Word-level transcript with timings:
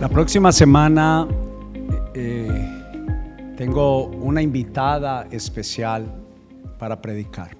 La 0.00 0.08
próxima 0.08 0.50
semana 0.50 1.28
eh, 2.14 3.52
tengo 3.54 4.06
una 4.06 4.40
invitada 4.40 5.28
especial 5.30 6.10
para 6.78 7.02
predicar 7.02 7.54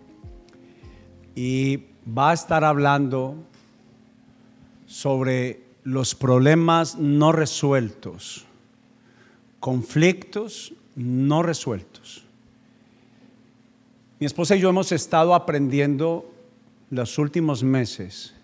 y 1.35 1.85
va 2.09 2.31
a 2.31 2.33
estar 2.33 2.65
hablando 2.65 3.37
sobre 4.87 5.65
los 5.85 6.15
problemas 6.15 6.97
no 6.97 7.31
resueltos, 7.31 8.47
conflictos 9.61 10.73
no 10.97 11.43
resueltos. 11.43 12.25
Mi 14.19 14.25
esposa 14.25 14.57
y 14.57 14.61
yo 14.61 14.71
hemos 14.71 14.93
estado 14.93 15.35
aprendiendo 15.35 16.33
los 16.89 17.19
últimos 17.19 17.63
meses 17.63 18.35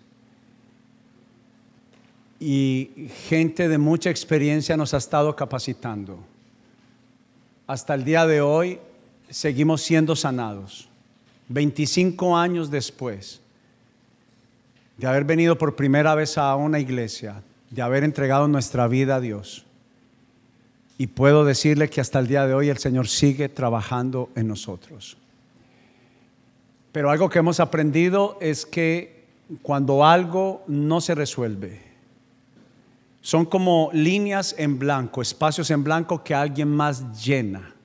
y 2.39 3.09
gente 3.27 3.67
de 3.67 3.77
mucha 3.77 4.09
experiencia 4.09 4.77
nos 4.77 4.93
ha 4.93 4.97
estado 4.97 5.35
capacitando. 5.35 6.19
Hasta 7.65 7.93
el 7.95 8.03
día 8.03 8.25
de 8.25 8.41
hoy 8.41 8.79
seguimos 9.29 9.81
siendo 9.81 10.15
sanados. 10.15 10.87
25 11.49 12.37
años 12.37 12.69
después 12.69 13.41
de 14.97 15.07
haber 15.07 15.23
venido 15.23 15.57
por 15.57 15.75
primera 15.75 16.15
vez 16.15 16.37
a 16.37 16.55
una 16.55 16.79
iglesia, 16.79 17.41
de 17.69 17.81
haber 17.81 18.03
entregado 18.03 18.47
nuestra 18.47 18.87
vida 18.87 19.17
a 19.17 19.21
Dios. 19.21 19.65
Y 20.97 21.07
puedo 21.07 21.45
decirle 21.45 21.89
que 21.89 22.01
hasta 22.01 22.19
el 22.19 22.27
día 22.27 22.47
de 22.47 22.53
hoy 22.53 22.69
el 22.69 22.79
Señor 22.79 23.07
sigue 23.07 23.49
trabajando 23.49 24.29
en 24.35 24.47
nosotros. 24.47 25.17
Pero 26.91 27.11
algo 27.11 27.29
que 27.29 27.39
hemos 27.39 27.59
aprendido 27.59 28.37
es 28.41 28.65
que 28.65 29.25
cuando 29.61 30.03
algo 30.03 30.63
no 30.67 30.99
se 30.99 31.13
resuelve, 31.13 31.86
son 33.27 33.43
como 33.43 33.89
líneas 33.91 34.55
en 34.57 34.79
blanco, 34.79 35.21
espacios 35.21 35.69
en 35.71 35.83
blanco 35.83 36.23
que 36.23 36.33
alguien 36.33 36.69
más 36.69 37.25
llena. 37.25 37.75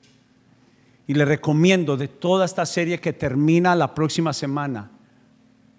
Y 1.05 1.15
le 1.15 1.25
recomiendo 1.25 1.97
de 1.97 2.07
toda 2.07 2.45
esta 2.45 2.65
serie 2.65 3.01
que 3.01 3.13
termina 3.13 3.75
la 3.75 3.93
próxima 3.93 4.33
semana, 4.33 4.89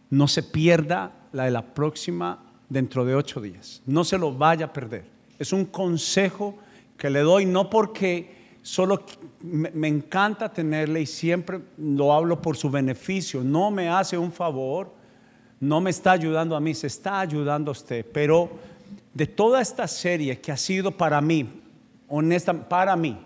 no 0.09 0.27
se 0.27 0.43
pierda 0.43 1.13
la 1.31 1.45
de 1.45 1.51
la 1.51 1.61
próxima 1.73 2.43
dentro 2.67 3.05
de 3.05 3.15
ocho 3.15 3.39
días. 3.39 3.81
No 3.85 4.03
se 4.03 4.17
lo 4.17 4.33
vaya 4.33 4.65
a 4.65 4.73
perder. 4.73 5.05
Es 5.39 5.53
un 5.53 5.63
consejo 5.63 6.57
que 6.97 7.09
le 7.09 7.21
doy, 7.21 7.45
no 7.45 7.69
porque 7.69 8.57
solo 8.63 9.05
me, 9.41 9.87
encanta 9.87 10.51
tenerle 10.51 10.99
y 10.99 11.05
siempre 11.05 11.61
lo 11.77 12.11
hablo 12.11 12.41
por 12.41 12.57
su 12.57 12.69
beneficio. 12.69 13.41
No 13.45 13.71
me 13.71 13.87
hace 13.87 14.17
un 14.17 14.33
favor, 14.33 14.91
no 15.61 15.79
me 15.79 15.91
está 15.91 16.11
ayudando 16.11 16.53
a 16.53 16.59
mí, 16.59 16.73
se 16.73 16.87
está 16.87 17.21
ayudando 17.21 17.71
a 17.71 17.71
usted. 17.71 18.05
Pero 18.11 18.72
de 19.13 19.27
toda 19.27 19.61
esta 19.61 19.87
serie 19.87 20.39
que 20.41 20.51
ha 20.51 20.57
sido 20.57 20.91
para 20.91 21.21
mí, 21.21 21.61
honesta, 22.07 22.53
para 22.67 22.95
mí, 22.95 23.17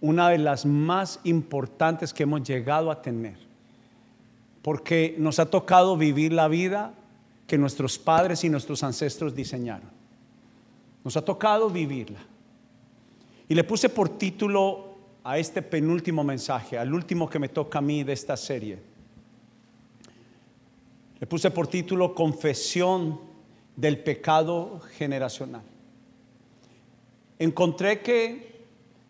una 0.00 0.28
de 0.28 0.38
las 0.38 0.64
más 0.64 1.20
importantes 1.24 2.14
que 2.14 2.22
hemos 2.22 2.42
llegado 2.46 2.90
a 2.90 3.02
tener. 3.02 3.36
Porque 4.62 5.16
nos 5.18 5.38
ha 5.38 5.46
tocado 5.46 5.96
vivir 5.96 6.32
la 6.32 6.46
vida 6.48 6.94
que 7.46 7.58
nuestros 7.58 7.98
padres 7.98 8.44
y 8.44 8.48
nuestros 8.48 8.82
ancestros 8.82 9.34
diseñaron. 9.34 9.90
Nos 11.02 11.16
ha 11.16 11.24
tocado 11.24 11.70
vivirla. 11.70 12.20
Y 13.48 13.54
le 13.54 13.64
puse 13.64 13.88
por 13.88 14.10
título 14.10 14.94
a 15.24 15.38
este 15.38 15.62
penúltimo 15.62 16.22
mensaje, 16.22 16.78
al 16.78 16.92
último 16.92 17.28
que 17.28 17.38
me 17.38 17.48
toca 17.48 17.78
a 17.78 17.82
mí 17.82 18.04
de 18.04 18.12
esta 18.12 18.36
serie. 18.36 18.78
Le 21.18 21.26
puse 21.26 21.50
por 21.50 21.66
título 21.66 22.14
Confesión 22.14 23.27
del 23.78 24.00
pecado 24.00 24.80
generacional. 24.96 25.62
Encontré 27.38 28.00
que 28.00 28.64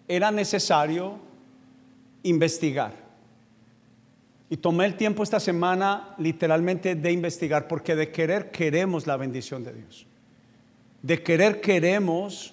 era 0.07 0.31
necesario 0.31 1.19
investigar. 2.23 2.93
Y 4.51 4.59
tomé 4.59 4.85
el 4.85 4.95
tiempo 4.95 5.23
esta 5.23 5.41
semana 5.41 6.15
literalmente 6.19 6.95
de 6.95 7.13
investigar, 7.13 7.67
porque 7.67 7.97
de 7.97 8.11
querer 8.13 8.51
queremos 8.51 9.07
la 9.07 9.17
bendición 9.17 9.65
de 9.65 9.73
Dios. 9.73 10.07
De 11.01 11.23
querer 11.23 11.63
queremos 11.63 12.53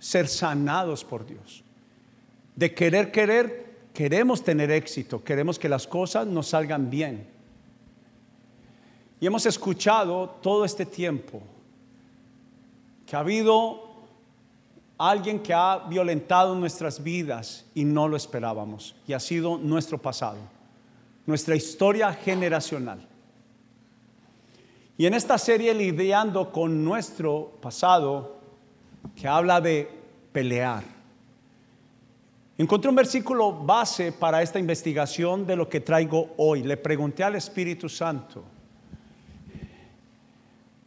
ser 0.00 0.26
sanados 0.26 1.04
por 1.04 1.24
Dios. 1.24 1.62
De 2.56 2.74
querer 2.74 3.12
querer 3.12 3.62
queremos 3.94 4.42
tener 4.42 4.72
éxito, 4.72 5.22
queremos 5.22 5.60
que 5.60 5.68
las 5.68 5.86
cosas 5.86 6.26
nos 6.26 6.48
salgan 6.48 6.90
bien. 6.90 7.24
Y 9.20 9.26
hemos 9.26 9.46
escuchado 9.46 10.28
todo 10.42 10.64
este 10.64 10.84
tiempo 10.84 11.40
que 13.12 13.16
ha 13.16 13.20
habido 13.20 13.90
alguien 14.96 15.40
que 15.40 15.52
ha 15.52 15.80
violentado 15.86 16.54
nuestras 16.54 17.02
vidas 17.02 17.66
y 17.74 17.84
no 17.84 18.08
lo 18.08 18.16
esperábamos. 18.16 18.96
Y 19.06 19.12
ha 19.12 19.20
sido 19.20 19.58
nuestro 19.58 19.98
pasado, 19.98 20.38
nuestra 21.26 21.54
historia 21.54 22.14
generacional. 22.14 23.06
Y 24.96 25.04
en 25.04 25.12
esta 25.12 25.36
serie 25.36 25.74
lidiando 25.74 26.50
con 26.50 26.82
nuestro 26.82 27.52
pasado, 27.60 28.38
que 29.14 29.28
habla 29.28 29.60
de 29.60 29.90
pelear, 30.32 30.82
encontré 32.56 32.88
un 32.88 32.96
versículo 32.96 33.52
base 33.52 34.10
para 34.12 34.40
esta 34.40 34.58
investigación 34.58 35.46
de 35.46 35.56
lo 35.56 35.68
que 35.68 35.80
traigo 35.80 36.30
hoy. 36.38 36.62
Le 36.62 36.78
pregunté 36.78 37.22
al 37.22 37.36
Espíritu 37.36 37.90
Santo, 37.90 38.42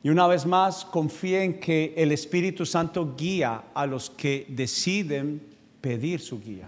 y 0.05 0.09
una 0.09 0.27
vez 0.27 0.45
más, 0.45 0.85
confíe 0.85 1.43
en 1.43 1.59
que 1.59 1.91
el 1.97 2.11
Espíritu 2.11 2.63
Santo 2.63 3.15
guía 3.17 3.63
a 3.73 3.87
los 3.87 4.11
que 4.11 4.45
deciden 4.49 5.41
pedir 5.81 6.19
su 6.19 6.39
guía. 6.39 6.67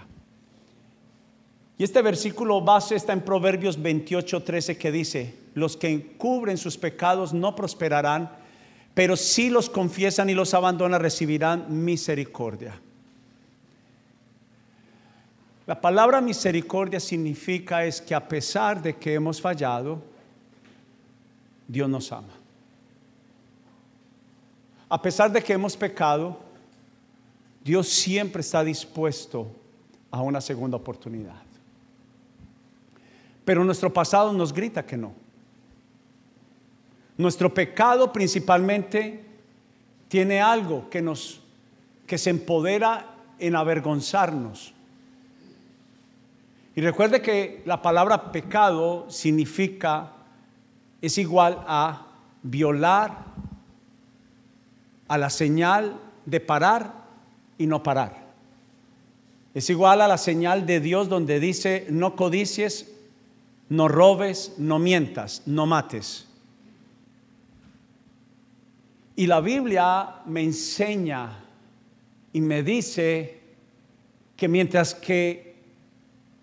Y 1.78 1.84
este 1.84 2.02
versículo 2.02 2.62
base 2.62 2.96
está 2.96 3.14
en 3.14 3.22
Proverbios 3.22 3.80
28, 3.80 4.42
13 4.42 4.80
que 4.80 4.92
dice, 4.92 5.36
los 5.54 5.78
que 5.78 5.88
encubren 5.88 6.58
sus 6.58 6.80
pecados 6.80 7.32
no 7.32 7.56
prosperarán, 7.56 8.32
pero 8.96 9.16
si 9.16 9.52
los 9.52 9.70
confiesan 9.70 10.32
y 10.32 10.34
los 10.34 10.56
abandonan 10.56 11.00
recibirán 11.00 11.68
misericordia. 11.70 12.82
La 15.68 15.80
palabra 15.80 16.22
misericordia 16.22 17.00
significa 17.00 17.86
es 17.86 18.02
que 18.02 18.16
a 18.16 18.28
pesar 18.28 18.82
de 18.82 18.96
que 18.96 19.14
hemos 19.14 19.40
fallado, 19.40 20.02
Dios 21.68 21.88
nos 21.88 22.12
ama. 22.12 22.37
A 24.90 25.02
pesar 25.02 25.32
de 25.32 25.42
que 25.42 25.54
hemos 25.54 25.76
pecado, 25.76 26.40
Dios 27.64 27.88
siempre 27.90 28.42
está 28.42 28.64
dispuesto 28.64 29.48
a 30.10 30.22
una 30.22 30.40
segunda 30.40 30.78
oportunidad. 30.78 31.42
Pero 33.44 33.64
nuestro 33.64 33.92
pasado 33.92 34.32
nos 34.34 34.54
grita 34.54 34.86
que 34.86 34.98
no. 34.98 35.14
Nuestro 37.18 37.54
pecado 37.54 38.14
principalmente 38.14 39.26
tiene 40.08 40.40
algo 40.40 40.90
que 40.90 41.02
nos 41.02 41.42
que 42.08 42.18
se 42.18 42.30
empodera 42.30 43.06
en 43.38 43.56
avergonzarnos. 43.56 44.74
Y 46.76 46.82
recuerde 46.82 47.22
que 47.22 47.62
la 47.66 47.82
palabra 47.82 48.32
pecado 48.32 49.06
significa 49.10 50.14
es 51.02 51.18
igual 51.18 51.64
a 51.68 52.08
violar 52.42 53.26
a 55.08 55.18
la 55.18 55.30
señal 55.30 56.00
de 56.26 56.40
parar 56.40 56.94
y 57.58 57.68
no 57.68 57.84
parar. 57.84 58.28
Es 59.54 59.70
igual 59.70 60.02
a 60.02 60.08
la 60.08 60.18
señal 60.18 60.66
de 60.66 60.80
Dios 60.80 61.10
donde 61.10 61.40
dice, 61.40 61.88
no 61.90 62.16
codicies, 62.16 62.92
no 63.70 63.88
robes, 63.88 64.54
no 64.58 64.80
mientas, 64.80 65.42
no 65.46 65.66
mates. 65.66 66.28
Y 69.16 69.26
la 69.26 69.42
Biblia 69.42 70.18
me 70.26 70.44
enseña 70.44 71.44
y 72.34 72.40
me 72.40 72.62
dice 72.62 73.40
que 74.36 74.48
mientras 74.48 74.94
que 74.94 75.56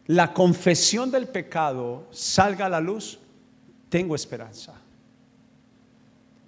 la 0.06 0.34
confesión 0.34 1.10
del 1.10 1.28
pecado 1.28 2.08
salga 2.10 2.66
a 2.66 2.68
la 2.68 2.80
luz, 2.80 3.20
tengo 3.88 4.16
esperanza. 4.16 4.74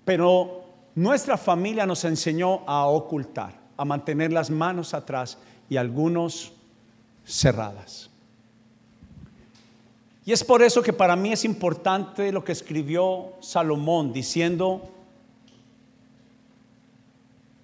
Pero 0.04 0.65
nuestra 0.96 1.36
familia 1.36 1.84
nos 1.84 2.04
enseñó 2.04 2.62
a 2.66 2.86
ocultar, 2.86 3.54
a 3.76 3.84
mantener 3.84 4.32
las 4.32 4.50
manos 4.50 4.94
atrás 4.94 5.36
y 5.68 5.76
algunos 5.76 6.52
cerradas. 7.24 8.10
Y 10.24 10.32
es 10.32 10.42
por 10.42 10.62
eso 10.62 10.82
que 10.82 10.94
para 10.94 11.14
mí 11.14 11.32
es 11.32 11.44
importante 11.44 12.32
lo 12.32 12.42
que 12.42 12.52
escribió 12.52 13.34
Salomón 13.40 14.12
diciendo, 14.12 14.90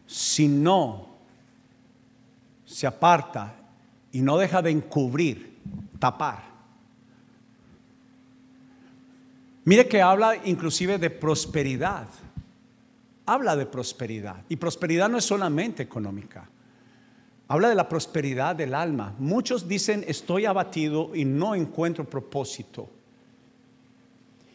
si 0.06 0.46
no 0.46 1.08
se 2.66 2.86
aparta 2.86 3.54
y 4.12 4.20
no 4.20 4.36
deja 4.36 4.60
de 4.60 4.70
encubrir, 4.70 5.58
tapar. 5.98 6.44
Mire 9.64 9.88
que 9.88 10.02
habla 10.02 10.36
inclusive 10.44 10.98
de 10.98 11.08
prosperidad 11.08 12.06
habla 13.26 13.56
de 13.56 13.66
prosperidad. 13.66 14.44
Y 14.48 14.56
prosperidad 14.56 15.08
no 15.08 15.18
es 15.18 15.24
solamente 15.24 15.82
económica. 15.82 16.48
Habla 17.48 17.68
de 17.68 17.74
la 17.74 17.88
prosperidad 17.88 18.56
del 18.56 18.74
alma. 18.74 19.14
Muchos 19.18 19.68
dicen, 19.68 20.04
estoy 20.06 20.46
abatido 20.46 21.14
y 21.14 21.24
no 21.24 21.54
encuentro 21.54 22.08
propósito. 22.08 22.88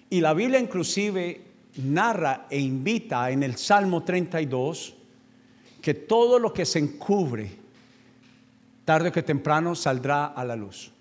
Y 0.10 0.22
la 0.22 0.34
Biblia 0.34 0.60
inclusive 0.60 1.42
narra 1.84 2.48
e 2.50 2.60
invita 2.60 3.30
en 3.30 3.44
el 3.44 3.58
Salmo 3.58 4.04
32 4.04 4.96
que 5.82 5.94
todo 5.94 6.40
lo 6.40 6.54
que 6.54 6.66
se 6.66 6.80
encubre, 6.80 7.52
tarde 8.84 9.10
o 9.10 9.12
que 9.12 9.22
temprano 9.22 9.76
saldrá 9.76 10.28
a 10.28 10.44
la 10.44 10.56
luz. 10.56 10.92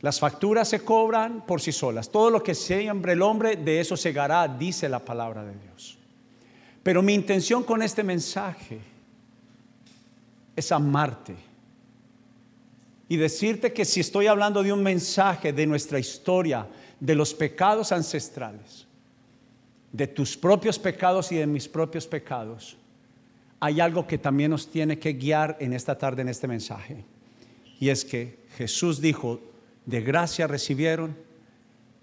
Las 0.00 0.18
facturas 0.18 0.68
se 0.68 0.80
cobran 0.80 1.46
por 1.46 1.60
sí 1.60 1.72
solas. 1.72 2.10
Todo 2.10 2.30
lo 2.30 2.42
que 2.42 2.54
siembre 2.54 3.12
el 3.12 3.22
hombre, 3.22 3.56
de 3.56 3.80
eso 3.80 3.96
segará, 3.96 4.48
dice 4.48 4.88
la 4.88 4.98
palabra 4.98 5.44
de 5.44 5.54
Dios. 5.56 5.99
Pero 6.82 7.02
mi 7.02 7.14
intención 7.14 7.62
con 7.62 7.82
este 7.82 8.02
mensaje 8.02 8.78
es 10.56 10.72
amarte. 10.72 11.34
Y 13.08 13.16
decirte 13.16 13.72
que 13.72 13.84
si 13.84 14.00
estoy 14.00 14.28
hablando 14.28 14.62
de 14.62 14.72
un 14.72 14.82
mensaje 14.82 15.52
de 15.52 15.66
nuestra 15.66 15.98
historia, 15.98 16.66
de 17.00 17.14
los 17.14 17.34
pecados 17.34 17.92
ancestrales, 17.92 18.86
de 19.92 20.06
tus 20.06 20.36
propios 20.36 20.78
pecados 20.78 21.32
y 21.32 21.36
de 21.36 21.46
mis 21.46 21.68
propios 21.68 22.06
pecados, 22.06 22.76
hay 23.58 23.80
algo 23.80 24.06
que 24.06 24.16
también 24.16 24.52
nos 24.52 24.70
tiene 24.70 24.98
que 24.98 25.12
guiar 25.12 25.56
en 25.60 25.72
esta 25.72 25.98
tarde 25.98 26.22
en 26.22 26.28
este 26.28 26.46
mensaje. 26.46 27.04
Y 27.78 27.88
es 27.88 28.04
que 28.04 28.38
Jesús 28.56 29.00
dijo, 29.00 29.40
de 29.86 30.00
gracia 30.00 30.46
recibieron, 30.46 31.16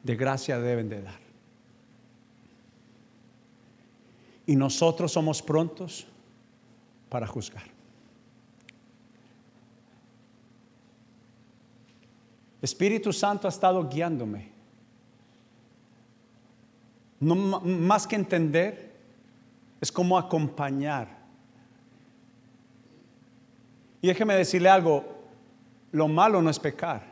de 0.04 0.16
gracia 0.16 0.60
deben 0.60 0.90
de 0.90 1.02
dar. 1.02 1.27
Y 4.48 4.56
nosotros 4.56 5.12
somos 5.12 5.42
prontos 5.44 6.08
para 7.10 7.28
juzgar. 7.28 7.66
Espíritu 12.62 13.14
Santo 13.14 13.48
ha 13.48 13.50
estado 13.50 13.88
guiándome. 13.88 14.50
No, 17.20 17.36
más 17.36 18.08
que 18.08 18.16
entender, 18.16 18.96
es 19.80 19.92
como 19.92 20.18
acompañar. 20.18 21.18
Y 24.02 24.08
déjeme 24.08 24.36
decirle 24.36 24.70
algo, 24.70 25.06
lo 25.92 26.08
malo 26.08 26.42
no 26.42 26.50
es 26.50 26.60
pecar. 26.60 27.04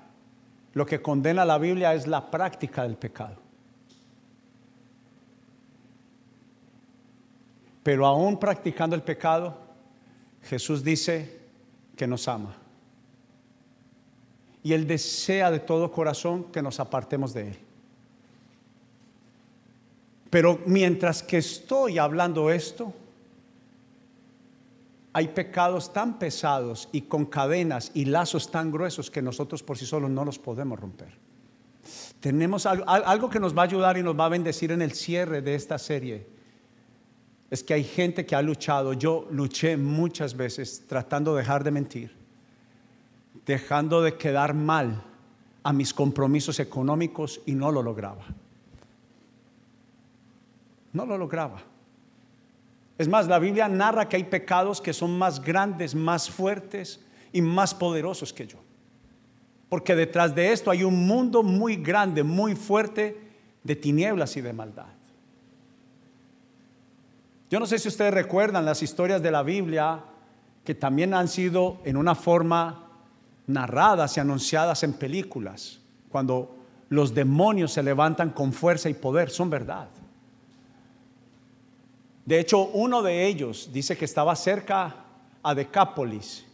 Lo 0.74 0.86
que 0.86 1.02
condena 1.02 1.46
la 1.46 1.58
Biblia 1.58 1.94
es 1.94 2.08
la 2.08 2.30
práctica 2.30 2.84
del 2.84 2.98
pecado. 2.98 3.45
Pero 7.86 8.08
aún 8.08 8.40
practicando 8.40 8.96
el 8.96 9.04
pecado, 9.04 9.56
Jesús 10.42 10.84
dice 10.84 11.40
que 11.96 12.08
nos 12.08 12.28
ama 12.28 12.56
y 14.64 14.74
Él 14.74 14.88
desea 14.88 15.52
de 15.52 15.60
todo 15.60 15.92
corazón 15.92 16.46
que 16.46 16.64
nos 16.64 16.80
apartemos 16.80 17.32
de 17.32 17.50
Él. 17.50 17.60
Pero 20.32 20.60
mientras 20.66 21.22
que 21.22 21.38
estoy 21.38 22.00
hablando 22.00 22.50
esto, 22.50 22.92
hay 25.14 25.28
pecados 25.28 25.94
tan 25.94 26.18
pesados 26.18 26.90
y 26.92 27.02
con 27.02 27.28
cadenas 27.28 27.92
y 27.94 28.06
lazos 28.06 28.50
tan 28.50 28.72
gruesos 28.72 29.12
que 29.12 29.22
nosotros 29.22 29.62
por 29.62 29.78
sí 29.78 29.86
solos 29.86 30.10
no 30.10 30.26
los 30.26 30.40
podemos 30.40 30.80
romper. 30.80 31.16
Tenemos 32.20 32.66
algo, 32.66 32.90
algo, 32.90 33.30
que 33.30 33.40
nos 33.40 33.56
va 33.56 33.62
a 33.62 33.66
ayudar 33.66 33.96
y 34.00 34.02
nos 34.02 34.20
va 34.20 34.26
a 34.26 34.30
bendecir 34.30 34.72
en 34.72 34.82
el 34.82 34.94
cierre 34.94 35.44
de 35.44 35.54
esta 35.54 35.78
serie. 35.78 36.34
Es 37.56 37.64
que 37.64 37.74
hay 37.74 37.86
gente 37.86 38.26
que 38.26 38.36
ha 38.36 38.42
luchado. 38.42 38.92
Yo 38.92 39.28
luché 39.32 39.78
muchas 39.78 40.36
veces 40.36 40.84
tratando 40.88 41.34
de 41.34 41.42
dejar 41.42 41.64
de 41.64 41.72
mentir 41.72 42.26
dejando 43.46 44.02
de 44.02 44.18
quedar 44.18 44.54
mal 44.54 45.04
a 45.64 45.72
mis 45.72 45.94
compromisos 45.94 46.60
económicos 46.60 47.42
y 47.46 47.54
no 47.54 47.72
lo 47.72 47.82
lograba. 47.82 48.26
No 50.94 51.06
lo 51.06 51.18
lograba. 51.18 51.62
Es 52.98 53.08
más, 53.08 53.28
la 53.28 53.40
Biblia 53.40 53.68
narra 53.68 54.08
que 54.08 54.16
hay 54.16 54.24
pecados 54.24 54.80
que 54.80 54.94
son 54.94 55.18
más 55.18 55.42
grandes, 55.42 55.94
más 55.94 56.30
fuertes 56.30 57.02
y 57.34 57.42
más 57.42 57.74
poderosos 57.74 58.32
que 58.32 58.48
yo. 58.48 58.58
Porque 59.68 59.96
detrás 59.96 60.34
de 60.34 60.54
esto 60.54 60.72
hay 60.72 60.84
un 60.84 61.06
mundo 61.06 61.44
muy 61.44 61.76
grande, 61.76 62.24
muy 62.24 62.56
fuerte 62.56 63.20
de 63.64 63.76
tinieblas 63.76 64.38
y 64.38 64.42
de 64.42 64.54
maldad. 64.54 64.95
Yo 67.50 67.60
no 67.60 67.66
sé 67.66 67.78
si 67.80 67.88
ustedes 67.88 68.14
recuerdan 68.14 68.66
las 68.66 68.82
historias 68.82 69.22
de 69.22 69.32
la 69.32 69.44
Biblia 69.44 70.02
que 70.64 70.74
también 70.74 71.14
han 71.14 71.28
sido 71.28 71.80
en 71.86 71.96
una 71.96 72.16
forma 72.16 72.90
narradas 73.48 74.18
y 74.18 74.20
anunciadas 74.20 74.82
en 74.84 74.94
películas, 74.94 75.80
cuando 76.10 76.56
los 76.90 77.14
demonios 77.14 77.72
se 77.72 77.84
levantan 77.84 78.32
con 78.32 78.52
fuerza 78.52 78.90
y 78.90 78.96
poder, 78.96 79.30
son 79.30 79.50
verdad. 79.50 79.88
De 82.26 82.40
hecho, 82.40 82.70
uno 82.74 83.04
de 83.04 83.28
ellos 83.28 83.70
dice 83.72 83.96
que 83.96 84.06
estaba 84.06 84.36
cerca 84.36 84.96
a 85.44 85.54
Decápolis 85.54 86.46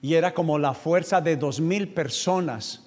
y 0.00 0.14
era 0.14 0.32
como 0.32 0.58
la 0.58 0.72
fuerza 0.72 1.20
de 1.20 1.36
dos 1.36 1.60
mil 1.60 1.88
personas 1.88 2.82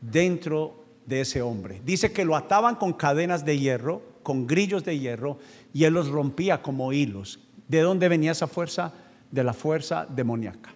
dentro 0.00 0.82
de 1.06 1.20
ese 1.20 1.40
hombre. 1.40 1.80
Dice 1.84 2.12
que 2.12 2.24
lo 2.24 2.34
ataban 2.34 2.74
con 2.74 2.92
cadenas 2.92 3.44
de 3.44 3.58
hierro, 3.58 4.02
con 4.22 4.46
grillos 4.46 4.84
de 4.84 4.98
hierro, 4.98 5.38
y 5.72 5.84
él 5.84 5.94
los 5.94 6.08
rompía 6.08 6.62
como 6.62 6.92
hilos. 6.92 7.40
¿De 7.68 7.80
dónde 7.80 8.08
venía 8.08 8.32
esa 8.32 8.46
fuerza? 8.46 8.92
De 9.30 9.42
la 9.42 9.52
fuerza 9.52 10.06
demoníaca. 10.08 10.74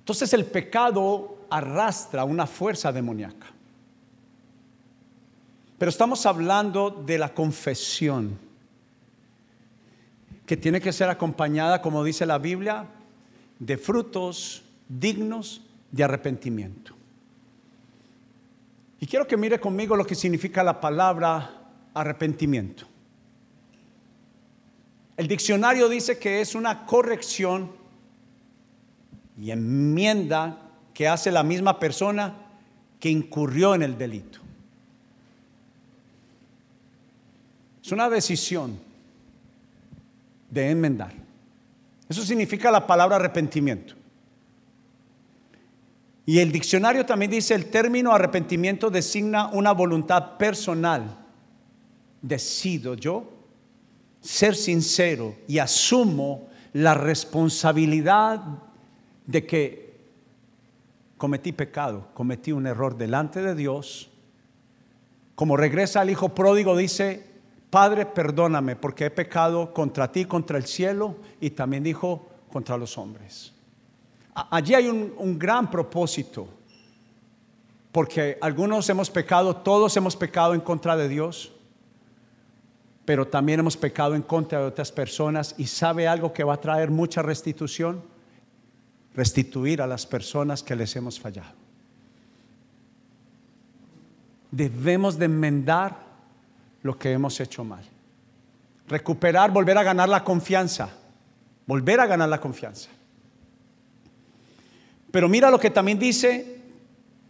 Entonces 0.00 0.34
el 0.34 0.44
pecado 0.44 1.46
arrastra 1.48 2.24
una 2.24 2.46
fuerza 2.46 2.92
demoníaca. 2.92 3.46
Pero 5.78 5.88
estamos 5.88 6.26
hablando 6.26 6.90
de 6.90 7.18
la 7.18 7.32
confesión, 7.32 8.38
que 10.46 10.56
tiene 10.56 10.80
que 10.80 10.92
ser 10.92 11.08
acompañada, 11.08 11.80
como 11.80 12.04
dice 12.04 12.26
la 12.26 12.38
Biblia, 12.38 12.86
de 13.58 13.78
frutos 13.78 14.62
dignos 14.88 15.62
de 15.90 16.04
arrepentimiento. 16.04 16.94
Y 19.00 19.06
quiero 19.06 19.26
que 19.26 19.36
mire 19.36 19.58
conmigo 19.58 19.96
lo 19.96 20.06
que 20.06 20.14
significa 20.14 20.62
la 20.62 20.80
palabra 20.80 21.63
arrepentimiento. 21.94 22.86
El 25.16 25.28
diccionario 25.28 25.88
dice 25.88 26.18
que 26.18 26.40
es 26.40 26.54
una 26.54 26.84
corrección 26.86 27.70
y 29.38 29.50
enmienda 29.50 30.58
que 30.92 31.08
hace 31.08 31.30
la 31.30 31.42
misma 31.42 31.78
persona 31.78 32.34
que 32.98 33.08
incurrió 33.08 33.74
en 33.74 33.82
el 33.82 33.96
delito. 33.96 34.40
Es 37.82 37.92
una 37.92 38.08
decisión 38.08 38.78
de 40.50 40.70
enmendar. 40.70 41.12
Eso 42.08 42.22
significa 42.22 42.70
la 42.70 42.86
palabra 42.86 43.16
arrepentimiento. 43.16 43.94
Y 46.26 46.38
el 46.38 46.50
diccionario 46.50 47.04
también 47.04 47.30
dice 47.30 47.54
el 47.54 47.66
término 47.66 48.12
arrepentimiento 48.12 48.88
designa 48.88 49.48
una 49.48 49.72
voluntad 49.72 50.38
personal. 50.38 51.23
Decido 52.26 52.94
yo 52.94 53.34
ser 54.24 54.56
sincero 54.56 55.34
y 55.46 55.58
asumo 55.58 56.48
la 56.72 56.94
responsabilidad 56.94 58.42
de 59.26 59.46
que 59.46 59.94
cometí 61.18 61.52
pecado, 61.52 62.08
cometí 62.14 62.50
un 62.50 62.66
error 62.66 62.96
delante 62.96 63.42
de 63.42 63.54
Dios. 63.54 64.10
Como 65.34 65.58
regresa 65.58 66.00
el 66.00 66.08
hijo 66.08 66.30
pródigo, 66.30 66.74
dice, 66.74 67.34
Padre, 67.68 68.06
perdóname 68.06 68.76
porque 68.76 69.06
he 69.06 69.10
pecado 69.10 69.74
contra 69.74 70.10
ti, 70.10 70.24
contra 70.24 70.56
el 70.56 70.64
cielo 70.64 71.16
y 71.42 71.50
también 71.50 71.82
dijo 71.84 72.26
contra 72.50 72.78
los 72.78 72.96
hombres. 72.96 73.52
Allí 74.34 74.74
hay 74.74 74.88
un, 74.88 75.12
un 75.18 75.38
gran 75.38 75.70
propósito, 75.70 76.48
porque 77.92 78.38
algunos 78.40 78.88
hemos 78.88 79.10
pecado, 79.10 79.54
todos 79.56 79.94
hemos 79.98 80.16
pecado 80.16 80.54
en 80.54 80.60
contra 80.60 80.96
de 80.96 81.08
Dios, 81.08 81.53
pero 83.04 83.26
también 83.26 83.60
hemos 83.60 83.76
pecado 83.76 84.14
en 84.14 84.22
contra 84.22 84.60
de 84.60 84.66
otras 84.66 84.90
personas 84.90 85.54
y 85.58 85.66
sabe 85.66 86.08
algo 86.08 86.32
que 86.32 86.44
va 86.44 86.54
a 86.54 86.60
traer 86.60 86.90
mucha 86.90 87.22
restitución 87.22 88.02
restituir 89.14 89.80
a 89.80 89.86
las 89.86 90.06
personas 90.06 90.62
que 90.62 90.74
les 90.74 90.94
hemos 90.96 91.20
fallado. 91.20 91.54
Debemos 94.50 95.18
de 95.18 95.26
enmendar 95.26 95.96
lo 96.82 96.98
que 96.98 97.12
hemos 97.12 97.38
hecho 97.40 97.64
mal. 97.64 97.84
Recuperar, 98.88 99.50
volver 99.50 99.78
a 99.78 99.82
ganar 99.82 100.08
la 100.08 100.22
confianza. 100.22 100.90
Volver 101.66 102.00
a 102.00 102.06
ganar 102.06 102.28
la 102.28 102.40
confianza. 102.40 102.88
Pero 105.10 105.28
mira 105.28 105.50
lo 105.50 105.58
que 105.58 105.70
también 105.70 105.98
dice. 105.98 106.60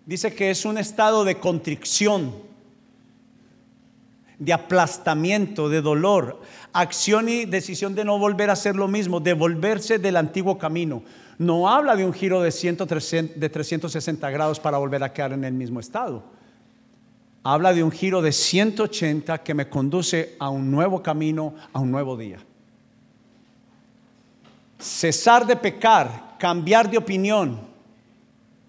Dice 0.07 0.35
que 0.35 0.51
es 0.51 0.65
un 0.65 0.77
estado 0.77 1.25
de 1.25 1.39
contrición, 1.39 2.35
de 4.45 4.53
aplastamiento, 4.53 5.69
de 5.69 5.81
dolor, 5.81 6.41
acción 6.73 7.29
y 7.29 7.47
decisión 7.47 7.95
de 7.95 8.05
no 8.05 8.19
volver 8.19 8.51
a 8.51 8.55
hacer 8.55 8.77
lo 8.77 8.89
mismo, 8.89 9.21
de 9.21 9.33
volverse 9.33 9.99
del 9.99 10.17
antiguo 10.17 10.59
camino. 10.59 11.03
No 11.39 11.69
habla 11.69 11.97
de 11.97 12.05
un 12.05 12.13
giro 12.13 12.43
de, 12.43 12.51
de 12.51 13.49
360 13.49 14.31
grados 14.31 14.61
para 14.61 14.79
volver 14.79 15.03
a 15.03 15.13
quedar 15.13 15.33
en 15.33 15.45
el 15.45 15.55
mismo 15.55 15.81
estado. 15.81 16.23
Habla 17.43 17.73
de 17.73 17.83
un 17.83 17.91
giro 17.91 18.23
de 18.23 18.33
180 18.33 19.43
que 19.43 19.55
me 19.55 19.69
conduce 19.69 20.37
a 20.39 20.49
un 20.51 20.71
nuevo 20.71 21.03
camino, 21.03 21.55
a 21.73 21.81
un 21.81 21.91
nuevo 21.91 22.17
día. 22.17 22.39
Cesar 24.79 25.47
de 25.47 25.57
pecar, 25.57 26.37
cambiar 26.39 26.91
de 26.91 26.99
opinión. 26.99 27.61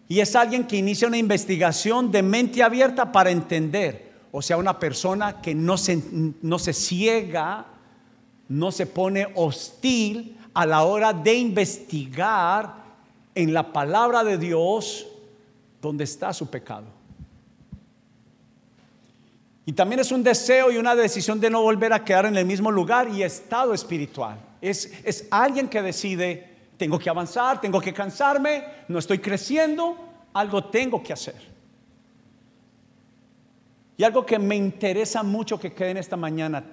Y 0.08 0.20
es 0.20 0.36
alguien 0.36 0.66
que 0.66 0.78
inicia 0.78 1.08
una 1.08 1.18
investigación 1.18 2.12
de 2.12 2.22
mente 2.22 2.64
abierta 2.64 3.12
para 3.12 3.32
entender. 3.32 4.05
O 4.38 4.42
sea, 4.42 4.58
una 4.58 4.78
persona 4.78 5.42
que 5.42 5.56
no 5.56 5.78
se, 5.78 5.98
no 6.42 6.60
se 6.60 6.74
ciega, 6.74 7.68
no 8.50 8.70
se 8.70 8.86
pone 8.86 9.30
hostil 9.34 10.38
a 10.54 10.66
la 10.66 10.84
hora 10.84 11.14
de 11.14 11.36
investigar 11.36 12.74
en 13.34 13.54
la 13.54 13.72
palabra 13.72 14.26
de 14.26 14.38
Dios 14.38 15.08
donde 15.82 16.04
está 16.04 16.34
su 16.34 16.50
pecado. 16.50 16.84
Y 19.66 19.72
también 19.72 20.02
es 20.02 20.12
un 20.12 20.22
deseo 20.22 20.70
y 20.70 20.76
una 20.76 20.96
decisión 20.96 21.40
de 21.40 21.50
no 21.50 21.62
volver 21.62 21.94
a 21.94 22.04
quedar 22.04 22.26
en 22.26 22.36
el 22.36 22.46
mismo 22.46 22.72
lugar 22.72 23.08
y 23.08 23.24
estado 23.24 23.74
espiritual. 23.74 24.38
Es, 24.60 24.92
es 25.06 25.30
alguien 25.32 25.70
que 25.70 25.82
decide, 25.82 26.74
tengo 26.76 27.00
que 27.00 27.10
avanzar, 27.10 27.62
tengo 27.62 27.80
que 27.80 27.94
cansarme, 27.94 28.66
no 28.90 29.00
estoy 29.00 29.20
creciendo, 29.20 29.96
algo 30.34 30.66
tengo 30.66 31.02
que 31.02 31.14
hacer. 31.14 31.55
Y 33.98 34.04
algo 34.04 34.26
que 34.26 34.40
me 34.40 34.56
interesa 34.56 35.24
mucho 35.24 35.60
que 35.60 35.74
quede 35.74 35.92
en 35.92 35.98
esta 35.98 36.18
mañana, 36.18 36.64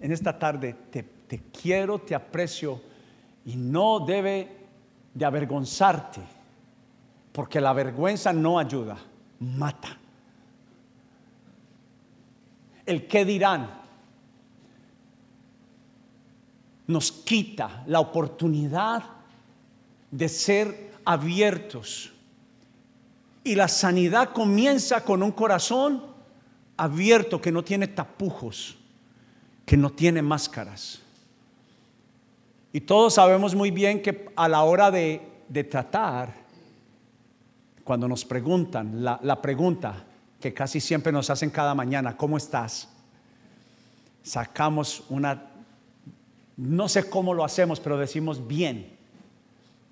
en 0.00 0.12
esta 0.12 0.38
tarde, 0.38 0.74
te, 0.90 1.42
quiero, 1.52 2.00
te 2.00 2.14
aprecio 2.14 2.80
y 3.44 3.56
no 3.56 4.00
debe 4.00 4.48
de 5.12 5.24
avergonzarte, 5.24 6.20
porque 7.32 7.60
la 7.60 7.72
vergüenza 7.72 8.32
no 8.32 8.58
ayuda, 8.58 8.96
mata. 9.40 9.98
El 12.86 13.06
qué 13.06 13.24
dirán 13.24 13.82
nos 16.86 17.10
quita 17.10 17.82
la 17.86 18.00
oportunidad 18.00 19.02
de 20.10 20.28
ser 20.28 20.92
abiertos. 21.04 22.12
Y 23.42 23.54
la 23.54 23.68
sanidad 23.68 24.32
comienza 24.32 25.02
con 25.02 25.22
un 25.22 25.32
corazón 25.32 26.13
abierto 26.76 27.40
que 27.40 27.52
no 27.52 27.62
tiene 27.62 27.88
tapujos, 27.88 28.76
que 29.64 29.76
no 29.76 29.90
tiene 29.90 30.22
máscaras. 30.22 31.00
Y 32.72 32.80
todos 32.80 33.14
sabemos 33.14 33.54
muy 33.54 33.70
bien 33.70 34.02
que 34.02 34.30
a 34.34 34.48
la 34.48 34.62
hora 34.64 34.90
de, 34.90 35.30
tratar, 35.70 36.34
cuando 37.84 38.08
nos 38.08 38.24
preguntan, 38.24 39.04
la, 39.04 39.20
la 39.22 39.40
pregunta 39.40 40.04
que 40.40 40.52
casi 40.52 40.80
siempre 40.80 41.12
nos 41.12 41.30
hacen 41.30 41.50
cada 41.50 41.74
mañana, 41.74 42.16
¿cómo 42.16 42.36
estás? 42.36 42.88
Sacamos 44.22 45.04
una 45.08 45.54
no 46.56 46.88
sé 46.88 47.08
cómo 47.08 47.34
lo 47.34 47.44
hacemos, 47.44 47.80
pero 47.80 47.98
decimos 47.98 48.46
bien. 48.46 48.96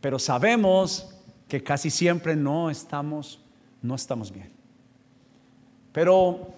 Pero 0.00 0.18
sabemos 0.18 1.14
que 1.48 1.62
casi 1.62 1.90
siempre 1.90 2.36
no 2.36 2.70
estamos, 2.70 3.40
no 3.82 3.94
estamos 3.94 4.32
bien. 4.32 4.50
Pero 5.92 6.52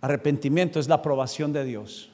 arrepentimiento 0.00 0.80
es 0.80 0.88
la 0.88 0.96
aprobación 0.96 1.52
de 1.52 1.64
Dios 1.64 2.10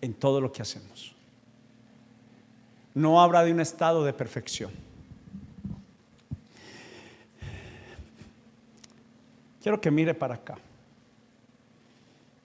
en 0.00 0.14
todo 0.14 0.40
lo 0.40 0.52
que 0.52 0.62
hacemos. 0.62 1.14
No 2.94 3.20
habla 3.20 3.42
de 3.42 3.52
un 3.52 3.60
estado 3.60 4.04
de 4.04 4.12
perfección. 4.12 4.70
Quiero 9.60 9.80
que 9.80 9.90
mire 9.90 10.14
para 10.14 10.34
acá. 10.34 10.58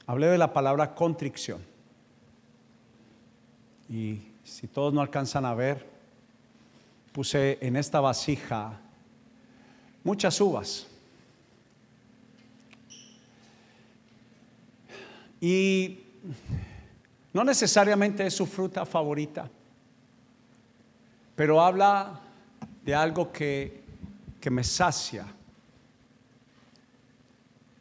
Hablé 0.08 0.28
de 0.28 0.38
la 0.38 0.54
palabra 0.54 0.96
contrición. 0.96 1.62
Y 3.90 4.29
si 4.50 4.68
todos 4.68 4.94
no 4.94 5.02
alcanzan 5.02 5.46
a 5.46 5.54
ver, 5.54 5.88
puse 7.12 7.58
en 7.62 7.76
esta 7.76 8.00
vasija 8.00 8.80
muchas 10.04 10.40
uvas. 10.42 10.88
Y 15.40 16.00
no 17.32 17.44
necesariamente 17.44 18.26
es 18.26 18.34
su 18.34 18.46
fruta 18.46 18.86
favorita, 18.86 19.50
pero 21.36 21.62
habla 21.62 22.20
de 22.84 22.94
algo 22.94 23.32
que, 23.32 23.84
que 24.42 24.50
me 24.50 24.64
sacia 24.64 25.26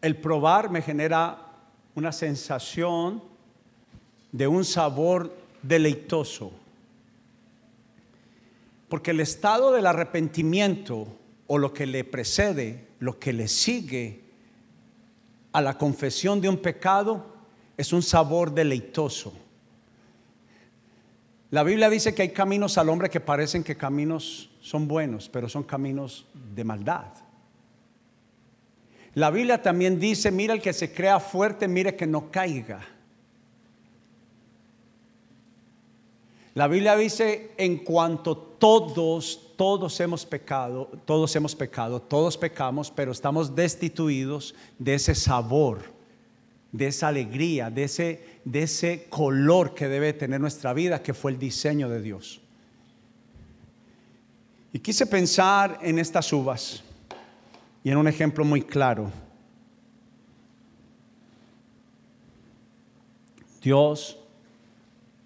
el 0.00 0.16
probar 0.16 0.70
me 0.70 0.82
genera 0.82 1.38
una 1.94 2.12
sensación 2.12 3.22
de 4.30 4.46
un 4.46 4.64
sabor 4.64 5.34
deleitoso. 5.62 6.52
Porque 8.88 9.10
el 9.10 9.20
estado 9.20 9.72
del 9.72 9.86
arrepentimiento 9.86 11.08
o 11.46 11.58
lo 11.58 11.72
que 11.72 11.86
le 11.86 12.04
precede, 12.04 12.88
lo 13.00 13.18
que 13.18 13.32
le 13.32 13.48
sigue 13.48 14.22
a 15.52 15.60
la 15.60 15.76
confesión 15.76 16.40
de 16.40 16.48
un 16.48 16.58
pecado, 16.58 17.26
es 17.76 17.92
un 17.92 18.02
sabor 18.02 18.52
deleitoso. 18.52 19.32
La 21.50 21.62
Biblia 21.62 21.88
dice 21.88 22.14
que 22.14 22.22
hay 22.22 22.30
caminos 22.30 22.76
al 22.76 22.90
hombre 22.90 23.08
que 23.08 23.20
parecen 23.20 23.64
que 23.64 23.76
caminos 23.76 24.50
son 24.60 24.86
buenos, 24.86 25.28
pero 25.28 25.48
son 25.48 25.62
caminos 25.62 26.26
de 26.54 26.64
maldad. 26.64 27.06
La 29.14 29.30
Biblia 29.30 29.62
también 29.62 29.98
dice, 29.98 30.30
mira 30.30 30.52
el 30.52 30.60
que 30.60 30.72
se 30.72 30.92
crea 30.92 31.18
fuerte, 31.18 31.66
mire 31.66 31.96
que 31.96 32.06
no 32.06 32.30
caiga. 32.30 32.86
La 36.58 36.66
Biblia 36.66 36.96
dice, 36.96 37.52
en 37.56 37.76
cuanto 37.84 38.36
todos, 38.36 39.54
todos 39.54 40.00
hemos 40.00 40.26
pecado, 40.26 40.90
todos 41.04 41.36
hemos 41.36 41.54
pecado, 41.54 42.02
todos 42.02 42.36
pecamos, 42.36 42.90
pero 42.90 43.12
estamos 43.12 43.54
destituidos 43.54 44.56
de 44.76 44.94
ese 44.94 45.14
sabor, 45.14 45.84
de 46.72 46.88
esa 46.88 47.06
alegría, 47.06 47.70
de 47.70 47.84
ese, 47.84 48.40
de 48.44 48.64
ese 48.64 49.06
color 49.08 49.72
que 49.72 49.86
debe 49.86 50.12
tener 50.12 50.40
nuestra 50.40 50.72
vida, 50.72 51.00
que 51.00 51.14
fue 51.14 51.30
el 51.30 51.38
diseño 51.38 51.88
de 51.88 52.02
Dios. 52.02 52.40
Y 54.72 54.80
quise 54.80 55.06
pensar 55.06 55.78
en 55.80 56.00
estas 56.00 56.32
uvas. 56.32 56.82
Y 57.84 57.90
en 57.92 57.98
un 57.98 58.08
ejemplo 58.08 58.44
muy 58.44 58.62
claro, 58.62 59.12
Dios, 63.62 64.18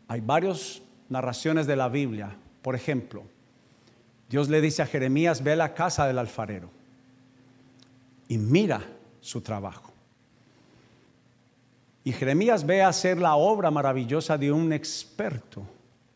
hay 0.07 0.21
varias 0.21 0.83
narraciones 1.13 1.67
de 1.67 1.77
la 1.77 1.89
Biblia. 1.89 2.35
Por 2.63 2.75
ejemplo, 2.75 3.23
Dios 4.29 4.49
le 4.49 4.61
dice 4.61 4.83
a 4.83 4.87
Jeremías, 4.87 5.45
ve 5.45 5.53
a 5.53 5.57
la 5.57 5.75
casa 5.75 6.07
del 6.07 6.19
alfarero 6.19 6.71
y 8.29 8.39
mira 8.39 8.83
su 9.21 9.41
trabajo. 9.41 9.93
Y 12.05 12.13
Jeremías 12.13 12.67
ve 12.67 12.83
a 12.83 12.89
hacer 12.89 13.19
la 13.19 13.37
obra 13.37 13.71
maravillosa 13.71 14.37
de 14.37 14.51
un 14.51 14.73
experto, 14.73 15.63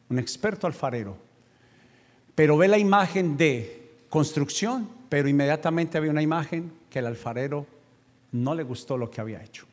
un 0.09 0.19
experto 0.19 0.67
alfarero. 0.67 1.17
Pero 2.35 2.57
ve 2.57 2.67
la 2.67 2.79
imagen 2.79 3.37
de 3.37 3.93
construcción 4.11 4.97
pero 5.09 5.29
inmediatamente 5.29 5.99
había 5.99 6.11
una 6.11 6.23
imagen 6.23 6.73
que 6.91 6.99
el 6.99 7.07
alfarero 7.07 7.67
no 8.33 8.55
le 8.55 8.63
gustó 8.63 8.97
lo 8.97 9.11
que 9.11 9.21
había 9.21 9.43
hecho. 9.43 9.67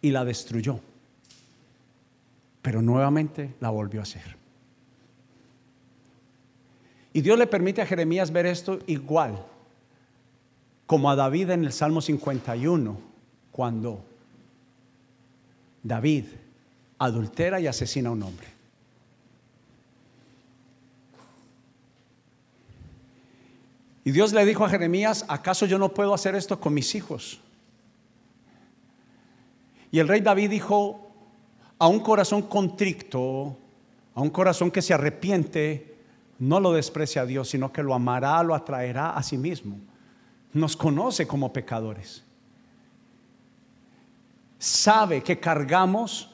Y 0.00 0.10
la 0.10 0.24
destruyó. 0.24 0.80
Pero 2.62 2.80
nuevamente 2.80 3.54
la 3.60 3.70
volvió 3.70 4.00
a 4.00 4.04
hacer. 4.04 4.36
Y 7.12 7.20
Dios 7.20 7.38
le 7.38 7.46
permite 7.46 7.82
a 7.82 7.86
Jeremías 7.86 8.30
ver 8.30 8.46
esto 8.46 8.78
igual, 8.86 9.44
como 10.86 11.10
a 11.10 11.16
David 11.16 11.50
en 11.50 11.64
el 11.64 11.72
Salmo 11.72 12.00
51, 12.00 12.98
cuando 13.50 14.02
David 15.82 16.24
adultera 16.98 17.60
y 17.60 17.66
asesina 17.66 18.08
a 18.08 18.12
un 18.12 18.22
hombre. 18.22 18.46
Y 24.04 24.10
Dios 24.10 24.32
le 24.32 24.44
dijo 24.44 24.64
a 24.64 24.68
Jeremías, 24.68 25.24
¿acaso 25.28 25.66
yo 25.66 25.78
no 25.78 25.90
puedo 25.90 26.14
hacer 26.14 26.34
esto 26.34 26.58
con 26.58 26.74
mis 26.74 26.94
hijos? 26.94 27.40
Y 29.92 29.98
el 29.98 30.08
rey 30.08 30.20
David 30.20 30.50
dijo, 30.50 31.11
a 31.82 31.88
un 31.88 31.98
corazón 31.98 32.42
contrito, 32.42 33.56
a 34.14 34.20
un 34.20 34.30
corazón 34.30 34.70
que 34.70 34.80
se 34.80 34.94
arrepiente, 34.94 35.96
no 36.38 36.60
lo 36.60 36.72
desprecia 36.72 37.22
a 37.22 37.26
Dios, 37.26 37.48
sino 37.48 37.72
que 37.72 37.82
lo 37.82 37.92
amará, 37.92 38.40
lo 38.44 38.54
atraerá 38.54 39.16
a 39.16 39.22
sí 39.24 39.36
mismo. 39.36 39.78
Nos 40.52 40.76
conoce 40.76 41.26
como 41.26 41.52
pecadores. 41.52 42.22
Sabe 44.60 45.24
que 45.24 45.40
cargamos 45.40 46.30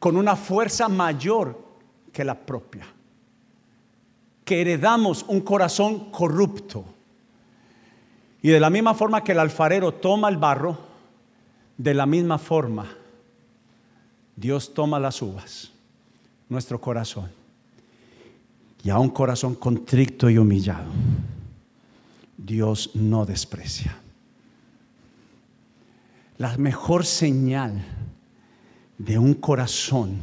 con 0.00 0.16
una 0.16 0.34
fuerza 0.34 0.88
mayor 0.88 1.56
que 2.12 2.24
la 2.24 2.34
propia. 2.34 2.84
Que 4.44 4.60
heredamos 4.60 5.24
un 5.28 5.42
corazón 5.42 6.10
corrupto. 6.10 6.84
Y 8.42 8.48
de 8.48 8.58
la 8.58 8.70
misma 8.70 8.94
forma 8.94 9.22
que 9.22 9.30
el 9.30 9.38
alfarero 9.38 9.94
toma 9.94 10.28
el 10.28 10.36
barro, 10.36 10.76
de 11.78 11.94
la 11.94 12.06
misma 12.06 12.38
forma 12.38 13.03
Dios 14.36 14.74
toma 14.74 14.98
las 14.98 15.22
uvas, 15.22 15.70
nuestro 16.48 16.80
corazón 16.80 17.30
y 18.84 18.90
a 18.90 18.98
un 18.98 19.08
corazón 19.08 19.54
contrito 19.54 20.28
y 20.28 20.36
humillado, 20.36 20.92
Dios 22.36 22.90
no 22.94 23.24
desprecia. 23.24 23.96
La 26.36 26.56
mejor 26.58 27.06
señal 27.06 27.82
de 28.98 29.18
un 29.18 29.34
corazón 29.34 30.18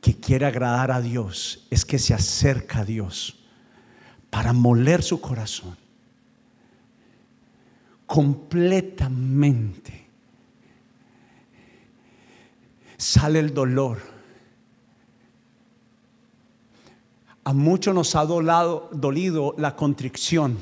que 0.00 0.14
quiere 0.14 0.46
agradar 0.46 0.92
a 0.92 1.00
Dios 1.00 1.66
es 1.70 1.84
que 1.84 1.98
se 1.98 2.14
acerca 2.14 2.80
a 2.80 2.84
Dios 2.84 3.36
para 4.30 4.52
moler 4.52 5.02
su 5.02 5.20
corazón 5.20 5.76
completamente. 8.06 10.05
Sale 12.96 13.38
el 13.38 13.52
dolor. 13.52 13.98
A 17.44 17.52
muchos 17.52 17.94
nos 17.94 18.14
ha 18.16 18.24
dolido 18.24 19.54
la 19.56 19.76
contrición, 19.76 20.58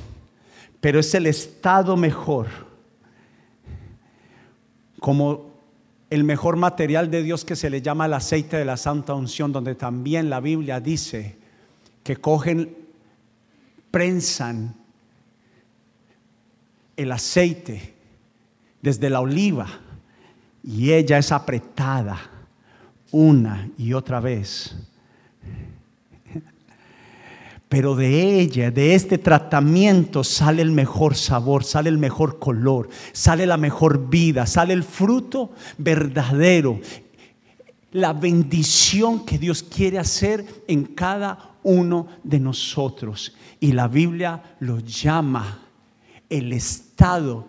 pero 0.80 1.00
es 1.00 1.14
el 1.14 1.26
estado 1.26 1.96
mejor, 1.96 2.48
como 5.00 5.54
el 6.10 6.24
mejor 6.24 6.56
material 6.56 7.10
de 7.10 7.22
Dios 7.22 7.44
que 7.44 7.56
se 7.56 7.70
le 7.70 7.80
llama 7.80 8.06
el 8.06 8.12
aceite 8.12 8.58
de 8.58 8.64
la 8.64 8.76
santa 8.76 9.14
unción, 9.14 9.50
donde 9.50 9.74
también 9.74 10.28
la 10.28 10.40
Biblia 10.40 10.78
dice 10.80 11.38
que 12.02 12.16
cogen, 12.16 12.76
prensan 13.90 14.74
el 16.96 17.12
aceite 17.12 17.94
desde 18.82 19.08
la 19.08 19.20
oliva 19.20 19.83
y 20.64 20.92
ella 20.92 21.18
es 21.18 21.30
apretada 21.30 22.18
una 23.10 23.68
y 23.76 23.92
otra 23.92 24.20
vez 24.20 24.74
pero 27.74 27.96
de 27.96 28.38
ella, 28.38 28.70
de 28.70 28.94
este 28.94 29.18
tratamiento 29.18 30.22
sale 30.22 30.62
el 30.62 30.70
mejor 30.70 31.16
sabor, 31.16 31.64
sale 31.64 31.88
el 31.88 31.98
mejor 31.98 32.38
color, 32.38 32.88
sale 33.12 33.46
la 33.46 33.56
mejor 33.56 34.08
vida, 34.08 34.46
sale 34.46 34.74
el 34.74 34.84
fruto 34.84 35.50
verdadero, 35.76 36.78
la 37.90 38.12
bendición 38.12 39.26
que 39.26 39.38
Dios 39.38 39.64
quiere 39.64 39.98
hacer 39.98 40.46
en 40.68 40.84
cada 40.84 41.56
uno 41.64 42.06
de 42.22 42.38
nosotros. 42.38 43.34
Y 43.58 43.72
la 43.72 43.88
Biblia 43.88 44.40
lo 44.60 44.78
llama 44.78 45.58
el 46.30 46.52
estado 46.52 47.48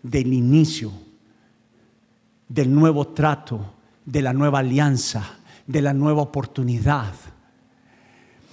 del 0.00 0.32
inicio, 0.32 0.92
del 2.48 2.72
nuevo 2.72 3.08
trato, 3.08 3.74
de 4.04 4.22
la 4.22 4.32
nueva 4.32 4.60
alianza, 4.60 5.24
de 5.66 5.82
la 5.82 5.92
nueva 5.92 6.22
oportunidad. 6.22 7.12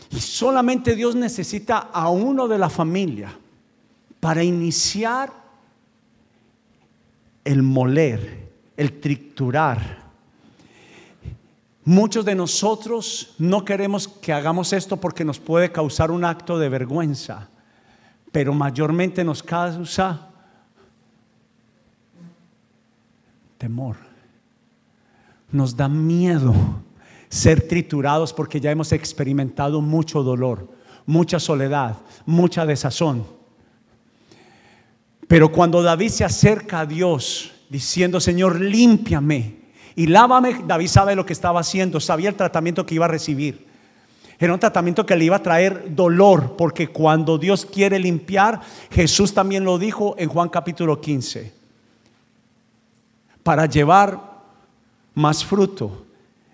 Y 0.09 0.19
solamente 0.19 0.95
Dios 0.95 1.15
necesita 1.15 1.77
a 1.91 2.09
uno 2.09 2.47
de 2.47 2.57
la 2.57 2.69
familia 2.69 3.37
para 4.19 4.43
iniciar 4.43 5.31
el 7.43 7.61
moler, 7.61 8.51
el 8.77 8.99
triturar. 8.99 10.03
Muchos 11.85 12.23
de 12.23 12.35
nosotros 12.35 13.35
no 13.37 13.65
queremos 13.65 14.07
que 14.07 14.31
hagamos 14.31 14.71
esto 14.71 14.97
porque 14.97 15.25
nos 15.25 15.39
puede 15.39 15.71
causar 15.71 16.11
un 16.11 16.23
acto 16.23 16.57
de 16.57 16.69
vergüenza, 16.69 17.49
pero 18.31 18.53
mayormente 18.53 19.23
nos 19.23 19.43
causa 19.43 20.29
temor. 23.63 23.95
Nos 25.49 25.77
da 25.77 25.87
miedo 25.87 26.53
ser 27.29 27.65
triturados 27.65 28.33
porque 28.33 28.59
ya 28.59 28.69
hemos 28.71 28.91
experimentado 28.91 29.79
mucho 29.79 30.21
dolor, 30.21 30.67
mucha 31.05 31.39
soledad, 31.39 31.95
mucha 32.25 32.65
desazón. 32.65 33.25
Pero 35.29 35.49
cuando 35.49 35.81
David 35.81 36.09
se 36.09 36.25
acerca 36.25 36.81
a 36.81 36.85
Dios 36.85 37.53
diciendo, 37.69 38.19
Señor, 38.19 38.59
límpiame 38.59 39.59
y 39.95 40.07
lávame, 40.07 40.61
David 40.67 40.87
sabe 40.87 41.15
lo 41.15 41.25
que 41.25 41.31
estaba 41.31 41.61
haciendo, 41.61 42.01
sabía 42.01 42.27
el 42.27 42.35
tratamiento 42.35 42.85
que 42.85 42.95
iba 42.95 43.05
a 43.05 43.15
recibir. 43.15 43.65
Era 44.39 44.53
un 44.53 44.59
tratamiento 44.59 45.05
que 45.05 45.15
le 45.15 45.23
iba 45.23 45.37
a 45.37 45.41
traer 45.43 45.95
dolor, 45.95 46.57
porque 46.57 46.89
cuando 46.89 47.37
Dios 47.37 47.65
quiere 47.65 47.97
limpiar, 47.97 48.59
Jesús 48.91 49.33
también 49.33 49.63
lo 49.63 49.77
dijo 49.77 50.15
en 50.17 50.27
Juan 50.27 50.49
capítulo 50.49 50.99
15, 50.99 51.62
para 53.43 53.65
llevar 53.65 54.41
más 55.13 55.45
fruto 55.45 56.03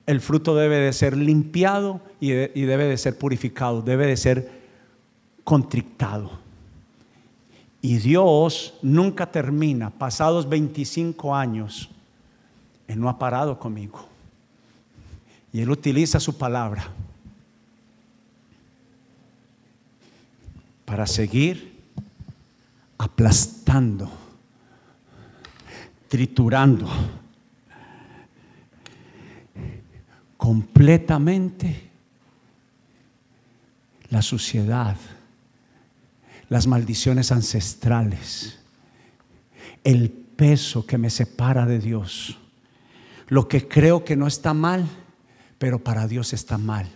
el 0.10 0.22
fruto 0.22 0.56
debe 0.56 0.78
de 0.78 0.92
ser 0.92 1.16
limpiado 1.16 2.02
y, 2.20 2.32
debe 2.32 2.86
de 2.86 2.98
ser 2.98 3.16
purificado, 3.20 3.84
debe 3.84 4.08
de 4.08 4.18
ser 4.18 4.52
contrictado. 5.44 6.32
Y 7.80 7.98
Dios 7.98 8.74
nunca 8.82 9.32
termina, 9.32 9.92
pasados 9.92 10.50
25 10.50 11.36
años, 11.36 11.92
Él 12.88 13.00
no 13.00 13.08
ha 13.08 13.20
parado 13.20 13.60
conmigo. 13.60 14.04
Y 15.54 15.62
Él 15.62 15.70
utiliza 15.70 16.20
su 16.20 16.36
palabra 16.40 16.88
para 20.86 21.06
seguir 21.06 21.84
aplastando, 22.98 24.10
triturando 26.10 26.90
completamente 30.38 31.90
la 34.10 34.22
suciedad, 34.22 34.98
las 36.50 36.66
maldiciones 36.66 37.32
ancestrales, 37.32 38.60
el 39.84 40.10
peso 40.10 40.86
que 40.86 40.98
me 40.98 41.12
separa 41.12 41.66
de 41.66 41.80
Dios, 41.80 42.38
lo 43.28 43.48
que 43.48 43.68
creo 43.68 44.04
que 44.04 44.16
no 44.16 44.26
está 44.26 44.54
mal, 44.54 44.88
pero 45.60 45.84
para 45.84 46.08
Dios 46.08 46.34
está 46.34 46.58
mal, 46.58 46.88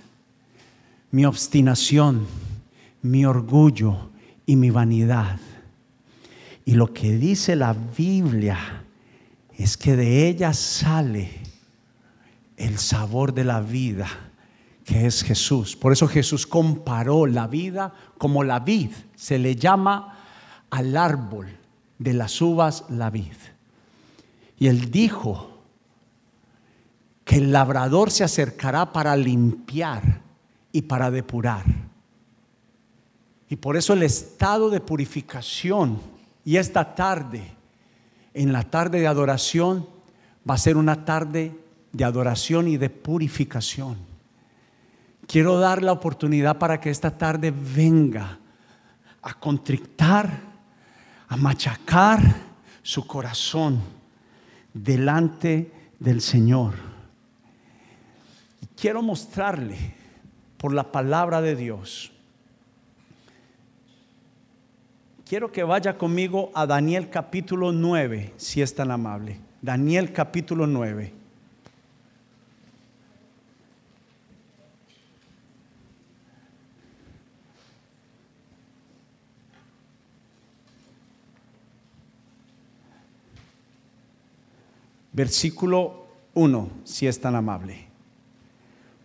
mi 1.11 1.25
obstinación, 1.25 2.25
mi 3.03 3.25
orgullo 3.25 4.09
y 4.47 4.55
mi 4.55 4.71
vanidad. 4.71 5.39
Y 6.65 6.73
lo 6.73 6.93
que 6.93 7.11
dice 7.17 7.55
la 7.55 7.73
Biblia 7.73 8.82
es 9.57 9.77
que 9.77 9.95
de 9.95 10.27
ella 10.27 10.53
sale 10.53 11.29
el 12.57 12.77
sabor 12.77 13.33
de 13.33 13.43
la 13.43 13.61
vida, 13.61 14.07
que 14.85 15.05
es 15.05 15.23
Jesús. 15.23 15.75
Por 15.75 15.91
eso 15.91 16.07
Jesús 16.07 16.47
comparó 16.47 17.25
la 17.25 17.47
vida 17.47 17.93
como 18.17 18.43
la 18.43 18.59
vid. 18.59 18.91
Se 19.15 19.37
le 19.37 19.55
llama 19.55 20.17
al 20.69 20.97
árbol 20.97 21.47
de 21.99 22.13
las 22.13 22.41
uvas 22.41 22.85
la 22.89 23.09
vid. 23.09 23.33
Y 24.57 24.67
él 24.67 24.91
dijo 24.91 25.61
que 27.23 27.37
el 27.37 27.51
labrador 27.51 28.11
se 28.11 28.23
acercará 28.23 28.91
para 28.91 29.15
limpiar 29.15 30.21
y 30.71 30.81
para 30.81 31.11
depurar. 31.11 31.65
Y 33.49 33.55
por 33.55 33.77
eso 33.77 33.93
el 33.93 34.03
estado 34.03 34.69
de 34.69 34.81
purificación 34.81 35.99
y 36.43 36.57
esta 36.57 36.95
tarde, 36.95 37.55
en 38.33 38.53
la 38.53 38.63
tarde 38.63 38.99
de 38.99 39.07
adoración, 39.07 39.87
va 40.49 40.55
a 40.55 40.57
ser 40.57 40.77
una 40.77 41.05
tarde 41.05 41.55
de 41.91 42.03
adoración 42.03 42.67
y 42.67 42.77
de 42.77 42.89
purificación. 42.89 43.97
Quiero 45.27 45.59
dar 45.59 45.81
la 45.81 45.91
oportunidad 45.91 46.57
para 46.57 46.79
que 46.79 46.89
esta 46.89 47.17
tarde 47.17 47.51
venga 47.51 48.39
a 49.21 49.33
contrictar, 49.35 50.29
a 51.27 51.37
machacar 51.37 52.21
su 52.81 53.07
corazón 53.07 53.81
delante 54.73 55.71
del 55.99 56.21
Señor. 56.21 56.73
Quiero 58.75 59.01
mostrarle 59.01 59.95
por 60.57 60.73
la 60.73 60.91
palabra 60.91 61.41
de 61.41 61.55
Dios. 61.55 62.12
Quiero 65.33 65.51
que 65.51 65.63
vaya 65.63 65.97
conmigo 65.97 66.51
a 66.53 66.67
Daniel 66.67 67.09
capítulo 67.09 67.71
9, 67.71 68.33
si 68.37 68.61
es 68.61 68.75
tan 68.75 68.91
amable. 68.91 69.39
Daniel 69.63 70.13
capítulo 70.13 70.67
9. 70.67 71.11
Versículo 85.13 86.05
1, 86.35 86.69
si 86.83 87.07
es 87.07 87.19
tan 87.19 87.33
amable. 87.33 87.87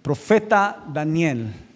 Profeta 0.02 0.84
Daniel 0.92 1.67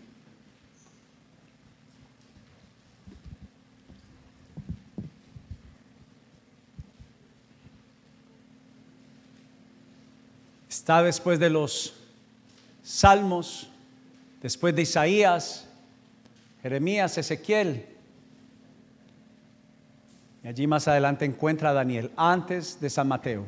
Está 10.83 11.01
después 11.01 11.39
de 11.39 11.49
los 11.49 11.95
salmos, 12.83 13.71
después 14.41 14.75
de 14.75 14.83
Isaías, 14.83 15.69
Jeremías, 16.61 17.17
Ezequiel. 17.17 17.87
Y 20.43 20.49
allí 20.49 20.67
más 20.67 20.89
adelante 20.89 21.25
encuentra 21.25 21.71
a 21.71 21.73
Daniel, 21.73 22.11
antes 22.17 22.81
de 22.81 22.91
San 22.91 23.07
Mateo. 23.07 23.47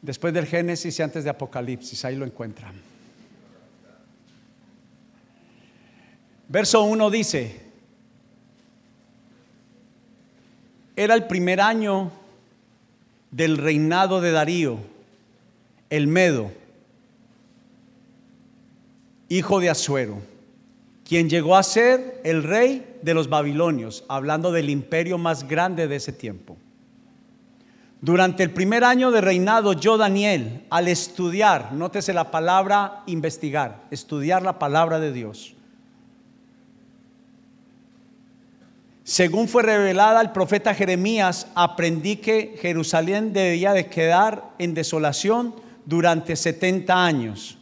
Después 0.00 0.32
del 0.32 0.46
Génesis 0.46 0.98
y 0.98 1.02
antes 1.02 1.24
de 1.24 1.28
Apocalipsis, 1.28 2.02
ahí 2.06 2.16
lo 2.16 2.24
encuentran. 2.24 2.80
Verso 6.48 6.82
1 6.84 7.10
dice, 7.10 7.60
era 10.96 11.12
el 11.12 11.26
primer 11.26 11.60
año 11.60 12.19
del 13.30 13.58
reinado 13.58 14.20
de 14.20 14.32
Darío, 14.32 14.78
el 15.88 16.06
Medo, 16.06 16.50
hijo 19.28 19.60
de 19.60 19.70
Asuero, 19.70 20.18
quien 21.04 21.28
llegó 21.28 21.56
a 21.56 21.62
ser 21.62 22.20
el 22.24 22.42
rey 22.42 22.98
de 23.02 23.14
los 23.14 23.28
babilonios, 23.28 24.04
hablando 24.08 24.52
del 24.52 24.70
imperio 24.70 25.18
más 25.18 25.46
grande 25.48 25.88
de 25.88 25.96
ese 25.96 26.12
tiempo. 26.12 26.56
Durante 28.00 28.42
el 28.42 28.50
primer 28.50 28.82
año 28.82 29.10
de 29.10 29.20
reinado, 29.20 29.74
yo, 29.74 29.98
Daniel, 29.98 30.64
al 30.70 30.88
estudiar, 30.88 31.72
nótese 31.72 32.12
la 32.12 32.30
palabra 32.30 33.02
investigar, 33.06 33.82
estudiar 33.90 34.42
la 34.42 34.58
palabra 34.58 34.98
de 35.00 35.12
Dios, 35.12 35.54
según 39.10 39.48
fue 39.48 39.64
revelada 39.64 40.20
al 40.20 40.30
profeta 40.30 40.72
Jeremías, 40.72 41.48
aprendí 41.56 42.18
que 42.18 42.56
Jerusalén 42.62 43.32
debía 43.32 43.72
de 43.72 43.86
quedar 43.88 44.52
en 44.60 44.72
desolación 44.72 45.52
durante 45.84 46.36
70 46.36 47.06
años. 47.06 47.58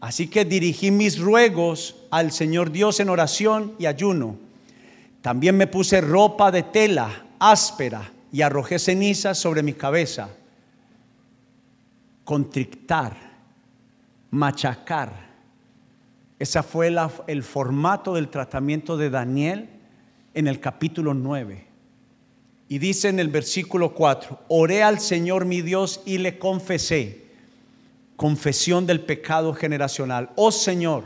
Así 0.00 0.26
que 0.26 0.44
dirigí 0.44 0.90
mis 0.90 1.20
ruegos 1.20 1.94
al 2.10 2.32
Señor 2.32 2.72
Dios 2.72 2.98
en 2.98 3.10
oración 3.10 3.76
y 3.78 3.86
ayuno. 3.86 4.34
También 5.20 5.56
me 5.56 5.68
puse 5.68 6.00
ropa 6.00 6.50
de 6.50 6.64
tela 6.64 7.26
áspera 7.38 8.10
y 8.32 8.42
arrojé 8.42 8.80
cenizas 8.80 9.38
sobre 9.38 9.62
mi 9.62 9.74
cabeza. 9.74 10.30
Contrictar, 12.24 13.16
machacar. 14.32 15.12
Ese 16.40 16.60
fue 16.64 16.92
el 17.28 17.44
formato 17.44 18.14
del 18.14 18.30
tratamiento 18.30 18.96
de 18.96 19.10
Daniel 19.10 19.71
en 20.34 20.48
el 20.48 20.60
capítulo 20.60 21.14
9. 21.14 21.66
Y 22.68 22.78
dice 22.78 23.08
en 23.08 23.18
el 23.18 23.28
versículo 23.28 23.94
4, 23.94 24.44
oré 24.48 24.82
al 24.82 24.98
Señor 24.98 25.44
mi 25.44 25.60
Dios 25.60 26.00
y 26.06 26.18
le 26.18 26.38
confesé, 26.38 27.26
confesión 28.16 28.86
del 28.86 29.00
pecado 29.00 29.52
generacional. 29.52 30.30
Oh 30.36 30.52
Señor, 30.52 31.04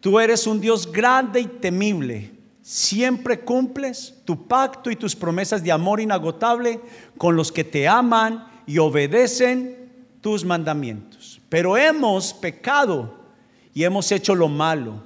tú 0.00 0.18
eres 0.18 0.46
un 0.46 0.60
Dios 0.60 0.90
grande 0.90 1.40
y 1.40 1.46
temible 1.46 2.34
siempre 2.64 3.40
cumples 3.40 4.14
tu 4.24 4.48
pacto 4.48 4.90
y 4.90 4.96
tus 4.96 5.14
promesas 5.14 5.62
de 5.62 5.70
amor 5.70 6.00
inagotable 6.00 6.80
con 7.18 7.36
los 7.36 7.52
que 7.52 7.62
te 7.62 7.86
aman 7.86 8.46
y 8.66 8.78
obedecen 8.78 9.92
tus 10.22 10.46
mandamientos. 10.46 11.42
Pero 11.50 11.76
hemos 11.76 12.32
pecado 12.32 13.20
y 13.74 13.84
hemos 13.84 14.10
hecho 14.10 14.34
lo 14.34 14.48
malo. 14.48 15.02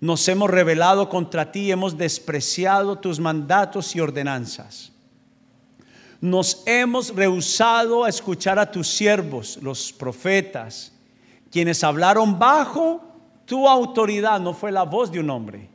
Nos 0.00 0.26
hemos 0.28 0.50
rebelado 0.50 1.08
contra 1.08 1.50
ti, 1.52 1.70
hemos 1.70 1.96
despreciado 1.96 2.96
tus 2.98 3.20
mandatos 3.20 3.94
y 3.96 4.00
ordenanzas. 4.00 4.92
Nos 6.20 6.62
hemos 6.66 7.14
rehusado 7.14 8.04
a 8.04 8.08
escuchar 8.08 8.58
a 8.58 8.70
tus 8.70 8.88
siervos, 8.88 9.58
los 9.62 9.92
profetas, 9.92 10.92
quienes 11.50 11.84
hablaron 11.84 12.38
bajo 12.38 13.02
tu 13.44 13.68
autoridad, 13.68 14.40
no 14.40 14.54
fue 14.54 14.72
la 14.72 14.84
voz 14.84 15.12
de 15.12 15.20
un 15.20 15.30
hombre 15.30 15.74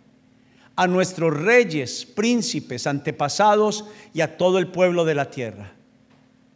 a 0.79 0.87
nuestros 0.87 1.35
reyes, 1.35 2.05
príncipes, 2.05 2.87
antepasados 2.87 3.83
y 4.13 4.21
a 4.21 4.37
todo 4.37 4.59
el 4.59 4.67
pueblo 4.67 5.03
de 5.03 5.13
la 5.13 5.29
tierra. 5.29 5.73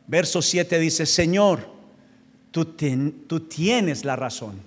Verso 0.08 0.41
7 0.41 0.80
dice, 0.80 1.06
Señor, 1.06 1.67
tú, 2.49 2.63
tú 2.63 3.39
tienes 3.41 4.06
la 4.06 4.15
razón. 4.15 4.62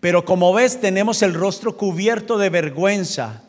Pero 0.00 0.24
como 0.24 0.52
ves, 0.52 0.80
tenemos 0.80 1.22
el 1.22 1.34
rostro 1.34 1.76
cubierto 1.76 2.38
de 2.38 2.50
vergüenza. 2.50 3.42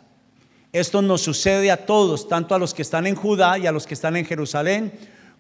Esto 0.71 1.01
nos 1.01 1.21
sucede 1.21 1.71
a 1.71 1.85
todos, 1.85 2.27
tanto 2.27 2.55
a 2.55 2.59
los 2.59 2.73
que 2.73 2.81
están 2.81 3.07
en 3.07 3.15
Judá 3.15 3.57
y 3.57 3.67
a 3.67 3.71
los 3.71 3.87
que 3.87 3.93
están 3.93 4.15
en 4.15 4.25
Jerusalén 4.25 4.91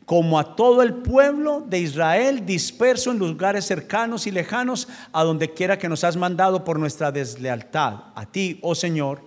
como 0.07 0.39
a 0.39 0.55
todo 0.55 0.83
el 0.83 0.93
pueblo 0.93 1.65
de 1.67 1.79
Israel 1.79 2.45
disperso 2.45 3.11
en 3.11 3.19
lugares 3.19 3.65
cercanos 3.65 4.25
y 4.25 4.31
lejanos, 4.31 4.87
a 5.11 5.25
donde 5.25 5.53
quiera 5.53 5.77
que 5.77 5.89
nos 5.89 6.05
has 6.05 6.15
mandado 6.15 6.63
por 6.63 6.79
nuestra 6.79 7.11
deslealtad. 7.11 7.95
A 8.15 8.25
ti, 8.25 8.57
oh 8.61 8.73
Señor, 8.73 9.19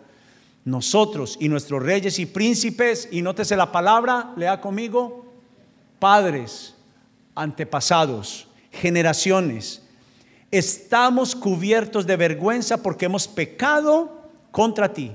nosotros 0.65 1.37
y 1.39 1.51
nuestros 1.51 1.83
reyes 1.83 2.19
y 2.19 2.25
príncipes, 2.25 3.11
y 3.13 3.21
nótese 3.21 3.57
la 3.57 3.71
palabra, 3.71 4.33
lea 4.39 4.63
conmigo, 4.63 5.27
padres, 5.99 6.75
antepasados, 7.35 8.49
generaciones, 8.73 9.83
estamos 10.51 11.35
cubiertos 11.35 12.07
de 12.07 12.17
vergüenza 12.17 12.83
porque 12.83 13.07
hemos 13.07 13.29
pecado 13.29 14.21
contra 14.51 14.93
ti. 14.93 15.13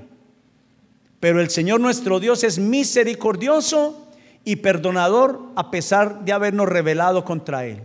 Pero 1.20 1.40
el 1.40 1.50
Señor 1.50 1.80
nuestro 1.80 2.20
Dios 2.20 2.44
es 2.44 2.58
misericordioso 2.58 4.06
y 4.44 4.56
perdonador 4.56 5.40
a 5.56 5.70
pesar 5.70 6.24
de 6.24 6.32
habernos 6.32 6.68
rebelado 6.68 7.24
contra 7.24 7.66
Él. 7.66 7.82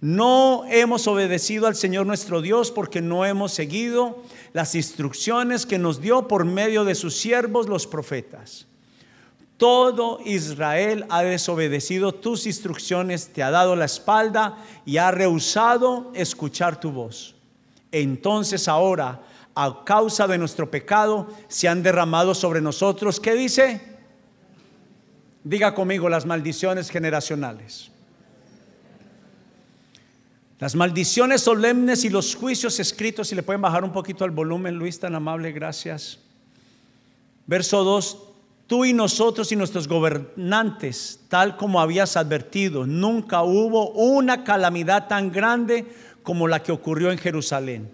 No 0.00 0.64
hemos 0.68 1.06
obedecido 1.06 1.68
al 1.68 1.76
Señor 1.76 2.06
nuestro 2.06 2.42
Dios 2.42 2.72
porque 2.72 3.00
no 3.00 3.24
hemos 3.24 3.52
seguido 3.52 4.20
las 4.52 4.74
instrucciones 4.74 5.64
que 5.64 5.78
nos 5.78 6.00
dio 6.00 6.26
por 6.26 6.44
medio 6.44 6.84
de 6.84 6.96
sus 6.96 7.14
siervos 7.16 7.68
los 7.68 7.86
profetas. 7.86 8.66
Todo 9.62 10.18
Israel 10.24 11.06
ha 11.08 11.22
desobedecido 11.22 12.10
tus 12.10 12.46
instrucciones, 12.46 13.28
te 13.28 13.44
ha 13.44 13.50
dado 13.52 13.76
la 13.76 13.84
espalda 13.84 14.58
y 14.84 14.96
ha 14.96 15.12
rehusado 15.12 16.10
escuchar 16.16 16.80
tu 16.80 16.90
voz. 16.90 17.36
Entonces 17.92 18.66
ahora, 18.66 19.22
a 19.54 19.84
causa 19.84 20.26
de 20.26 20.36
nuestro 20.36 20.68
pecado, 20.68 21.28
se 21.46 21.68
han 21.68 21.80
derramado 21.80 22.34
sobre 22.34 22.60
nosotros, 22.60 23.20
¿qué 23.20 23.34
dice? 23.34 23.80
Diga 25.44 25.76
conmigo 25.76 26.08
las 26.08 26.26
maldiciones 26.26 26.90
generacionales. 26.90 27.92
Las 30.58 30.74
maldiciones 30.74 31.40
solemnes 31.40 32.02
y 32.02 32.10
los 32.10 32.34
juicios 32.34 32.80
escritos, 32.80 33.28
si 33.28 33.36
le 33.36 33.44
pueden 33.44 33.62
bajar 33.62 33.84
un 33.84 33.92
poquito 33.92 34.24
el 34.24 34.32
volumen, 34.32 34.74
Luis, 34.74 34.98
tan 34.98 35.14
amable, 35.14 35.52
gracias. 35.52 36.18
Verso 37.46 37.84
2, 37.84 38.31
tú 38.72 38.86
y 38.86 38.94
nosotros 38.94 39.52
y 39.52 39.56
nuestros 39.56 39.86
gobernantes, 39.86 41.20
tal 41.28 41.58
como 41.58 41.78
habías 41.78 42.16
advertido, 42.16 42.86
nunca 42.86 43.42
hubo 43.42 43.90
una 43.90 44.44
calamidad 44.44 45.08
tan 45.08 45.30
grande 45.30 45.94
como 46.22 46.48
la 46.48 46.62
que 46.62 46.72
ocurrió 46.72 47.12
en 47.12 47.18
Jerusalén. 47.18 47.90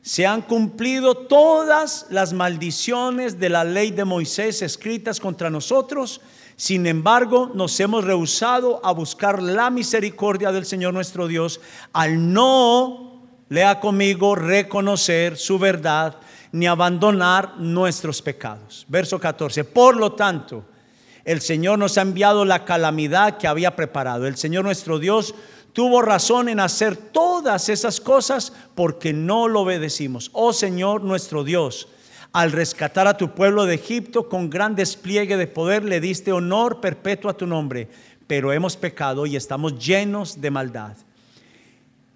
Se 0.00 0.24
han 0.24 0.42
cumplido 0.42 1.16
todas 1.16 2.06
las 2.10 2.32
maldiciones 2.32 3.40
de 3.40 3.48
la 3.48 3.64
ley 3.64 3.90
de 3.90 4.04
Moisés 4.04 4.62
escritas 4.62 5.18
contra 5.18 5.50
nosotros 5.50 6.20
sin 6.54 6.86
embargo, 6.86 7.50
nos 7.52 7.80
hemos 7.80 8.04
rehusado 8.04 8.80
a 8.84 8.92
buscar 8.92 9.42
la 9.42 9.68
misericordia 9.68 10.52
del 10.52 10.64
Señor 10.64 10.94
nuestro 10.94 11.26
Dios 11.26 11.60
al 11.92 12.32
no, 12.32 13.20
lea 13.48 13.80
conmigo, 13.80 14.36
reconocer 14.36 15.36
su 15.36 15.58
verdad 15.58 16.20
ni 16.52 16.66
abandonar 16.66 17.56
nuestros 17.58 18.22
pecados. 18.22 18.84
Verso 18.88 19.18
14. 19.18 19.64
Por 19.64 19.96
lo 19.96 20.12
tanto, 20.12 20.64
el 21.24 21.40
Señor 21.40 21.78
nos 21.78 21.98
ha 21.98 22.02
enviado 22.02 22.44
la 22.44 22.64
calamidad 22.64 23.38
que 23.38 23.48
había 23.48 23.74
preparado. 23.74 24.26
El 24.26 24.36
Señor 24.36 24.64
nuestro 24.64 24.98
Dios 24.98 25.34
tuvo 25.72 26.02
razón 26.02 26.48
en 26.48 26.60
hacer 26.60 26.96
todas 26.96 27.68
esas 27.68 28.00
cosas 28.00 28.52
porque 28.74 29.12
no 29.12 29.48
lo 29.48 29.62
obedecimos. 29.62 30.30
Oh 30.32 30.52
Señor 30.52 31.02
nuestro 31.02 31.44
Dios 31.44 31.88
al 32.32 32.50
rescatar 32.50 33.06
a 33.06 33.16
tu 33.16 33.34
pueblo 33.34 33.66
de 33.66 33.74
Egipto 33.74 34.28
con 34.28 34.48
gran 34.48 34.74
despliegue 34.74 35.36
de 35.36 35.46
poder, 35.46 35.84
le 35.84 36.00
diste 36.00 36.32
honor 36.32 36.80
perpetuo 36.80 37.30
a 37.30 37.36
tu 37.36 37.46
nombre, 37.46 37.88
pero 38.26 38.52
hemos 38.52 38.76
pecado 38.76 39.26
y 39.26 39.36
estamos 39.36 39.78
llenos 39.78 40.40
de 40.40 40.50
maldad. 40.50 40.96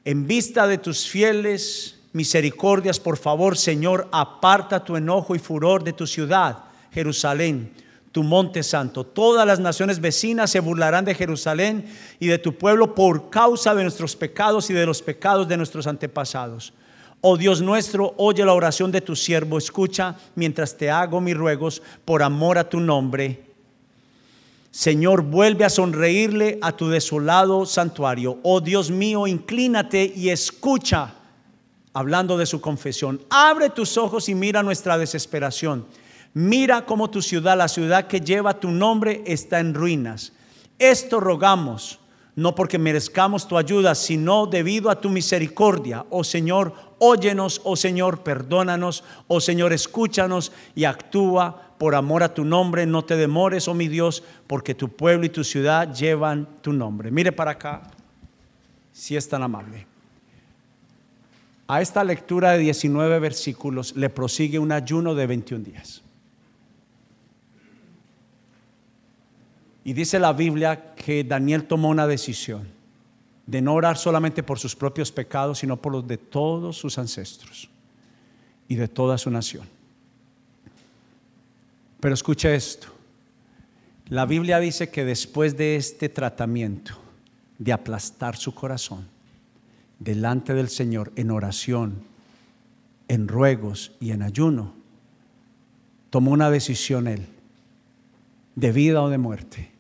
En 0.05 0.27
vista 0.27 0.66
de 0.66 0.79
tus 0.79 1.07
fieles 1.07 1.95
misericordias, 2.16 2.98
por 2.98 3.16
favor, 3.16 3.57
Señor, 3.57 4.09
aparta 4.11 4.83
tu 4.83 4.96
enojo 4.96 5.37
y 5.37 5.38
furor 5.38 5.85
de 5.85 5.92
tu 5.92 6.07
ciudad, 6.07 6.64
Jerusalén 6.90 7.72
tu 8.16 8.22
monte 8.22 8.62
santo. 8.62 9.05
Todas 9.05 9.46
las 9.46 9.61
naciones 9.61 10.00
vecinas 10.00 10.50
se 10.50 10.61
burlarán 10.61 11.05
de 11.05 11.14
Jerusalén 11.14 11.85
y 12.18 12.29
de 12.29 12.38
tu 12.38 12.55
pueblo 12.57 12.94
por 12.94 13.29
causa 13.29 13.74
de 13.74 13.83
nuestros 13.83 14.16
pecados 14.16 14.70
y 14.70 14.72
de 14.72 14.87
los 14.87 15.02
pecados 15.02 15.46
de 15.46 15.59
nuestros 15.59 15.87
antepasados. 15.87 16.72
Oh 17.20 17.37
Dios 17.37 17.61
nuestro, 17.61 18.14
oye 18.16 18.42
la 18.42 18.55
oración 18.55 18.90
de 18.90 19.02
tu 19.02 19.14
siervo, 19.14 19.59
escucha 19.59 20.16
mientras 20.35 20.79
te 20.79 20.90
hago 20.90 21.20
mis 21.20 21.37
ruegos 21.37 21.83
por 22.07 22.22
amor 22.22 22.57
a 22.57 22.66
tu 22.70 22.81
nombre. 22.81 23.42
Señor, 24.70 25.20
vuelve 25.20 25.66
a 25.66 25.68
sonreírle 25.68 26.59
a 26.62 26.72
tu 26.72 26.88
desolado 26.88 27.66
santuario. 27.66 28.38
Oh 28.42 28.62
Dios 28.62 28.90
mío, 28.90 29.26
inclínate 29.26 30.11
y 30.16 30.31
escucha, 30.31 31.15
hablando 31.96 32.37
de 32.37 32.46
su 32.46 32.61
confesión. 32.61 33.20
Abre 33.30 33.70
tus 33.70 33.96
ojos 33.96 34.28
y 34.28 34.35
mira 34.35 34.62
nuestra 34.62 34.98
desesperación 34.98 35.87
Mira 36.38 36.85
cómo 36.85 37.09
tu 37.09 37.22
ciudad, 37.22 37.56
la 37.56 37.66
ciudad 37.66 38.09
que 38.09 38.20
lleva 38.20 38.61
tu 38.61 38.70
nombre, 38.70 39.22
está 39.24 39.59
en 39.59 39.72
ruinas. 39.72 40.35
Esto 40.78 41.18
rogamos, 41.18 41.98
no 42.35 42.54
porque 42.54 42.78
merezcamos 42.78 43.48
tu 43.48 43.56
ayuda, 43.56 43.94
sino 43.94 44.44
debido 44.44 44.90
a 44.90 45.00
tu 45.00 45.09
misericordia. 45.09 46.04
Oh 46.11 46.24
Señor, 46.24 46.74
óyenos, 46.98 47.62
oh 47.64 47.74
Señor, 47.74 48.22
perdónanos, 48.22 49.02
oh 49.28 49.40
Señor, 49.40 49.72
escúchanos 49.72 50.52
y 50.74 50.85
actúa 50.85 51.72
por 51.78 51.94
amor 51.94 52.22
a 52.22 52.35
tu 52.35 52.44
nombre. 52.44 52.85
No 52.85 53.02
te 53.02 53.16
demores, 53.16 53.66
oh 53.66 53.72
mi 53.72 53.88
Dios, 53.88 54.22
porque 54.46 54.74
tu 54.74 54.90
pueblo 54.90 55.24
y 55.24 55.30
tu 55.30 55.42
ciudad 55.42 55.90
llevan 55.94 56.46
tu 56.61 56.74
nombre. 56.74 57.11
Mire 57.11 57.32
para 57.32 57.52
acá, 57.52 57.80
si 58.92 59.16
es 59.16 59.26
tan 59.26 59.42
amable. 59.42 59.95
A 61.68 61.81
esta 61.81 62.05
lectura 62.05 62.52
de 62.52 62.59
19 62.59 63.18
versículos 63.18 63.96
le 63.96 64.09
prosigue 64.09 64.59
un 64.59 64.70
ayuno 64.70 65.14
de 65.14 65.26
21 65.26 65.64
días. 65.64 66.02
Y 69.85 69.92
dice 69.92 70.18
la 70.18 70.33
Biblia 70.33 70.94
que 70.94 71.24
Daniel 71.24 71.64
tomó 71.64 71.88
una 71.88 72.07
decisión 72.07 72.68
de 73.46 73.62
no 73.62 73.74
orar 73.74 73.96
solamente 73.96 74.42
por 74.42 74.59
sus 74.59 74.74
propios 74.74 75.12
pecados, 75.12 75.59
sino 75.59 75.76
por 75.76 75.92
los 75.92 76.07
de 76.07 76.18
todos 76.18 76.76
sus 76.76 76.98
ancestros 76.98 77.68
y 78.68 78.74
de 78.74 78.88
toda 78.88 79.16
su 79.18 79.31
nación. 79.31 79.68
Pero 82.00 82.14
escuche 82.14 82.55
esto. 82.55 82.88
La 84.09 84.26
Biblia 84.26 84.59
dice 84.59 84.90
que 84.90 85.05
después 85.05 85.57
de 85.57 85.76
este 85.76 86.09
tratamiento, 86.09 86.94
de 87.59 87.72
aplastar 87.72 88.37
su 88.37 88.55
corazón 88.55 89.15
delante 89.98 90.54
del 90.54 90.68
Señor 90.68 91.12
en 91.16 91.30
oración, 91.30 92.02
en 93.09 93.28
ruegos 93.28 93.92
y 94.00 94.11
en 94.11 94.22
ayuno, 94.22 94.74
tomó 96.11 96.32
una 96.32 96.50
decisión 96.50 97.06
él, 97.06 97.26
de 98.54 98.72
vida 98.72 99.02
o 99.02 99.11
de 99.11 99.18
muerte. 99.18 99.70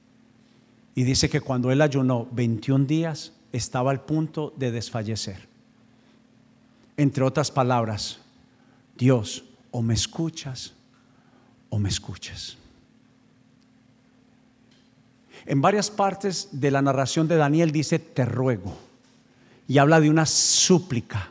Y 0.94 1.04
dice 1.04 1.28
que 1.28 1.40
cuando 1.40 1.70
él 1.70 1.82
ayunó 1.82 2.28
21 2.32 2.86
días, 2.86 3.32
estaba 3.52 3.90
al 3.90 4.02
punto 4.02 4.52
de 4.56 4.70
desfallecer. 4.70 5.48
Entre 6.96 7.24
otras 7.24 7.50
palabras, 7.50 8.18
Dios, 8.96 9.44
o 9.70 9.82
me 9.82 9.94
escuchas 9.94 10.72
o 11.68 11.78
me 11.78 11.88
escuchas. 11.88 12.56
En 15.44 15.60
varias 15.60 15.90
partes 15.90 16.48
de 16.52 16.70
la 16.70 16.80
narración 16.80 17.28
de 17.28 17.36
Daniel 17.36 17.70
dice, 17.72 17.98
te 17.98 18.24
ruego, 18.24 18.76
y 19.68 19.78
habla 19.78 20.00
de 20.00 20.10
una 20.10 20.26
súplica 20.26 21.30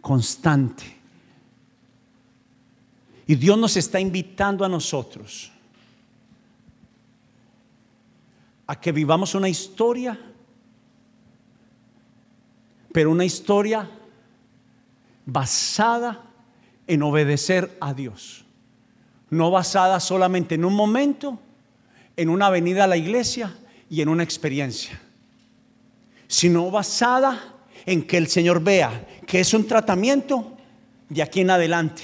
constante. 0.00 0.96
Y 3.26 3.34
Dios 3.34 3.58
nos 3.58 3.76
está 3.76 4.00
invitando 4.00 4.64
a 4.64 4.68
nosotros 4.68 5.52
a 8.68 8.80
que 8.80 8.92
vivamos 8.92 9.34
una 9.34 9.48
historia, 9.48 10.18
pero 12.92 13.10
una 13.10 13.24
historia 13.24 13.88
basada 15.24 16.22
en 16.86 17.02
obedecer 17.02 17.76
a 17.80 17.94
Dios, 17.94 18.44
no 19.30 19.50
basada 19.50 20.00
solamente 20.00 20.54
en 20.54 20.64
un 20.64 20.74
momento, 20.74 21.38
en 22.16 22.28
una 22.28 22.50
venida 22.50 22.84
a 22.84 22.88
la 22.88 22.96
iglesia 22.96 23.56
y 23.90 24.00
en 24.00 24.08
una 24.08 24.22
experiencia, 24.22 25.00
sino 26.26 26.70
basada 26.70 27.55
en 27.86 28.02
que 28.02 28.16
el 28.16 28.26
Señor 28.26 28.60
vea 28.60 29.06
que 29.26 29.40
es 29.40 29.54
un 29.54 29.66
tratamiento 29.66 30.52
de 31.08 31.22
aquí 31.22 31.40
en 31.40 31.50
adelante. 31.50 32.02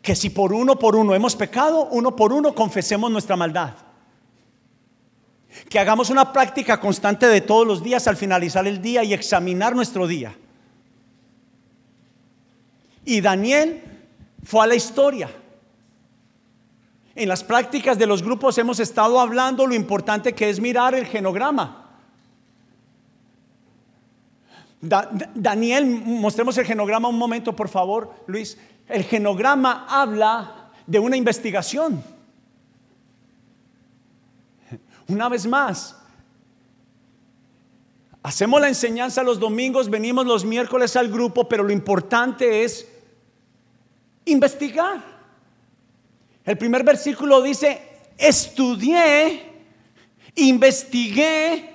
Que 0.00 0.14
si 0.14 0.30
por 0.30 0.52
uno 0.52 0.78
por 0.78 0.96
uno 0.96 1.14
hemos 1.14 1.36
pecado, 1.36 1.88
uno 1.90 2.16
por 2.16 2.32
uno 2.32 2.54
confesemos 2.54 3.10
nuestra 3.10 3.36
maldad. 3.36 3.74
Que 5.68 5.80
hagamos 5.80 6.08
una 6.08 6.32
práctica 6.32 6.80
constante 6.80 7.26
de 7.26 7.40
todos 7.40 7.66
los 7.66 7.82
días 7.82 8.06
al 8.06 8.16
finalizar 8.16 8.66
el 8.66 8.80
día 8.80 9.02
y 9.02 9.12
examinar 9.12 9.74
nuestro 9.74 10.06
día. 10.06 10.34
Y 13.04 13.20
Daniel 13.20 13.82
fue 14.44 14.64
a 14.64 14.68
la 14.68 14.76
historia. 14.76 15.28
En 17.16 17.28
las 17.28 17.42
prácticas 17.42 17.98
de 17.98 18.06
los 18.06 18.22
grupos 18.22 18.56
hemos 18.58 18.78
estado 18.78 19.20
hablando 19.20 19.66
lo 19.66 19.74
importante 19.74 20.32
que 20.32 20.48
es 20.48 20.60
mirar 20.60 20.94
el 20.94 21.06
genograma. 21.06 21.79
Daniel, 24.80 25.84
mostremos 25.86 26.56
el 26.56 26.64
genograma 26.64 27.08
un 27.08 27.18
momento, 27.18 27.54
por 27.54 27.68
favor, 27.68 28.14
Luis. 28.26 28.56
El 28.88 29.04
genograma 29.04 29.86
habla 29.88 30.70
de 30.86 30.98
una 30.98 31.16
investigación. 31.16 32.02
Una 35.06 35.28
vez 35.28 35.46
más, 35.46 35.96
hacemos 38.22 38.60
la 38.60 38.68
enseñanza 38.68 39.22
los 39.22 39.38
domingos, 39.38 39.90
venimos 39.90 40.24
los 40.24 40.44
miércoles 40.44 40.96
al 40.96 41.08
grupo, 41.08 41.48
pero 41.48 41.62
lo 41.62 41.72
importante 41.72 42.64
es 42.64 42.88
investigar. 44.24 45.02
El 46.44 46.56
primer 46.56 46.84
versículo 46.84 47.42
dice, 47.42 47.80
estudié, 48.16 49.42
investigué 50.36 51.69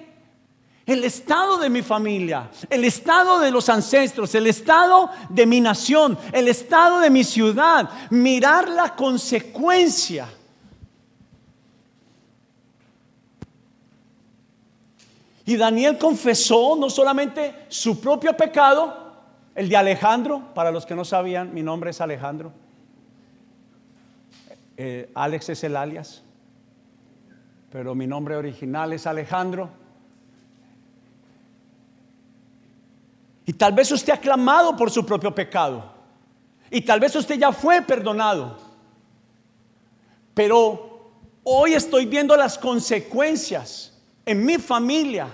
el 0.85 1.03
estado 1.03 1.57
de 1.57 1.69
mi 1.69 1.81
familia, 1.81 2.49
el 2.69 2.85
estado 2.85 3.39
de 3.39 3.51
los 3.51 3.69
ancestros, 3.69 4.35
el 4.35 4.47
estado 4.47 5.09
de 5.29 5.45
mi 5.45 5.61
nación, 5.61 6.17
el 6.31 6.47
estado 6.47 6.99
de 6.99 7.09
mi 7.09 7.23
ciudad, 7.23 7.89
mirar 8.09 8.69
la 8.69 8.95
consecuencia 8.95 10.27
Y 15.45 15.57
Daniel 15.57 15.97
confesó 15.97 16.75
no 16.75 16.89
solamente 16.89 17.65
su 17.67 18.01
propio 18.01 18.35
pecado, 18.35 19.05
el 19.53 19.69
de 19.69 19.77
Alejandro, 19.77 20.53
para 20.55 20.71
los 20.71 20.85
que 20.85 20.95
no 20.95 21.05
sabían, 21.05 21.53
mi 21.53 21.61
nombre 21.61 21.91
es 21.91 22.01
Alejandro. 22.01 22.51
Eh, 24.75 25.11
Alex 25.13 25.49
es 25.49 25.63
el 25.63 25.77
alias, 25.77 26.23
pero 27.71 27.93
mi 27.93 28.07
nombre 28.07 28.35
original 28.35 28.91
es 28.91 29.05
Alejandro. 29.05 29.69
Y 33.45 33.53
tal 33.53 33.73
vez 33.73 33.91
usted 33.91 34.13
ha 34.13 34.19
clamado 34.19 34.75
por 34.75 34.89
su 34.89 35.05
propio 35.05 35.33
pecado. 35.33 35.93
Y 36.71 36.81
tal 36.81 36.99
vez 36.99 37.15
usted 37.15 37.35
ya 37.35 37.51
fue 37.51 37.81
perdonado. 37.81 38.57
Pero 40.33 41.11
hoy 41.43 41.73
estoy 41.73 42.05
viendo 42.05 42.35
las 42.35 42.57
consecuencias 42.57 43.93
en 44.25 44.45
mi 44.45 44.57
familia 44.57 45.27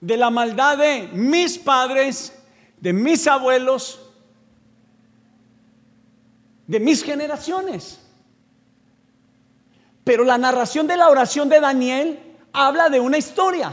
de 0.00 0.16
la 0.16 0.30
maldad 0.30 0.78
de 0.78 1.08
mis 1.12 1.58
padres, 1.58 2.32
de 2.78 2.92
mis 2.92 3.26
abuelos, 3.26 4.00
de 6.66 6.80
mis 6.80 7.04
generaciones. 7.04 8.00
Pero 10.02 10.24
la 10.24 10.38
narración 10.38 10.86
de 10.86 10.96
la 10.96 11.10
oración 11.10 11.48
de 11.50 11.60
Daniel 11.60 12.18
habla 12.52 12.88
de 12.88 13.00
una 13.00 13.18
historia. 13.18 13.72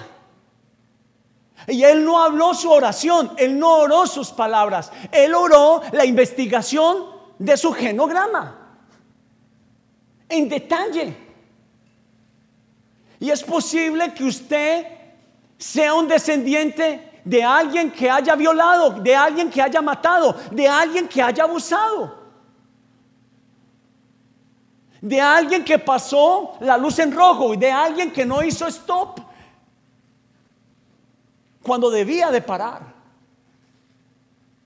Y 1.67 1.84
él 1.84 2.06
no 2.06 2.23
habló 2.23 2.53
su 2.53 2.71
oración, 2.71 3.34
él 3.38 3.60
no 3.60 3.80
oró 3.80 4.08
sus 4.08 4.32
palabras, 4.32 4.89
él 5.12 5.36
oró 5.36 5.82
la 5.91 6.06
investigación 6.06 7.06
de 7.38 7.58
su 7.58 7.73
genograma 7.73 8.67
en 10.30 10.47
detalle. 10.47 11.15
Y 13.19 13.30
es 13.30 13.43
posible 13.43 14.13
que 14.13 14.23
usted 14.23 14.88
sea 15.58 15.93
un 15.93 16.08
descendiente 16.08 17.21
de 17.25 17.43
alguien 17.43 17.91
que 17.91 18.10
haya 18.10 18.36
violado, 18.36 18.91
de 18.91 19.15
alguien 19.15 19.49
que 19.49 19.62
haya 19.62 19.82
matado, 19.82 20.36
de 20.51 20.67
alguien 20.67 21.08
que 21.08 21.21
haya 21.21 21.43
abusado. 21.43 22.15
De 25.01 25.19
alguien 25.19 25.63
que 25.63 25.77
pasó 25.77 26.53
la 26.62 26.77
luz 26.77 26.97
en 26.99 27.12
rojo 27.12 27.53
y 27.53 27.58
de 27.58 27.71
alguien 27.71 28.12
que 28.12 28.25
no 28.25 28.41
hizo 28.41 28.67
stop 28.67 29.26
cuando 31.67 31.91
debía 31.91 32.32
de 32.32 32.41
parar. 32.41 32.95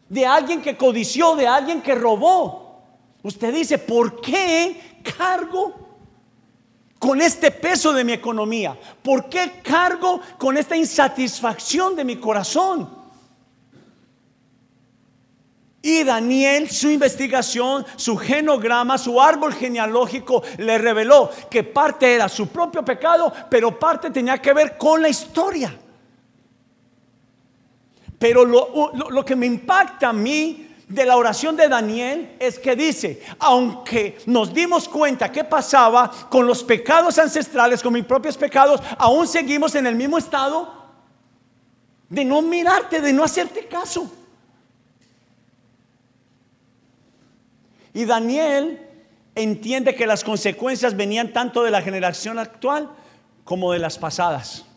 De 0.08 0.26
alguien 0.26 0.62
que 0.62 0.78
codició, 0.78 1.36
de 1.36 1.48
alguien 1.48 1.82
que 1.82 1.96
robó, 1.96 2.62
Usted 3.24 3.54
dice, 3.54 3.78
¿por 3.78 4.20
qué 4.20 5.02
cargo 5.18 5.76
con 6.98 7.22
este 7.22 7.52
peso 7.52 7.94
de 7.94 8.04
mi 8.04 8.14
economía? 8.14 8.78
¿Por 9.02 9.30
qué 9.30 9.62
cargo 9.64 10.22
con 10.38 10.58
esta 10.58 10.76
insatisfacción 10.76 11.96
de 11.96 12.04
mi 12.04 12.16
corazón? 12.16 13.02
Y 15.84 16.04
Daniel, 16.04 16.70
su 16.70 16.90
investigación, 16.90 17.86
su 17.96 18.16
genograma, 18.18 18.98
su 18.98 19.20
árbol 19.20 19.54
genealógico 19.54 20.44
le 20.58 20.78
reveló 20.78 21.32
que 21.50 21.64
parte 21.64 22.14
era 22.14 22.30
su 22.30 22.48
propio 22.48 22.86
pecado, 22.86 23.34
pero 23.50 23.80
parte 23.80 24.12
tenía 24.12 24.40
que 24.40 24.54
ver 24.54 24.78
con 24.78 25.02
la 25.02 25.10
historia. 25.10 25.76
Pero 28.22 28.46
lo, 28.46 28.92
lo, 28.94 29.26
que 29.26 29.36
me 29.36 29.48
impacta 29.48 30.10
a 30.10 30.14
mí 30.14 30.68
de 30.88 31.06
la 31.08 31.18
oración 31.18 31.58
de 31.58 31.68
Daniel 31.68 32.36
es 32.38 32.60
que 32.60 32.76
dice, 32.76 33.20
aunque 33.40 34.20
nos 34.28 34.54
dimos 34.54 34.88
cuenta 34.88 35.32
qué 35.32 35.44
pasaba 35.44 36.12
con 36.30 36.46
los 36.46 36.64
pecados 36.64 37.18
ancestrales, 37.18 37.82
con 37.82 37.94
mis 37.94 38.06
propios 38.06 38.38
pecados, 38.38 38.80
aún 39.00 39.28
seguimos 39.28 39.74
en 39.74 39.88
el 39.88 39.96
mismo 39.96 40.20
estado 40.20 40.72
de 42.10 42.24
no 42.24 42.44
mirarte, 42.44 43.02
de 43.02 43.12
no 43.12 43.24
hacerte 43.24 43.66
caso. 43.66 44.14
Y 47.92 48.06
Daniel 48.06 48.88
entiende 49.34 49.96
que 49.96 50.06
las 50.06 50.24
consecuencias 50.24 50.96
venían 50.96 51.34
tanto 51.34 51.64
de 51.64 51.72
la 51.72 51.82
generación 51.82 52.38
actual 52.38 52.88
como 53.46 53.74
de 53.74 53.80
las 53.80 53.98
pasadas. 53.98 54.68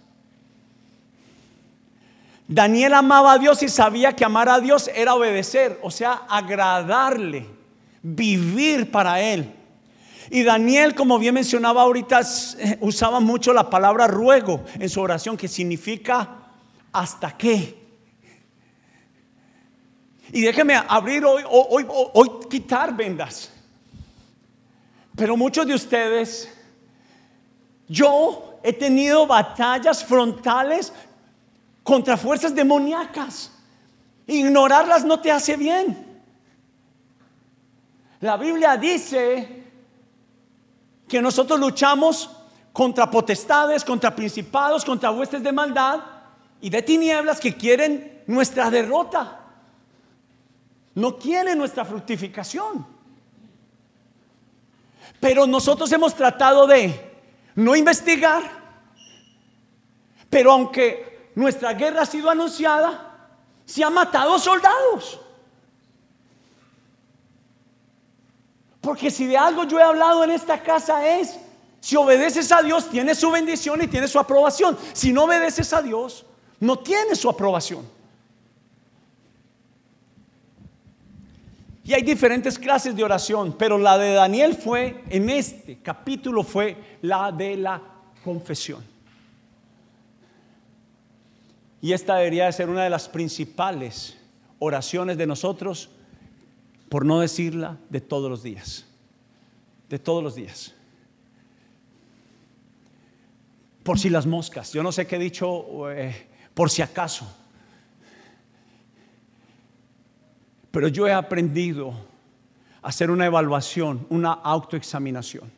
Daniel 2.46 2.94
amaba 2.94 3.32
a 3.32 3.38
Dios 3.38 3.62
y 3.62 3.68
sabía 3.68 4.14
que 4.14 4.24
amar 4.24 4.48
a 4.48 4.60
Dios 4.60 4.90
era 4.94 5.14
obedecer, 5.14 5.78
o 5.82 5.90
sea, 5.90 6.22
agradarle, 6.28 7.46
vivir 8.02 8.90
para 8.90 9.20
Él. 9.20 9.54
Y 10.30 10.42
Daniel, 10.42 10.94
como 10.94 11.18
bien 11.18 11.34
mencionaba 11.34 11.82
ahorita, 11.82 12.20
eh, 12.58 12.78
usaba 12.80 13.20
mucho 13.20 13.52
la 13.52 13.68
palabra 13.70 14.06
ruego 14.06 14.64
en 14.78 14.88
su 14.88 15.00
oración, 15.00 15.36
que 15.36 15.48
significa 15.48 16.36
hasta 16.92 17.36
qué. 17.36 17.84
Y 20.32 20.40
déjeme 20.40 20.74
abrir 20.74 21.24
hoy, 21.24 21.42
hoy, 21.48 21.86
hoy, 21.88 22.28
quitar 22.50 22.94
vendas. 22.96 23.52
Pero 25.14 25.36
muchos 25.36 25.66
de 25.66 25.74
ustedes, 25.74 26.52
yo 27.86 28.58
he 28.62 28.72
tenido 28.72 29.26
batallas 29.26 30.04
frontales 30.04 30.92
contra 31.84 32.16
fuerzas 32.16 32.52
demoníacas. 32.52 33.52
Ignorarlas 34.26 35.04
no 35.04 35.20
te 35.20 35.30
hace 35.30 35.56
bien. 35.56 36.20
La 38.20 38.36
Biblia 38.36 38.76
dice 38.76 39.62
que 41.06 41.22
nosotros 41.22 41.60
luchamos 41.60 42.28
contra 42.72 43.08
potestades, 43.08 43.84
contra 43.84 44.16
principados, 44.16 44.84
contra 44.84 45.12
huestes 45.12 45.44
de 45.44 45.52
maldad 45.52 46.00
y 46.60 46.68
de 46.68 46.82
tinieblas 46.82 47.38
que 47.38 47.54
quieren 47.54 48.24
nuestra 48.26 48.68
derrota 48.68 49.42
no 50.94 51.18
quiere 51.18 51.54
nuestra 51.56 51.84
fructificación. 51.84 52.86
Pero 55.20 55.46
nosotros 55.46 55.90
hemos 55.92 56.14
tratado 56.14 56.66
de 56.66 57.12
no 57.56 57.74
investigar, 57.74 58.42
pero 60.30 60.52
aunque 60.52 61.13
nuestra 61.34 61.74
guerra 61.74 62.02
ha 62.02 62.06
sido 62.06 62.30
anunciada, 62.30 63.28
se 63.64 63.82
han 63.82 63.92
matado 63.92 64.38
soldados. 64.38 65.20
Porque 68.80 69.10
si 69.10 69.26
de 69.26 69.36
algo 69.36 69.64
yo 69.64 69.78
he 69.78 69.82
hablado 69.82 70.22
en 70.24 70.30
esta 70.30 70.62
casa 70.62 71.08
es, 71.08 71.38
si 71.80 71.96
obedeces 71.96 72.52
a 72.52 72.62
Dios, 72.62 72.88
tienes 72.88 73.18
su 73.18 73.30
bendición 73.30 73.82
y 73.82 73.88
tienes 73.88 74.10
su 74.10 74.18
aprobación. 74.18 74.76
Si 74.92 75.12
no 75.12 75.24
obedeces 75.24 75.72
a 75.72 75.82
Dios, 75.82 76.24
no 76.60 76.78
tienes 76.78 77.18
su 77.18 77.28
aprobación. 77.28 77.86
Y 81.84 81.92
hay 81.92 82.02
diferentes 82.02 82.58
clases 82.58 82.96
de 82.96 83.04
oración, 83.04 83.54
pero 83.58 83.76
la 83.76 83.98
de 83.98 84.14
Daniel 84.14 84.54
fue, 84.54 85.04
en 85.10 85.28
este 85.28 85.80
capítulo 85.82 86.42
fue 86.42 86.98
la 87.02 87.30
de 87.30 87.56
la 87.56 87.82
confesión. 88.24 88.93
Y 91.84 91.92
esta 91.92 92.16
debería 92.16 92.46
de 92.46 92.52
ser 92.52 92.70
una 92.70 92.82
de 92.82 92.88
las 92.88 93.10
principales 93.10 94.16
oraciones 94.58 95.18
de 95.18 95.26
nosotros, 95.26 95.90
por 96.88 97.04
no 97.04 97.20
decirla 97.20 97.76
de 97.90 98.00
todos 98.00 98.30
los 98.30 98.42
días. 98.42 98.86
De 99.90 99.98
todos 99.98 100.24
los 100.24 100.34
días. 100.34 100.74
Por 103.82 103.98
si 103.98 104.08
las 104.08 104.24
moscas, 104.24 104.72
yo 104.72 104.82
no 104.82 104.92
sé 104.92 105.06
qué 105.06 105.16
he 105.16 105.18
dicho, 105.18 105.90
eh, 105.90 106.26
por 106.54 106.70
si 106.70 106.80
acaso. 106.80 107.30
Pero 110.70 110.88
yo 110.88 111.06
he 111.06 111.12
aprendido 111.12 111.90
a 112.80 112.88
hacer 112.88 113.10
una 113.10 113.26
evaluación, 113.26 114.06
una 114.08 114.32
autoexaminación. 114.32 115.52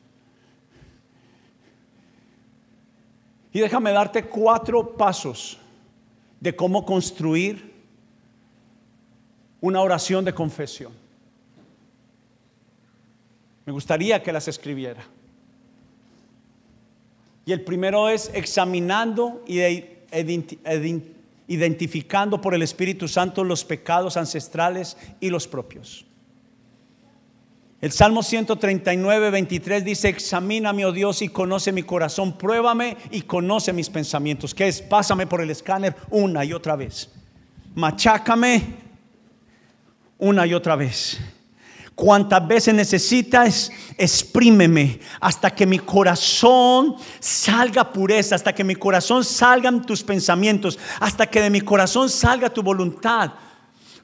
Y 3.52 3.60
déjame 3.60 3.92
darte 3.92 4.24
cuatro 4.24 4.96
pasos 4.96 5.60
de 6.40 6.54
cómo 6.54 6.84
construir 6.84 7.72
una 9.60 9.80
oración 9.80 10.24
de 10.24 10.34
confesión. 10.34 10.92
Me 13.64 13.72
gustaría 13.72 14.22
que 14.22 14.32
las 14.32 14.46
escribiera. 14.48 15.04
Y 17.44 17.52
el 17.52 17.62
primero 17.62 18.08
es 18.08 18.30
examinando 18.34 19.42
y 19.46 19.60
identificando 21.48 22.40
por 22.40 22.54
el 22.54 22.62
Espíritu 22.62 23.08
Santo 23.08 23.44
los 23.44 23.64
pecados 23.64 24.16
ancestrales 24.16 24.96
y 25.20 25.30
los 25.30 25.46
propios. 25.46 26.04
El 27.86 27.92
Salmo 27.92 28.24
139, 28.24 29.30
23 29.30 29.84
dice, 29.84 30.08
examíname, 30.08 30.84
oh 30.84 30.90
Dios, 30.90 31.22
y 31.22 31.28
conoce 31.28 31.70
mi 31.70 31.84
corazón, 31.84 32.36
pruébame 32.36 32.96
y 33.12 33.22
conoce 33.22 33.72
mis 33.72 33.88
pensamientos. 33.88 34.52
¿Qué 34.56 34.66
es? 34.66 34.82
Pásame 34.82 35.28
por 35.28 35.40
el 35.40 35.50
escáner 35.50 35.94
una 36.10 36.44
y 36.44 36.52
otra 36.52 36.74
vez. 36.74 37.08
Machácame 37.76 38.74
una 40.18 40.44
y 40.48 40.54
otra 40.54 40.74
vez. 40.74 41.20
Cuantas 41.94 42.48
veces 42.48 42.74
necesitas, 42.74 43.70
exprímeme 43.96 44.98
hasta 45.20 45.54
que 45.54 45.64
mi 45.64 45.78
corazón 45.78 46.96
salga 47.20 47.92
pureza, 47.92 48.34
hasta 48.34 48.52
que 48.52 48.64
mi 48.64 48.74
corazón 48.74 49.22
salgan 49.22 49.86
tus 49.86 50.02
pensamientos, 50.02 50.76
hasta 50.98 51.24
que 51.24 51.40
de 51.40 51.50
mi 51.50 51.60
corazón 51.60 52.10
salga 52.10 52.50
tu 52.50 52.64
voluntad. 52.64 53.30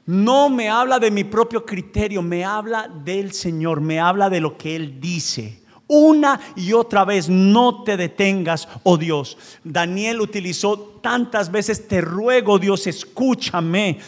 No 0.05 0.49
me 0.49 0.69
habla 0.69 0.99
de 0.99 1.11
mi 1.11 1.23
propio 1.23 1.65
criterio, 1.65 2.21
me 2.21 2.43
habla 2.43 2.87
del 2.87 3.33
Señor, 3.33 3.81
me 3.81 3.99
habla 3.99 4.29
de 4.29 4.41
lo 4.41 4.57
que 4.57 4.75
Él 4.75 4.99
dice. 4.99 5.61
Una 5.87 6.39
y 6.55 6.73
otra 6.73 7.05
vez, 7.05 7.29
no 7.29 7.83
te 7.83 7.97
detengas, 7.97 8.67
oh 8.83 8.97
Dios. 8.97 9.37
Daniel 9.63 10.21
utilizó 10.21 10.77
tantas 11.01 11.51
veces, 11.51 11.87
te 11.87 12.01
ruego 12.01 12.59
Dios, 12.59 12.87
escúchame. 12.87 13.99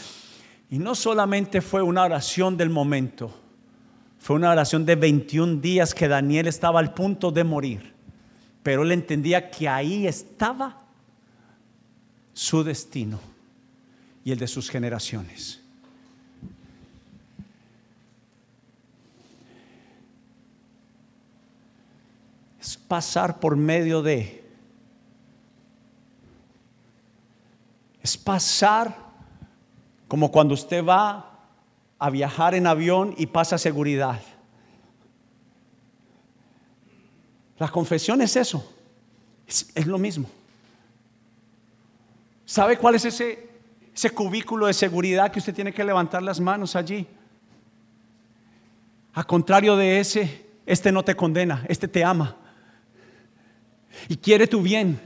Y 0.70 0.80
no 0.80 0.96
solamente 0.96 1.62
fue 1.62 1.82
una 1.82 2.04
oración 2.04 2.58
del 2.58 2.70
momento 2.70 3.46
fue 4.26 4.38
una 4.38 4.50
oración 4.50 4.88
de 4.88 4.96
21 4.96 5.58
días 5.58 5.94
que 5.94 6.08
Daniel 6.08 6.48
estaba 6.48 6.80
al 6.80 6.96
punto 6.96 7.30
de 7.30 7.44
morir, 7.44 7.94
pero 8.64 8.82
él 8.82 8.92
entendía 8.92 9.52
que 9.52 9.70
ahí 9.70 10.08
estaba 10.08 10.82
su 12.34 12.64
destino 12.64 13.20
y 14.24 14.32
el 14.32 14.40
de 14.40 14.48
sus 14.48 14.68
generaciones. 14.68 15.62
Es 22.60 22.78
pasar 22.96 23.42
por 23.42 23.58
medio 23.58 24.02
de, 24.02 24.42
es 28.02 28.16
pasar 28.16 28.96
como 30.08 30.32
cuando 30.32 30.54
usted 30.54 30.82
va 30.82 31.42
a 32.00 32.10
viajar 32.10 32.56
en 32.56 32.66
avión 32.66 33.14
y 33.18 33.26
pasa 33.26 33.58
seguridad. 33.58 34.22
La 37.60 37.68
confesión 37.68 38.22
es 38.22 38.38
eso, 38.38 38.66
es, 39.46 39.86
lo 39.86 39.98
mismo. 39.98 40.30
¿Sabe 42.46 42.78
cuál 42.78 42.96
es 42.96 43.04
ese, 43.04 43.50
ese 43.94 44.10
cubículo 44.12 44.68
de 44.68 44.74
seguridad 44.74 45.30
que 45.30 45.40
usted 45.40 45.54
tiene 45.54 45.74
que 45.74 45.84
levantar 45.84 46.24
las 46.24 46.40
manos 46.40 46.78
allí? 46.78 47.06
A 49.14 49.26
contrario 49.26 49.76
de 49.76 50.00
ese, 50.00 50.46
este 50.66 50.94
no 50.94 51.04
te 51.04 51.14
condena, 51.14 51.66
este 51.68 51.90
te 51.90 52.02
ama 52.02 52.38
y 54.08 54.18
quiere 54.18 54.48
tu 54.48 54.62
bien. 54.62 55.00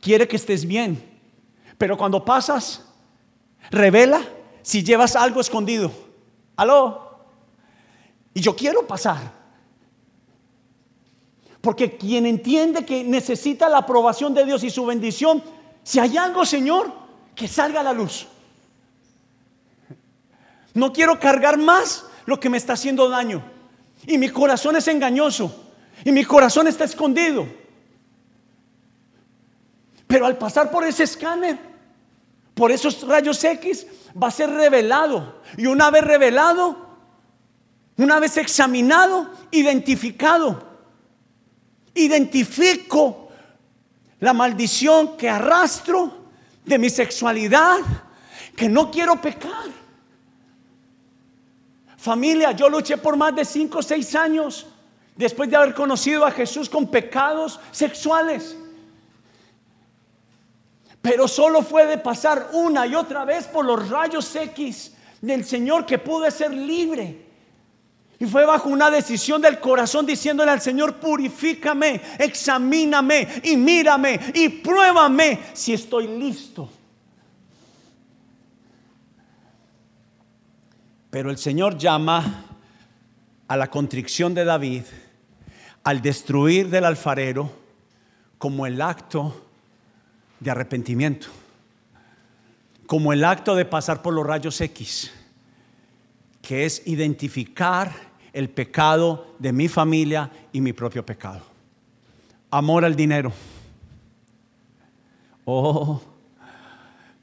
Quiere 0.00 0.28
que 0.28 0.36
estés 0.36 0.66
bien. 0.66 1.02
Pero 1.78 1.96
cuando 1.96 2.24
pasas, 2.24 2.84
revela 3.70 4.22
si 4.62 4.82
llevas 4.82 5.16
algo 5.16 5.40
escondido. 5.40 5.90
Aló. 6.56 7.20
Y 8.34 8.40
yo 8.40 8.54
quiero 8.54 8.86
pasar. 8.86 9.32
Porque 11.60 11.96
quien 11.96 12.26
entiende 12.26 12.84
que 12.84 13.02
necesita 13.02 13.68
la 13.68 13.78
aprobación 13.78 14.32
de 14.34 14.44
Dios 14.44 14.62
y 14.62 14.70
su 14.70 14.86
bendición, 14.86 15.42
si 15.82 15.98
hay 15.98 16.16
algo, 16.16 16.46
Señor, 16.46 16.92
que 17.34 17.48
salga 17.48 17.80
a 17.80 17.82
la 17.82 17.92
luz. 17.92 18.28
No 20.74 20.92
quiero 20.92 21.18
cargar 21.18 21.58
más 21.58 22.04
lo 22.26 22.38
que 22.38 22.50
me 22.50 22.58
está 22.58 22.74
haciendo 22.74 23.08
daño. 23.08 23.42
Y 24.06 24.18
mi 24.18 24.28
corazón 24.28 24.76
es 24.76 24.86
engañoso. 24.88 25.65
Y 26.04 26.12
mi 26.12 26.24
corazón 26.24 26.66
está 26.66 26.84
escondido. 26.84 27.46
Pero 30.06 30.26
al 30.26 30.38
pasar 30.38 30.70
por 30.70 30.84
ese 30.84 31.04
escáner, 31.04 31.58
por 32.54 32.70
esos 32.70 33.06
rayos 33.06 33.42
X, 33.42 33.86
va 34.20 34.28
a 34.28 34.30
ser 34.30 34.50
revelado. 34.50 35.42
Y 35.56 35.66
una 35.66 35.90
vez 35.90 36.04
revelado, 36.04 36.86
una 37.98 38.20
vez 38.20 38.36
examinado, 38.36 39.30
identificado, 39.50 40.62
identifico 41.94 43.30
la 44.20 44.32
maldición 44.32 45.16
que 45.16 45.28
arrastro 45.28 46.26
de 46.64 46.78
mi 46.78 46.90
sexualidad, 46.90 47.78
que 48.54 48.68
no 48.68 48.90
quiero 48.90 49.20
pecar. 49.20 49.66
Familia, 51.96 52.52
yo 52.52 52.68
luché 52.68 52.96
por 52.98 53.16
más 53.16 53.34
de 53.34 53.44
5 53.44 53.78
o 53.78 53.82
6 53.82 54.14
años 54.14 54.66
después 55.16 55.50
de 55.50 55.56
haber 55.56 55.74
conocido 55.74 56.24
a 56.24 56.30
Jesús 56.30 56.68
con 56.68 56.88
pecados 56.88 57.58
sexuales. 57.72 58.56
Pero 61.00 61.28
solo 61.28 61.62
fue 61.62 61.86
de 61.86 61.98
pasar 61.98 62.50
una 62.52 62.86
y 62.86 62.94
otra 62.94 63.24
vez 63.24 63.46
por 63.46 63.64
los 63.64 63.88
rayos 63.88 64.34
X 64.34 64.92
del 65.20 65.44
Señor 65.44 65.86
que 65.86 65.98
pude 65.98 66.30
ser 66.30 66.52
libre. 66.52 67.24
Y 68.18 68.24
fue 68.24 68.46
bajo 68.46 68.68
una 68.68 68.90
decisión 68.90 69.42
del 69.42 69.60
corazón 69.60 70.06
diciéndole 70.06 70.50
al 70.50 70.60
Señor, 70.60 70.96
purifícame, 70.96 72.00
examíname 72.18 73.40
y 73.44 73.56
mírame 73.56 74.18
y 74.34 74.48
pruébame 74.48 75.40
si 75.52 75.74
estoy 75.74 76.06
listo. 76.06 76.70
Pero 81.10 81.30
el 81.30 81.38
Señor 81.38 81.78
llama 81.78 82.44
a 83.48 83.56
la 83.56 83.70
contrición 83.70 84.34
de 84.34 84.44
David 84.44 84.82
al 85.86 86.02
destruir 86.02 86.68
del 86.68 86.84
alfarero 86.84 87.48
como 88.38 88.66
el 88.66 88.82
acto 88.82 89.46
de 90.40 90.50
arrepentimiento, 90.50 91.28
como 92.88 93.12
el 93.12 93.22
acto 93.22 93.54
de 93.54 93.64
pasar 93.64 94.02
por 94.02 94.12
los 94.12 94.26
rayos 94.26 94.60
X, 94.60 95.12
que 96.42 96.66
es 96.66 96.82
identificar 96.88 97.92
el 98.32 98.50
pecado 98.50 99.36
de 99.38 99.52
mi 99.52 99.68
familia 99.68 100.28
y 100.52 100.60
mi 100.60 100.72
propio 100.72 101.06
pecado. 101.06 101.42
Amor 102.50 102.84
al 102.84 102.96
dinero. 102.96 103.32
Oh, 105.44 106.02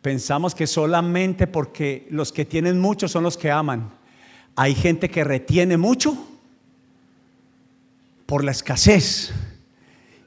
pensamos 0.02 0.56
que 0.56 0.68
solamente 0.68 1.48
porque 1.48 2.08
los 2.12 2.32
que 2.32 2.46
tienen 2.46 2.80
mucho 2.80 3.10
son 3.10 3.24
los 3.24 3.36
que 3.36 3.52
aman. 3.52 3.92
Hay 4.56 4.74
gente 4.74 5.10
que 5.10 5.26
retiene 5.26 5.76
mucho 5.76 6.30
por 8.26 8.44
la 8.44 8.52
escasez. 8.52 9.32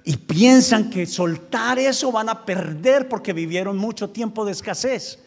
Y 0.05 0.17
piensan 0.17 0.89
que 0.91 1.07
soltar 1.07 1.79
eso 1.79 2.13
van 2.13 2.29
a 2.29 2.45
perder 2.45 3.09
porque 3.09 3.33
vivieron 3.33 3.77
mucho 3.77 4.11
tiempo 4.11 4.45
de 4.45 4.53
escasez. 4.53 5.19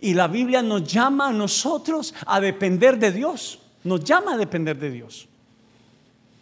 Y 0.00 0.14
la 0.14 0.28
Biblia 0.28 0.62
nos 0.62 0.90
llama 0.90 1.28
a 1.28 1.32
nosotros 1.32 2.14
a 2.26 2.40
depender 2.40 2.98
de 2.98 3.12
Dios. 3.12 3.58
Nos 3.84 4.02
llama 4.02 4.34
a 4.34 4.36
depender 4.38 4.78
de 4.78 4.90
Dios. 4.90 5.28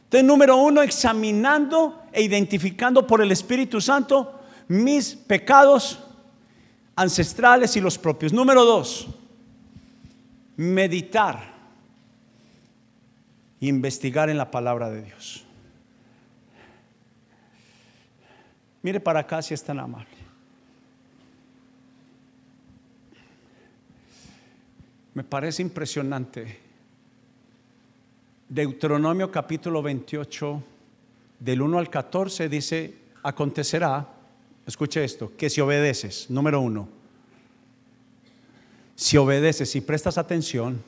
Entonces, 0.05 0.25
número 0.25 0.57
uno, 0.57 0.83
examinando 0.83 2.03
e 2.13 2.23
identificando 2.23 3.07
por 3.07 3.21
el 3.21 3.33
Espíritu 3.33 3.81
Santo 3.81 4.41
mis 4.69 5.15
pecados 5.15 5.99
ancestrales 6.95 7.77
y 7.77 7.81
los 7.81 7.99
propios. 7.99 8.33
Número 8.33 8.65
dos, 8.65 9.09
meditar 10.57 11.58
investigar 13.61 14.31
en 14.31 14.39
la 14.39 14.51
palabra 14.51 14.91
de 14.91 15.03
Dios. 15.03 15.45
Mire 18.83 19.01
para 19.01 19.21
acá 19.21 19.43
si 19.43 19.55
es 19.55 19.63
tan 19.63 19.79
amable. 19.81 20.17
Me 25.15 25.25
parece 25.25 25.63
impresionante. 25.63 26.61
Deuteronomio 28.49 29.31
capítulo 29.31 29.83
28, 29.83 30.63
del 31.41 31.61
1 31.61 31.79
al 31.79 31.91
14, 31.91 32.49
dice, 32.49 32.95
acontecerá, 33.23 34.07
escuche 34.67 35.05
esto, 35.05 35.33
que 35.37 35.51
si 35.51 35.61
obedeces, 35.61 36.31
número 36.31 36.61
uno, 36.61 36.89
si 38.95 39.17
obedeces 39.17 39.75
y 39.77 39.81
prestas 39.81 40.19
atención, 40.19 40.83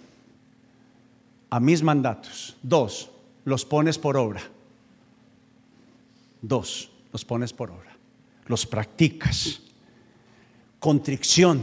a 1.50 1.60
mis 1.60 1.82
mandatos. 1.82 2.56
Dos, 2.62 3.10
los 3.44 3.64
pones 3.64 3.98
por 3.98 4.16
obra. 4.16 4.40
Dos, 6.40 6.90
los 7.12 7.24
pones 7.24 7.52
por 7.52 7.70
obra. 7.70 7.96
Los 8.46 8.66
practicas. 8.66 9.60
Contrición. 10.78 11.62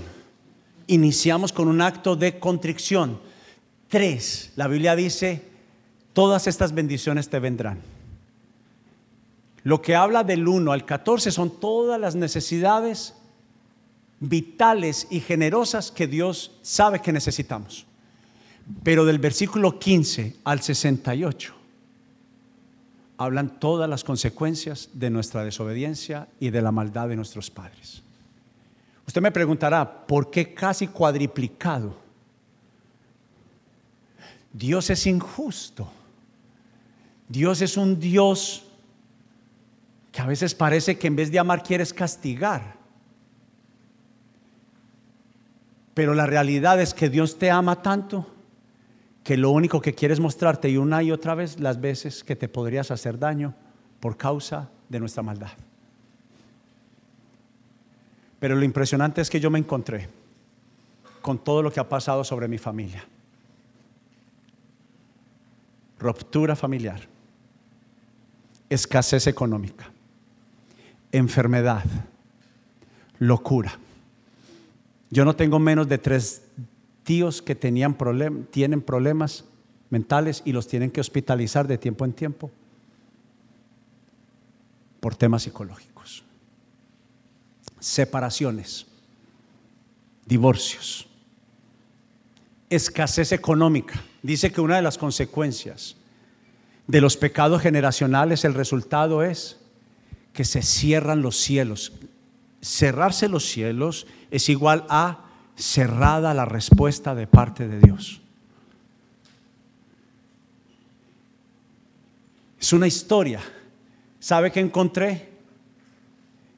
Iniciamos 0.87 1.51
con 1.51 1.67
un 1.67 1.81
acto 1.81 2.15
de 2.15 2.39
contrición. 2.39 3.19
Tres, 3.87 4.51
la 4.55 4.67
Biblia 4.67 4.95
dice, 4.95 5.43
todas 6.13 6.47
estas 6.47 6.73
bendiciones 6.73 7.29
te 7.29 7.39
vendrán. 7.39 7.81
Lo 9.63 9.81
que 9.81 9.95
habla 9.95 10.23
del 10.23 10.47
1 10.47 10.71
al 10.71 10.85
14 10.85 11.31
son 11.31 11.59
todas 11.59 11.99
las 11.99 12.15
necesidades 12.15 13.15
vitales 14.19 15.07
y 15.09 15.19
generosas 15.19 15.91
que 15.91 16.07
Dios 16.07 16.51
sabe 16.61 17.01
que 17.01 17.11
necesitamos. 17.11 17.86
Pero 18.83 19.05
del 19.05 19.19
versículo 19.19 19.79
15 19.79 20.37
al 20.43 20.61
68 20.61 21.53
hablan 23.17 23.59
todas 23.59 23.89
las 23.89 24.03
consecuencias 24.03 24.89
de 24.93 25.09
nuestra 25.09 25.43
desobediencia 25.43 26.27
y 26.39 26.49
de 26.49 26.61
la 26.61 26.71
maldad 26.71 27.09
de 27.09 27.15
nuestros 27.15 27.49
padres. 27.49 28.03
Usted 29.07 29.21
me 29.21 29.31
preguntará, 29.31 30.05
¿por 30.05 30.29
qué 30.29 30.53
casi 30.53 30.87
cuadriplicado? 30.87 31.97
Dios 34.53 34.89
es 34.89 35.07
injusto. 35.07 35.89
Dios 37.27 37.61
es 37.61 37.77
un 37.77 37.99
Dios 37.99 38.65
que 40.11 40.21
a 40.21 40.25
veces 40.25 40.53
parece 40.53 40.97
que 40.97 41.07
en 41.07 41.15
vez 41.15 41.31
de 41.31 41.39
amar 41.39 41.63
quieres 41.63 41.93
castigar. 41.93 42.75
Pero 45.93 46.13
la 46.13 46.25
realidad 46.25 46.79
es 46.81 46.93
que 46.93 47.09
Dios 47.09 47.39
te 47.39 47.49
ama 47.49 47.81
tanto 47.81 48.36
que 49.27 49.35
lo 49.35 49.49
único 49.49 49.81
que 49.81 49.93
quieres 49.93 50.21
mostrarte 50.21 50.69
y 50.69 50.77
una 50.77 51.03
y 51.03 51.11
otra 51.11 51.35
vez 51.35 51.59
las 51.59 51.81
veces 51.81 52.23
que 52.23 52.37
te 52.37 52.47
podrías 52.47 52.91
hacer 52.91 53.19
daño 53.19 53.53
por 53.99 54.15
causa 54.15 54.69
de 54.87 55.01
nuestra 55.01 55.21
maldad. 55.21 55.51
Pero 58.39 58.55
lo 58.55 58.63
impresionante 58.63 59.19
es 59.19 59.29
que 59.29 59.41
yo 59.41 59.51
me 59.51 59.59
encontré 59.59 60.07
con 61.21 61.39
todo 61.39 61.61
lo 61.61 61.73
que 61.73 61.81
ha 61.81 61.89
pasado 61.89 62.23
sobre 62.23 62.47
mi 62.47 62.57
familia. 62.57 63.03
Ruptura 65.99 66.55
familiar, 66.55 67.01
escasez 68.69 69.27
económica, 69.27 69.91
enfermedad, 71.11 71.83
locura. 73.19 73.77
Yo 75.09 75.25
no 75.25 75.35
tengo 75.35 75.59
menos 75.59 75.89
de 75.89 75.97
tres 75.97 76.43
tíos 77.07 77.41
que 77.41 77.55
tenían 77.55 77.95
tienen 78.51 78.81
problemas 78.81 79.45
mentales 79.89 80.41
y 80.43 80.51
los 80.51 80.67
tienen 80.67 80.91
que 80.91 80.99
hospitalizar 80.99 81.65
de 81.65 81.77
tiempo 81.77 82.03
en 82.03 82.11
tiempo 82.11 82.51
por 84.99 85.15
temas 85.15 85.43
psicológicos. 85.43 86.25
Separaciones, 87.79 88.87
divorcios, 90.25 91.07
escasez 92.69 93.31
económica. 93.31 94.03
Dice 94.21 94.51
que 94.51 94.59
una 94.59 94.75
de 94.75 94.81
las 94.81 94.97
consecuencias 94.97 95.95
de 96.87 96.99
los 96.99 97.15
pecados 97.15 97.61
generacionales, 97.61 98.43
el 98.43 98.53
resultado 98.53 99.23
es 99.23 99.61
que 100.33 100.43
se 100.43 100.61
cierran 100.61 101.21
los 101.21 101.37
cielos. 101.37 101.93
Cerrarse 102.61 103.29
los 103.29 103.45
cielos 103.45 104.07
es 104.29 104.49
igual 104.49 104.85
a 104.89 105.26
cerrada 105.57 106.33
la 106.33 106.45
respuesta 106.45 107.15
de 107.15 107.27
parte 107.27 107.67
de 107.67 107.79
Dios. 107.79 108.21
Es 112.59 112.73
una 112.73 112.87
historia. 112.87 113.41
¿Sabe 114.19 114.51
qué 114.51 114.59
encontré? 114.59 115.29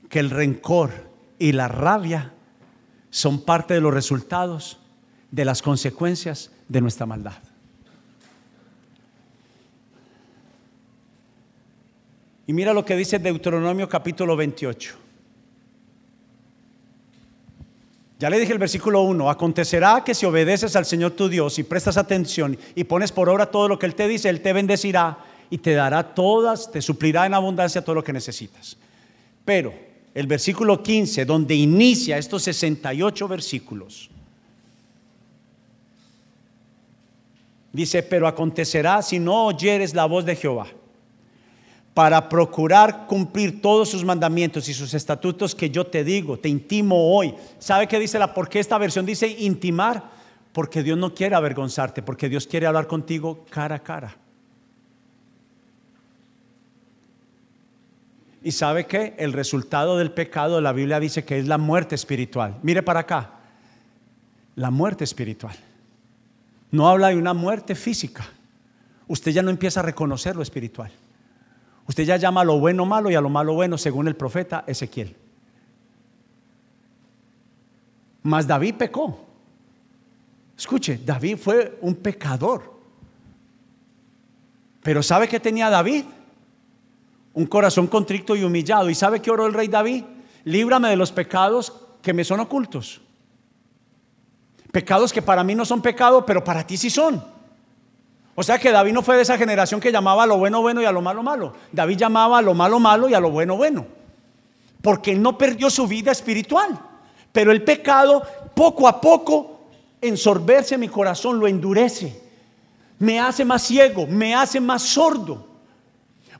Que 0.09 0.19
el 0.19 0.29
rencor 0.29 0.91
y 1.37 1.53
la 1.53 1.67
rabia 1.67 2.33
son 3.09 3.41
parte 3.41 3.73
de 3.73 3.81
los 3.81 3.93
resultados, 3.93 4.79
de 5.31 5.45
las 5.45 5.61
consecuencias 5.61 6.51
de 6.67 6.81
nuestra 6.81 7.05
maldad. 7.05 7.37
Y 12.47 12.53
mira 12.53 12.73
lo 12.73 12.83
que 12.83 12.95
dice 12.95 13.19
Deuteronomio 13.19 13.87
capítulo 13.87 14.35
28. 14.35 15.08
Ya 18.19 18.29
le 18.29 18.37
dije 18.37 18.51
el 18.51 18.59
versículo 18.59 19.01
1, 19.03 19.29
acontecerá 19.29 20.03
que 20.03 20.13
si 20.13 20.25
obedeces 20.25 20.75
al 20.75 20.85
Señor 20.85 21.11
tu 21.11 21.29
Dios 21.29 21.57
y 21.57 21.63
prestas 21.63 21.95
atención 21.95 22.57
y 22.75 22.83
pones 22.83 23.13
por 23.13 23.29
obra 23.29 23.45
todo 23.45 23.69
lo 23.69 23.79
que 23.79 23.85
Él 23.85 23.95
te 23.95 24.09
dice, 24.09 24.27
Él 24.27 24.41
te 24.41 24.51
bendecirá 24.51 25.19
y 25.49 25.57
te 25.59 25.73
dará 25.73 26.03
todas, 26.13 26.69
te 26.69 26.81
suplirá 26.81 27.25
en 27.25 27.33
abundancia 27.33 27.81
todo 27.81 27.95
lo 27.95 28.03
que 28.03 28.11
necesitas. 28.11 28.75
Pero 29.45 29.73
el 30.13 30.27
versículo 30.27 30.83
15, 30.83 31.23
donde 31.23 31.55
inicia 31.55 32.17
estos 32.17 32.43
68 32.43 33.25
versículos, 33.29 34.09
dice, 37.71 38.03
pero 38.03 38.27
acontecerá 38.27 39.01
si 39.01 39.17
no 39.17 39.45
oyeres 39.45 39.93
la 39.93 40.03
voz 40.03 40.25
de 40.25 40.35
Jehová 40.35 40.67
para 41.93 42.29
procurar 42.29 43.07
cumplir 43.07 43.61
todos 43.61 43.89
sus 43.89 44.05
mandamientos 44.05 44.69
y 44.69 44.73
sus 44.73 44.93
estatutos 44.93 45.53
que 45.53 45.69
yo 45.69 45.85
te 45.85 46.03
digo, 46.03 46.37
te 46.37 46.47
intimo 46.47 47.15
hoy. 47.15 47.33
¿Sabe 47.57 47.87
qué 47.87 47.99
dice 47.99 48.19
la? 48.19 48.33
¿Por 48.33 48.47
qué 48.47 48.59
esta 48.59 48.77
versión 48.77 49.05
dice 49.05 49.27
intimar? 49.27 50.03
Porque 50.53 50.83
Dios 50.83 50.97
no 50.97 51.13
quiere 51.13 51.35
avergonzarte, 51.35 52.01
porque 52.01 52.29
Dios 52.29 52.47
quiere 52.47 52.67
hablar 52.67 52.87
contigo 52.87 53.45
cara 53.49 53.75
a 53.75 53.79
cara. 53.79 54.15
Y 58.41 58.51
sabe 58.51 58.85
que 58.85 59.15
el 59.17 59.33
resultado 59.33 59.97
del 59.97 60.11
pecado, 60.11 60.61
la 60.61 60.71
Biblia 60.71 60.99
dice 60.99 61.25
que 61.25 61.37
es 61.37 61.47
la 61.47 61.57
muerte 61.57 61.95
espiritual. 61.95 62.57
Mire 62.63 62.81
para 62.81 63.01
acá, 63.01 63.31
la 64.55 64.71
muerte 64.71 65.03
espiritual. 65.03 65.55
No 66.71 66.87
habla 66.87 67.09
de 67.09 67.17
una 67.17 67.33
muerte 67.33 67.75
física. 67.75 68.25
Usted 69.07 69.31
ya 69.31 69.41
no 69.41 69.49
empieza 69.49 69.81
a 69.81 69.83
reconocer 69.83 70.35
lo 70.35 70.41
espiritual. 70.41 70.91
Usted 71.89 72.03
ya 72.03 72.17
llama 72.17 72.41
a 72.41 72.43
lo 72.43 72.59
bueno 72.59 72.85
malo 72.85 73.09
y 73.09 73.15
a 73.15 73.21
lo 73.21 73.29
malo 73.29 73.55
bueno 73.55 73.75
según 73.75 74.07
el 74.07 74.15
profeta 74.15 74.63
Ezequiel. 74.67 75.15
Mas 78.21 78.45
David 78.45 78.75
pecó. 78.75 79.25
Escuche, 80.55 80.99
David 81.03 81.37
fue 81.39 81.79
un 81.81 81.95
pecador. 81.95 82.79
Pero 84.83 85.01
¿sabe 85.01 85.27
qué 85.27 85.39
tenía 85.39 85.71
David? 85.71 86.05
Un 87.33 87.47
corazón 87.47 87.87
contrito 87.87 88.35
y 88.35 88.43
humillado. 88.43 88.87
¿Y 88.91 88.93
sabe 88.93 89.19
qué 89.19 89.31
oró 89.31 89.47
el 89.47 89.53
rey 89.55 89.67
David? 89.67 90.03
Líbrame 90.43 90.89
de 90.89 90.95
los 90.95 91.11
pecados 91.11 91.73
que 92.03 92.13
me 92.13 92.23
son 92.23 92.39
ocultos. 92.39 93.01
Pecados 94.71 95.11
que 95.11 95.23
para 95.23 95.43
mí 95.43 95.55
no 95.55 95.65
son 95.65 95.81
pecado, 95.81 96.23
pero 96.23 96.43
para 96.43 96.67
ti 96.67 96.77
sí 96.77 96.91
son. 96.91 97.38
O 98.39 98.43
sea 98.43 98.57
que 98.57 98.71
David 98.71 98.93
no 98.93 99.01
fue 99.01 99.17
de 99.17 99.23
esa 99.23 99.37
generación 99.37 99.81
que 99.81 99.91
llamaba 99.91 100.23
a 100.23 100.25
lo 100.25 100.37
bueno 100.37 100.61
bueno 100.61 100.81
y 100.81 100.85
a 100.85 100.93
lo 100.93 101.01
malo 101.01 101.21
malo. 101.21 101.51
David 101.73 101.97
llamaba 101.97 102.37
a 102.37 102.41
lo 102.41 102.53
malo 102.53 102.79
malo 102.79 103.09
y 103.09 103.13
a 103.13 103.19
lo 103.19 103.31
bueno 103.31 103.57
bueno. 103.57 103.85
Porque 104.81 105.11
él 105.11 105.21
no 105.21 105.37
perdió 105.37 105.69
su 105.69 105.85
vida 105.87 106.13
espiritual. 106.13 106.79
Pero 107.33 107.51
el 107.51 107.65
pecado 107.65 108.23
poco 108.55 108.87
a 108.87 109.01
poco 109.01 109.59
ensorberse 109.99 110.77
mi 110.77 110.87
corazón, 110.87 111.37
lo 111.37 111.49
endurece. 111.49 112.17
Me 112.99 113.19
hace 113.19 113.43
más 113.43 113.61
ciego, 113.61 114.07
me 114.07 114.33
hace 114.33 114.61
más 114.61 114.83
sordo. 114.83 115.45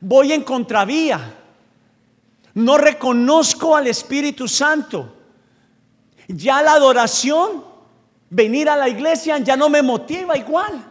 Voy 0.00 0.32
en 0.32 0.42
contravía. 0.42 1.34
No 2.54 2.78
reconozco 2.78 3.76
al 3.76 3.88
Espíritu 3.88 4.48
Santo. 4.48 5.16
Ya 6.28 6.62
la 6.62 6.72
adoración, 6.72 7.62
venir 8.30 8.70
a 8.70 8.76
la 8.78 8.88
iglesia 8.88 9.36
ya 9.36 9.54
no 9.54 9.68
me 9.68 9.82
motiva 9.82 10.38
igual. 10.38 10.89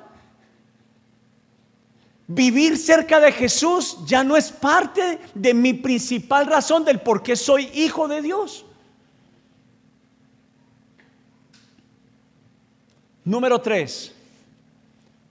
Vivir 2.32 2.78
cerca 2.78 3.20
de 3.20 3.32
Jesús 3.32 3.98
ya 4.06 4.24
no 4.24 4.38
es 4.38 4.52
parte 4.52 5.20
de 5.34 5.52
mi 5.56 5.74
principal 5.74 6.46
razón 6.46 6.86
del 6.86 7.00
por 7.02 7.24
qué 7.24 7.36
soy 7.36 7.72
hijo 7.74 8.08
de 8.08 8.22
Dios. 8.22 8.68
Número 13.24 13.60
tres, 13.60 14.14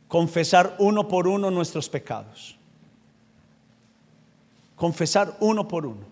confesar 0.08 0.74
uno 0.80 1.06
por 1.06 1.28
uno 1.28 1.52
nuestros 1.52 1.88
pecados. 1.88 2.56
Confesar 4.74 5.36
uno 5.38 5.68
por 5.68 5.86
uno, 5.86 6.04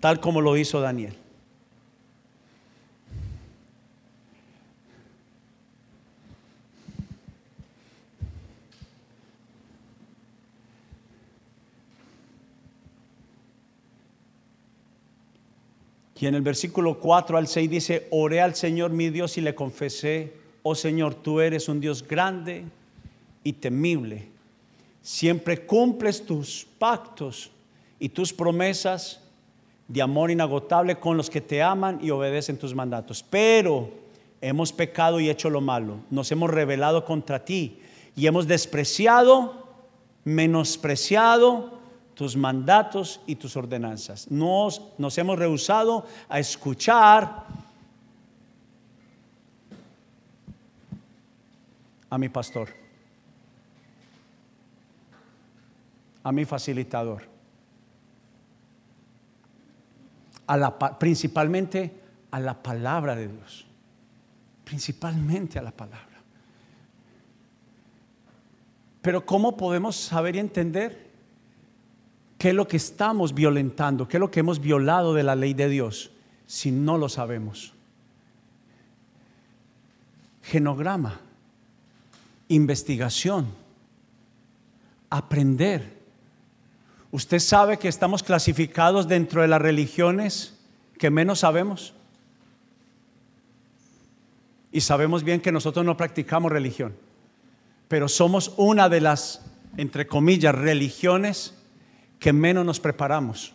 tal 0.00 0.20
como 0.20 0.42
lo 0.42 0.54
hizo 0.58 0.82
Daniel. 0.82 1.16
Y 16.22 16.26
en 16.28 16.36
el 16.36 16.42
versículo 16.42 17.00
4 17.00 17.36
al 17.36 17.48
6 17.48 17.68
dice, 17.68 18.06
oré 18.12 18.40
al 18.40 18.54
Señor 18.54 18.92
mi 18.92 19.10
Dios 19.10 19.36
y 19.38 19.40
le 19.40 19.56
confesé, 19.56 20.32
oh 20.62 20.76
Señor, 20.76 21.16
tú 21.16 21.40
eres 21.40 21.68
un 21.68 21.80
Dios 21.80 22.06
grande 22.06 22.64
y 23.42 23.54
temible. 23.54 24.28
Siempre 25.02 25.66
cumples 25.66 26.24
tus 26.24 26.64
pactos 26.78 27.50
y 27.98 28.08
tus 28.08 28.32
promesas 28.32 29.20
de 29.88 30.00
amor 30.00 30.30
inagotable 30.30 31.00
con 31.00 31.16
los 31.16 31.28
que 31.28 31.40
te 31.40 31.60
aman 31.60 31.98
y 32.00 32.10
obedecen 32.10 32.56
tus 32.56 32.72
mandatos. 32.72 33.24
Pero 33.28 33.90
hemos 34.40 34.72
pecado 34.72 35.18
y 35.18 35.28
hecho 35.28 35.50
lo 35.50 35.60
malo. 35.60 35.96
Nos 36.08 36.30
hemos 36.30 36.50
rebelado 36.50 37.04
contra 37.04 37.44
ti 37.44 37.80
y 38.14 38.28
hemos 38.28 38.46
despreciado, 38.46 39.66
menospreciado 40.22 41.81
tus 42.14 42.36
mandatos 42.36 43.20
y 43.26 43.36
tus 43.36 43.56
ordenanzas. 43.56 44.30
Nos, 44.30 44.82
nos 44.98 45.16
hemos 45.18 45.38
rehusado 45.38 46.06
a 46.28 46.38
escuchar 46.38 47.46
a 52.10 52.18
mi 52.18 52.28
pastor, 52.28 52.68
a 56.22 56.32
mi 56.32 56.44
facilitador, 56.44 57.22
a 60.46 60.56
la, 60.56 60.78
principalmente 60.98 62.02
a 62.30 62.38
la 62.38 62.62
palabra 62.62 63.16
de 63.16 63.28
Dios, 63.28 63.66
principalmente 64.64 65.58
a 65.58 65.62
la 65.62 65.70
palabra. 65.70 66.08
Pero 69.00 69.26
¿cómo 69.26 69.56
podemos 69.56 69.96
saber 69.96 70.36
y 70.36 70.38
entender? 70.38 71.11
¿Qué 72.42 72.48
es 72.48 72.56
lo 72.56 72.66
que 72.66 72.76
estamos 72.76 73.34
violentando? 73.34 74.08
¿Qué 74.08 74.16
es 74.16 74.20
lo 74.20 74.32
que 74.32 74.40
hemos 74.40 74.58
violado 74.58 75.14
de 75.14 75.22
la 75.22 75.36
ley 75.36 75.54
de 75.54 75.68
Dios? 75.68 76.10
Si 76.44 76.72
no 76.72 76.98
lo 76.98 77.08
sabemos. 77.08 77.72
Genograma, 80.42 81.20
investigación, 82.48 83.46
aprender. 85.08 86.00
¿Usted 87.12 87.38
sabe 87.38 87.78
que 87.78 87.86
estamos 87.86 88.24
clasificados 88.24 89.06
dentro 89.06 89.42
de 89.42 89.46
las 89.46 89.62
religiones 89.62 90.58
que 90.98 91.10
menos 91.10 91.38
sabemos? 91.38 91.94
Y 94.72 94.80
sabemos 94.80 95.22
bien 95.22 95.40
que 95.40 95.52
nosotros 95.52 95.86
no 95.86 95.96
practicamos 95.96 96.50
religión, 96.50 96.96
pero 97.86 98.08
somos 98.08 98.52
una 98.56 98.88
de 98.88 99.00
las, 99.00 99.46
entre 99.76 100.08
comillas, 100.08 100.56
religiones 100.56 101.61
que 102.22 102.32
menos 102.32 102.64
nos 102.64 102.78
preparamos. 102.78 103.52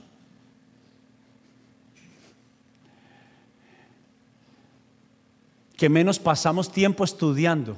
Que 5.77 5.87
menos 5.87 6.19
pasamos 6.19 6.69
tiempo 6.69 7.05
estudiando. 7.05 7.77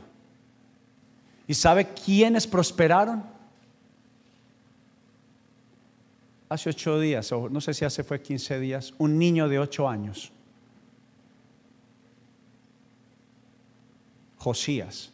¿Y 1.48 1.54
sabe 1.54 1.94
quiénes 1.94 2.48
prosperaron? 2.48 3.24
Hace 6.50 6.72
ocho 6.72 7.00
días, 7.00 7.32
o 7.34 7.50
no 7.50 7.62
sé 7.62 7.76
si 7.76 7.86
hace 7.86 8.04
fue 8.04 8.20
15 8.20 8.60
días, 8.60 8.92
un 8.98 9.20
niño 9.20 9.48
de 9.48 9.60
ocho 9.60 9.88
años. 9.88 10.32
Josías. 14.38 15.12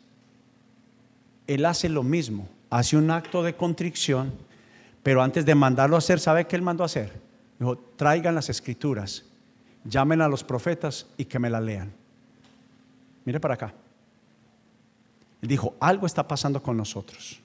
Él 1.48 1.66
hace 1.66 1.90
lo 1.90 2.04
mismo, 2.04 2.48
hace 2.70 2.96
un 2.96 3.12
acto 3.12 3.44
de 3.44 3.58
contrición 3.58 4.32
pero 5.06 5.22
antes 5.22 5.46
de 5.46 5.54
mandarlo 5.54 5.98
a 5.98 6.00
hacer, 6.00 6.20
¿sabe 6.20 6.48
qué 6.48 6.56
él 6.56 6.64
mandó 6.64 6.82
a 6.82 6.88
hacer? 6.88 7.22
Dijo, 7.60 7.78
traigan 7.96 8.34
las 8.34 8.50
escrituras, 8.50 9.24
llamen 9.84 10.20
a 10.20 10.28
los 10.28 10.44
profetas 10.44 11.06
y 11.16 11.26
que 11.26 11.38
me 11.38 11.48
la 11.48 11.62
lean. 11.62 11.94
Mire 13.24 13.40
para 13.40 13.54
acá. 13.54 13.72
Él 15.44 15.48
dijo, 15.48 15.76
algo 15.80 16.08
está 16.08 16.28
pasando 16.28 16.64
con 16.64 16.76
nosotros. 16.76 17.40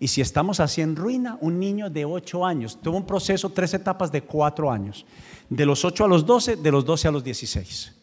Y 0.00 0.08
si 0.08 0.20
estamos 0.20 0.58
así 0.58 0.80
en 0.80 0.96
ruina, 0.96 1.38
un 1.40 1.60
niño 1.60 1.90
de 1.90 2.04
8 2.04 2.44
años, 2.44 2.76
tuvo 2.82 2.96
un 2.96 3.06
proceso, 3.06 3.50
tres 3.50 3.72
etapas 3.72 4.10
de 4.10 4.22
4 4.22 4.68
años. 4.68 5.06
De 5.48 5.64
los 5.64 5.84
8 5.84 6.06
a 6.06 6.08
los 6.08 6.26
12, 6.26 6.56
de 6.56 6.72
los 6.72 6.84
12 6.84 7.06
a 7.06 7.12
los 7.12 7.22
16. 7.22 7.94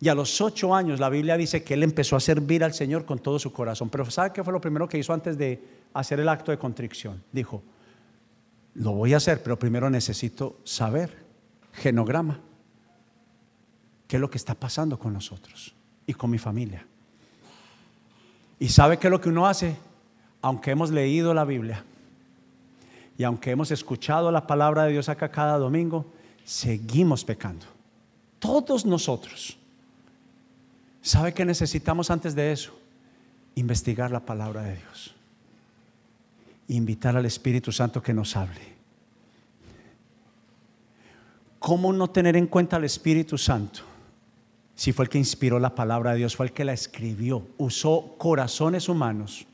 Y 0.00 0.08
a 0.08 0.14
los 0.14 0.40
8 0.40 0.74
años 0.74 1.00
la 1.00 1.08
Biblia 1.08 1.36
dice 1.36 1.62
que 1.62 1.74
él 1.74 1.82
empezó 1.82 2.16
a 2.16 2.20
servir 2.20 2.64
al 2.64 2.74
Señor 2.74 3.04
con 3.04 3.18
todo 3.18 3.38
su 3.38 3.52
corazón. 3.52 3.88
Pero 3.88 4.10
¿sabe 4.10 4.32
qué 4.32 4.44
fue 4.44 4.52
lo 4.52 4.60
primero 4.60 4.88
que 4.88 4.98
hizo 4.98 5.12
antes 5.12 5.38
de 5.38 5.62
hacer 5.94 6.20
el 6.20 6.28
acto 6.28 6.50
de 6.50 6.58
contrición. 6.58 7.22
Dijo, 7.32 7.62
Lo 8.74 8.92
voy 8.92 9.14
a 9.14 9.16
hacer, 9.16 9.42
pero 9.42 9.58
primero 9.58 9.88
necesito 9.88 10.58
saber, 10.64 11.24
genograma, 11.72 12.40
qué 14.06 14.16
es 14.16 14.20
lo 14.20 14.28
que 14.28 14.38
está 14.38 14.54
pasando 14.54 14.98
con 14.98 15.12
nosotros 15.12 15.74
y 16.06 16.12
con 16.12 16.30
mi 16.30 16.38
familia. 16.38 16.86
Y 18.58 18.68
sabe 18.68 18.98
qué 18.98 19.06
es 19.06 19.10
lo 19.10 19.20
que 19.20 19.28
uno 19.28 19.46
hace, 19.46 19.76
aunque 20.42 20.72
hemos 20.72 20.90
leído 20.90 21.32
la 21.32 21.44
Biblia 21.44 21.84
y 23.16 23.22
aunque 23.22 23.52
hemos 23.52 23.70
escuchado 23.70 24.30
la 24.32 24.46
palabra 24.46 24.84
de 24.84 24.92
Dios 24.92 25.08
acá 25.08 25.30
cada 25.30 25.56
domingo, 25.56 26.06
seguimos 26.44 27.24
pecando. 27.24 27.66
Todos 28.40 28.84
nosotros. 28.84 29.56
¿Sabe 31.04 31.34
qué 31.34 31.44
necesitamos 31.44 32.10
antes 32.10 32.34
de 32.34 32.50
eso? 32.50 32.72
Investigar 33.56 34.10
la 34.10 34.20
palabra 34.20 34.62
de 34.62 34.76
Dios. 34.76 35.14
Invitar 36.68 37.14
al 37.14 37.26
Espíritu 37.26 37.70
Santo 37.70 38.02
que 38.02 38.14
nos 38.14 38.34
hable. 38.34 38.74
¿Cómo 41.58 41.92
no 41.92 42.08
tener 42.08 42.38
en 42.38 42.46
cuenta 42.46 42.76
al 42.76 42.84
Espíritu 42.84 43.36
Santo? 43.36 43.80
Si 44.74 44.92
fue 44.92 45.04
el 45.04 45.10
que 45.10 45.18
inspiró 45.18 45.58
la 45.58 45.74
palabra 45.74 46.12
de 46.12 46.16
Dios, 46.16 46.36
fue 46.36 46.46
el 46.46 46.52
que 46.52 46.64
la 46.64 46.72
escribió, 46.72 47.46
usó 47.58 48.14
corazones 48.16 48.88
humanos, 48.88 49.46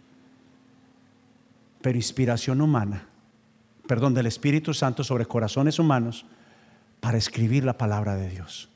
pero 1.82 1.98
inspiración 1.98 2.60
humana, 2.60 3.08
perdón, 3.88 4.14
del 4.14 4.26
Espíritu 4.26 4.72
Santo 4.72 5.02
sobre 5.02 5.26
corazones 5.26 5.80
humanos 5.80 6.24
para 7.00 7.18
escribir 7.18 7.64
la 7.64 7.76
palabra 7.76 8.14
de 8.14 8.30
Dios. 8.30 8.69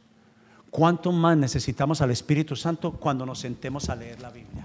¿Cuánto 0.74 1.12
más 1.12 1.36
necesitamos 1.36 2.00
al 2.00 2.10
Espíritu 2.10 2.56
Santo 2.56 2.90
cuando 2.90 3.24
nos 3.24 3.38
sentemos 3.38 3.88
a 3.88 3.94
leer 3.94 4.20
la 4.20 4.30
Biblia? 4.30 4.64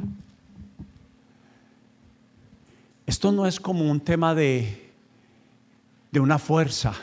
Esto 3.06 3.32
no 3.32 3.46
es 3.46 3.60
como 3.60 3.88
un 3.88 4.02
tema 4.02 4.34
de, 4.34 4.92
de 6.12 6.20
una 6.20 6.40
fuerza. 6.40 6.96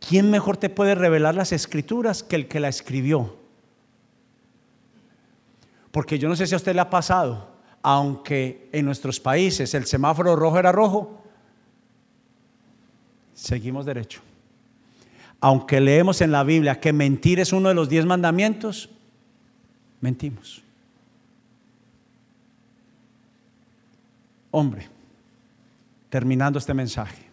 ¿Quién 0.00 0.30
mejor 0.30 0.56
te 0.56 0.70
puede 0.70 0.94
revelar 0.94 1.34
las 1.34 1.52
escrituras 1.52 2.22
que 2.22 2.36
el 2.36 2.48
que 2.48 2.60
la 2.60 2.68
escribió? 2.68 3.36
Porque 5.90 6.18
yo 6.18 6.30
no 6.30 6.36
sé 6.36 6.46
si 6.46 6.54
a 6.54 6.56
usted 6.56 6.74
le 6.74 6.80
ha 6.80 6.88
pasado, 6.88 7.50
aunque 7.82 8.70
en 8.72 8.86
nuestros 8.86 9.20
países 9.20 9.74
el 9.74 9.84
semáforo 9.84 10.34
rojo 10.34 10.58
era 10.58 10.72
rojo, 10.72 11.22
seguimos 13.34 13.84
derecho. 13.84 14.22
Aunque 15.46 15.78
leemos 15.78 16.22
en 16.22 16.32
la 16.32 16.42
Biblia 16.42 16.80
que 16.80 16.90
mentir 16.94 17.38
es 17.38 17.52
uno 17.52 17.68
de 17.68 17.74
los 17.74 17.90
diez 17.90 18.06
mandamientos, 18.06 18.88
mentimos. 20.00 20.62
Hombre, 24.50 24.88
terminando 26.08 26.58
este 26.58 26.72
mensaje, 26.72 27.26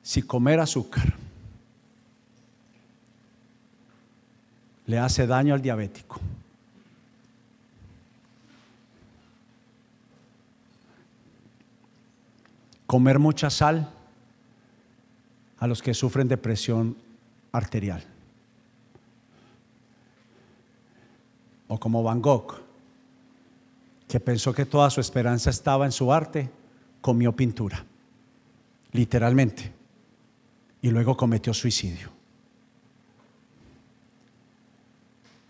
si 0.00 0.22
comer 0.22 0.60
azúcar 0.60 1.12
le 4.86 4.96
hace 5.00 5.26
daño 5.26 5.54
al 5.54 5.60
diabético, 5.60 6.20
comer 12.86 13.18
mucha 13.18 13.50
sal 13.50 13.90
a 15.64 15.66
los 15.66 15.80
que 15.80 15.94
sufren 15.94 16.28
de 16.28 16.36
presión 16.36 16.94
arterial. 17.50 18.04
O 21.68 21.80
como 21.80 22.02
Van 22.02 22.20
Gogh, 22.20 22.60
que 24.06 24.20
pensó 24.20 24.52
que 24.52 24.66
toda 24.66 24.90
su 24.90 25.00
esperanza 25.00 25.48
estaba 25.48 25.86
en 25.86 25.92
su 25.92 26.12
arte, 26.12 26.50
comió 27.00 27.32
pintura, 27.32 27.82
literalmente, 28.92 29.72
y 30.82 30.90
luego 30.90 31.16
cometió 31.16 31.54
suicidio. 31.54 32.10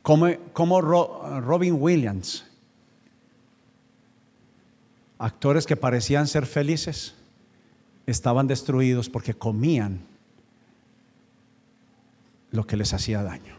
Como, 0.01 0.29
como 0.53 0.81
Robin 0.81 1.75
Williams, 1.77 2.47
actores 5.19 5.67
que 5.67 5.75
parecían 5.75 6.29
ser 6.29 6.47
felices, 6.47 7.17
estaban 8.07 8.47
destruidos 8.47 9.09
porque 9.09 9.35
comían 9.35 10.01
lo 12.51 12.67
que 12.67 12.77
les 12.77 12.93
hacía 12.93 13.23
daño, 13.23 13.57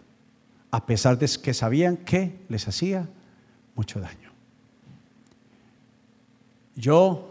a 0.71 0.85
pesar 0.85 1.17
de 1.17 1.27
que 1.41 1.53
sabían 1.53 1.97
que 1.97 2.39
les 2.47 2.67
hacía 2.67 3.09
mucho 3.75 3.99
daño. 3.99 4.31
Yo 6.75 7.29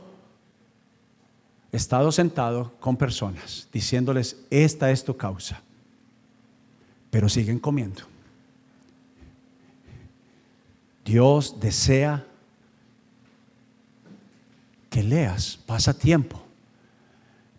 he 1.73 1.77
estado 1.77 2.12
sentado 2.12 2.73
con 2.81 2.97
personas 2.97 3.69
diciéndoles, 3.73 4.37
esta 4.51 4.91
es 4.91 5.05
tu 5.05 5.17
causa, 5.17 5.62
pero 7.11 7.29
siguen 7.29 7.59
comiendo. 7.59 8.03
Dios 11.05 11.61
desea 11.61 12.25
que 14.89 15.03
leas, 15.03 15.59
pasa 15.67 15.93
tiempo, 15.93 16.44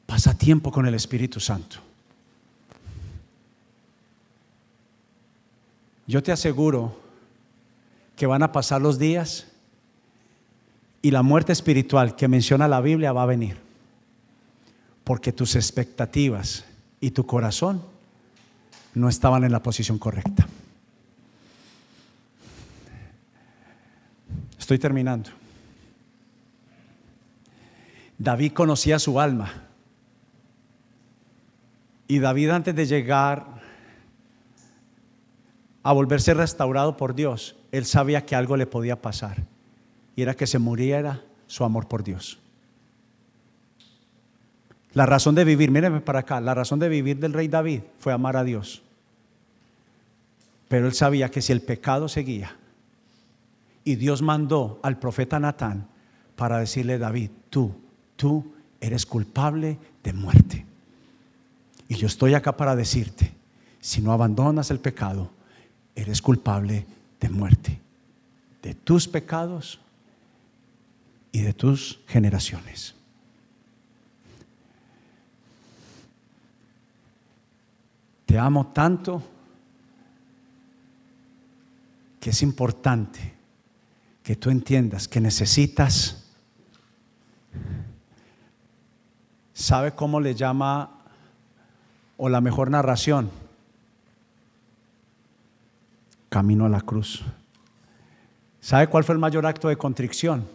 pasa 0.05 0.37
tiempo 0.37 0.71
con 0.71 0.85
el 0.85 0.93
Espíritu 0.93 1.39
Santo. 1.39 1.77
Yo 6.07 6.21
te 6.21 6.31
aseguro 6.31 6.99
que 8.15 8.27
van 8.27 8.43
a 8.43 8.51
pasar 8.51 8.81
los 8.81 8.99
días 8.99 9.47
y 11.01 11.11
la 11.11 11.23
muerte 11.23 11.51
espiritual 11.51 12.15
que 12.15 12.27
menciona 12.27 12.67
la 12.67 12.81
Biblia 12.81 13.11
va 13.11 13.23
a 13.23 13.27
venir. 13.27 13.57
Porque 15.03 15.31
tus 15.31 15.55
expectativas 15.55 16.65
y 16.99 17.11
tu 17.11 17.25
corazón 17.25 17.83
no 18.93 19.09
estaban 19.09 19.43
en 19.43 19.51
la 19.51 19.61
posición 19.61 19.99
correcta. 19.99 20.47
Estoy 24.57 24.79
terminando. 24.79 25.29
David 28.17 28.53
conocía 28.53 28.97
su 28.97 29.19
alma. 29.19 29.64
Y 32.07 32.19
David 32.19 32.49
antes 32.49 32.75
de 32.75 32.85
llegar 32.85 33.61
a 35.83 35.93
volverse 35.93 36.33
restaurado 36.33 36.97
por 36.97 37.15
Dios, 37.15 37.55
él 37.71 37.85
sabía 37.85 38.25
que 38.25 38.35
algo 38.35 38.57
le 38.57 38.67
podía 38.67 39.01
pasar 39.01 39.43
y 40.15 40.21
era 40.21 40.33
que 40.33 40.47
se 40.47 40.59
muriera 40.59 41.23
su 41.47 41.63
amor 41.63 41.87
por 41.87 42.03
Dios. 42.03 42.39
La 44.93 45.05
razón 45.05 45.35
de 45.35 45.43
vivir, 45.43 45.71
mírenme 45.71 45.99
para 45.99 46.19
acá, 46.19 46.39
la 46.39 46.53
razón 46.53 46.79
de 46.79 46.89
vivir 46.89 47.19
del 47.19 47.33
rey 47.33 47.47
David 47.47 47.81
fue 47.99 48.13
amar 48.13 48.37
a 48.37 48.43
Dios. 48.43 48.81
Pero 50.69 50.87
él 50.87 50.93
sabía 50.93 51.29
que 51.29 51.41
si 51.41 51.51
el 51.51 51.61
pecado 51.61 52.07
seguía, 52.07 52.55
y 53.83 53.95
Dios 53.95 54.21
mandó 54.21 54.79
al 54.81 54.97
profeta 54.97 55.39
Natán 55.39 55.87
para 56.35 56.59
decirle, 56.59 56.97
David, 56.97 57.29
tú, 57.49 57.75
tú 58.15 58.53
eres 58.81 59.05
culpable 59.05 59.77
de 60.03 60.13
muerte. 60.13 60.65
Y 61.87 61.95
yo 61.95 62.07
estoy 62.07 62.33
acá 62.33 62.57
para 62.57 62.75
decirte, 62.75 63.31
si 63.79 64.01
no 64.01 64.11
abandonas 64.11 64.71
el 64.71 64.79
pecado, 64.79 65.31
eres 65.95 66.21
culpable 66.21 66.85
de 67.19 67.29
muerte, 67.29 67.79
de 68.61 68.73
tus 68.73 69.07
pecados 69.07 69.79
y 71.31 71.41
de 71.41 71.53
tus 71.53 71.99
generaciones. 72.07 72.95
Te 78.25 78.39
amo 78.39 78.67
tanto 78.67 79.21
que 82.19 82.31
es 82.31 82.41
importante 82.41 83.33
que 84.23 84.35
tú 84.35 84.49
entiendas 84.49 85.07
que 85.07 85.21
necesitas, 85.21 86.23
¿sabe 89.53 89.91
cómo 89.93 90.19
le 90.19 90.33
llama 90.33 90.94
o 92.17 92.29
la 92.29 92.41
mejor 92.41 92.69
narración? 92.69 93.29
Camino 96.29 96.65
a 96.65 96.69
la 96.69 96.81
cruz. 96.81 97.23
¿Sabe 98.61 98.87
cuál 98.87 99.03
fue 99.03 99.13
el 99.13 99.19
mayor 99.19 99.45
acto 99.45 99.67
de 99.67 99.77
contrición? 99.77 100.45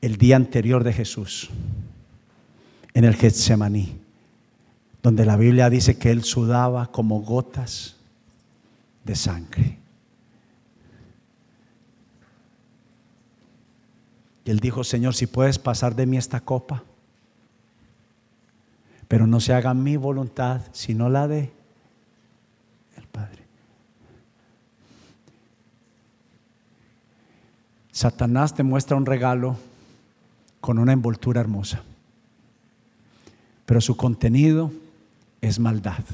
el 0.00 0.16
día 0.16 0.36
anterior 0.36 0.82
de 0.82 0.92
Jesús, 0.92 1.50
en 2.94 3.04
el 3.04 3.14
Getsemaní, 3.14 3.98
donde 5.02 5.24
la 5.24 5.36
Biblia 5.36 5.70
dice 5.70 5.98
que 5.98 6.10
él 6.10 6.24
sudaba 6.24 6.90
como 6.90 7.20
gotas 7.20 7.96
de 9.04 9.14
sangre. 9.14 9.78
Y 14.44 14.50
él 14.50 14.60
dijo, 14.60 14.84
Señor, 14.84 15.14
si 15.14 15.26
puedes 15.26 15.58
pasar 15.58 15.94
de 15.94 16.06
mí 16.06 16.16
esta 16.16 16.40
copa, 16.40 16.82
pero 19.10 19.26
no 19.26 19.40
se 19.40 19.52
haga 19.52 19.74
mi 19.74 19.96
voluntad, 19.96 20.60
sino 20.70 21.08
la 21.08 21.26
de 21.26 21.50
el 22.96 23.06
Padre. 23.08 23.42
Satanás 27.90 28.54
te 28.54 28.62
muestra 28.62 28.96
un 28.96 29.04
regalo 29.04 29.56
con 30.60 30.78
una 30.78 30.92
envoltura 30.92 31.40
hermosa, 31.40 31.82
pero 33.66 33.80
su 33.80 33.96
contenido 33.96 34.70
es 35.40 35.58
maldad. 35.58 36.04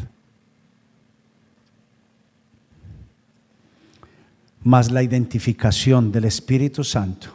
Mas 4.63 4.91
la 4.91 5.03
identificación 5.03 6.13
del 6.13 6.25
Espíritu 6.25 6.83
Santo, 6.83 7.29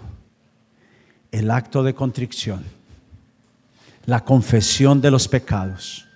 el 1.32 1.51
acto 1.51 1.84
de 1.84 1.93
contrición, 1.93 2.80
la 4.06 4.24
confesión 4.24 5.02
de 5.02 5.12
los 5.12 5.28
pecados. 5.28 6.08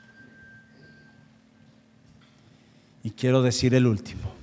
Y 3.04 3.12
quiero 3.12 3.42
decir 3.42 3.74
el 3.76 3.86
último. 3.86 4.34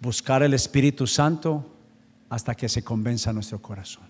Buscar 0.00 0.42
el 0.42 0.52
Espíritu 0.52 1.06
Santo 1.06 1.64
hasta 2.28 2.54
que 2.54 2.68
se 2.68 2.82
convenza 2.82 3.32
nuestro 3.32 3.62
corazón. 3.62 4.04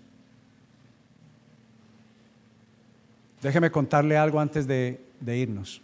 Déjeme 3.43 3.71
contarle 3.71 4.17
algo 4.17 4.41
antes 4.41 4.67
de, 4.67 5.05
de 5.21 5.37
irnos. 5.37 5.84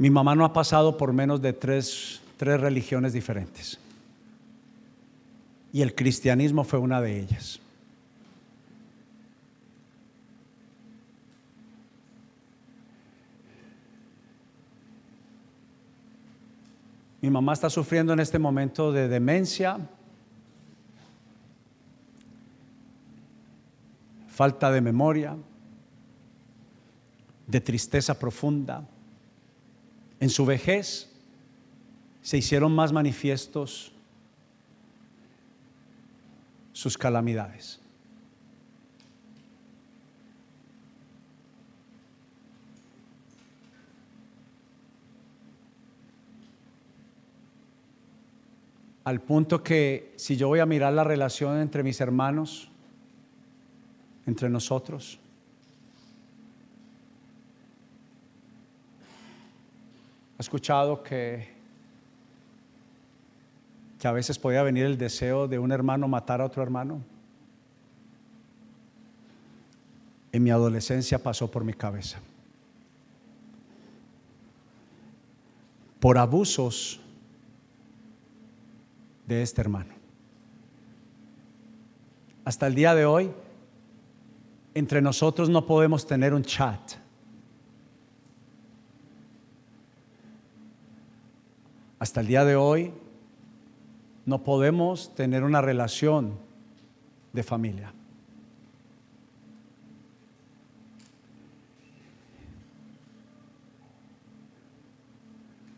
Mi 0.00 0.08
mamá 0.08 0.34
no 0.34 0.46
ha 0.46 0.52
pasado 0.54 0.96
por 0.96 1.12
menos 1.12 1.42
de 1.42 1.52
tres, 1.52 2.22
tres 2.38 2.58
religiones 2.58 3.12
diferentes. 3.12 3.78
Y 5.74 5.82
el 5.82 5.94
cristianismo 5.94 6.64
fue 6.64 6.78
una 6.78 7.02
de 7.02 7.20
ellas. 7.20 7.60
Mi 17.20 17.28
mamá 17.28 17.52
está 17.52 17.68
sufriendo 17.68 18.14
en 18.14 18.20
este 18.20 18.38
momento 18.38 18.92
de 18.92 19.06
demencia, 19.06 19.86
falta 24.28 24.72
de 24.72 24.80
memoria, 24.80 25.36
de 27.46 27.60
tristeza 27.60 28.18
profunda. 28.18 28.82
En 30.20 30.28
su 30.28 30.44
vejez 30.44 31.10
se 32.20 32.36
hicieron 32.36 32.74
más 32.74 32.92
manifiestos 32.92 33.92
sus 36.74 36.96
calamidades. 36.96 37.80
Al 49.04 49.22
punto 49.22 49.62
que 49.62 50.12
si 50.16 50.36
yo 50.36 50.48
voy 50.48 50.60
a 50.60 50.66
mirar 50.66 50.92
la 50.92 51.02
relación 51.02 51.58
entre 51.58 51.82
mis 51.82 52.00
hermanos, 52.00 52.68
entre 54.26 54.50
nosotros, 54.50 55.18
¿Ha 60.40 60.42
escuchado 60.42 61.02
que, 61.02 61.46
que 63.98 64.08
a 64.08 64.12
veces 64.12 64.38
podía 64.38 64.62
venir 64.62 64.86
el 64.86 64.96
deseo 64.96 65.46
de 65.46 65.58
un 65.58 65.70
hermano 65.70 66.08
matar 66.08 66.40
a 66.40 66.46
otro 66.46 66.62
hermano? 66.62 67.02
En 70.32 70.42
mi 70.42 70.50
adolescencia 70.50 71.22
pasó 71.22 71.50
por 71.50 71.62
mi 71.62 71.74
cabeza. 71.74 72.20
Por 75.98 76.16
abusos 76.16 77.02
de 79.26 79.42
este 79.42 79.60
hermano. 79.60 79.92
Hasta 82.46 82.66
el 82.66 82.74
día 82.74 82.94
de 82.94 83.04
hoy, 83.04 83.30
entre 84.72 85.02
nosotros 85.02 85.50
no 85.50 85.66
podemos 85.66 86.06
tener 86.06 86.32
un 86.32 86.44
chat 86.44 86.92
Hasta 92.00 92.22
el 92.22 92.26
día 92.26 92.46
de 92.46 92.56
hoy 92.56 92.92
no 94.24 94.42
podemos 94.42 95.14
tener 95.14 95.44
una 95.44 95.60
relación 95.60 96.38
de 97.34 97.42
familia. 97.42 97.92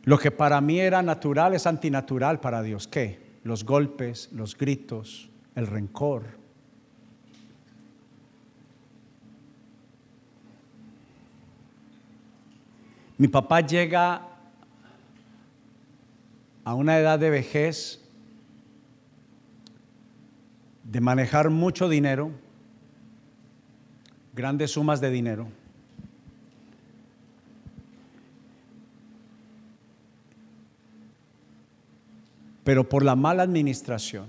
Lo 0.04 0.16
que 0.16 0.30
para 0.30 0.60
mí 0.60 0.78
era 0.78 1.02
natural 1.02 1.54
es 1.54 1.66
antinatural 1.66 2.38
para 2.38 2.62
Dios. 2.62 2.86
¿Qué? 2.86 3.40
Los 3.42 3.64
golpes, 3.64 4.30
los 4.32 4.56
gritos, 4.56 5.28
el 5.56 5.66
rencor. 5.66 6.22
Mi 13.18 13.26
papá 13.26 13.60
llega 13.60 14.31
a 16.64 16.74
una 16.74 16.98
edad 16.98 17.18
de 17.18 17.30
vejez, 17.30 18.00
de 20.84 21.00
manejar 21.00 21.50
mucho 21.50 21.88
dinero, 21.88 22.30
grandes 24.34 24.72
sumas 24.72 25.00
de 25.00 25.10
dinero. 25.10 25.48
Pero 32.64 32.88
por 32.88 33.04
la 33.04 33.16
mala 33.16 33.42
administración. 33.42 34.26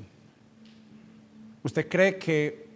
¿Usted 1.61 1.87
cree 1.87 2.17
que 2.17 2.67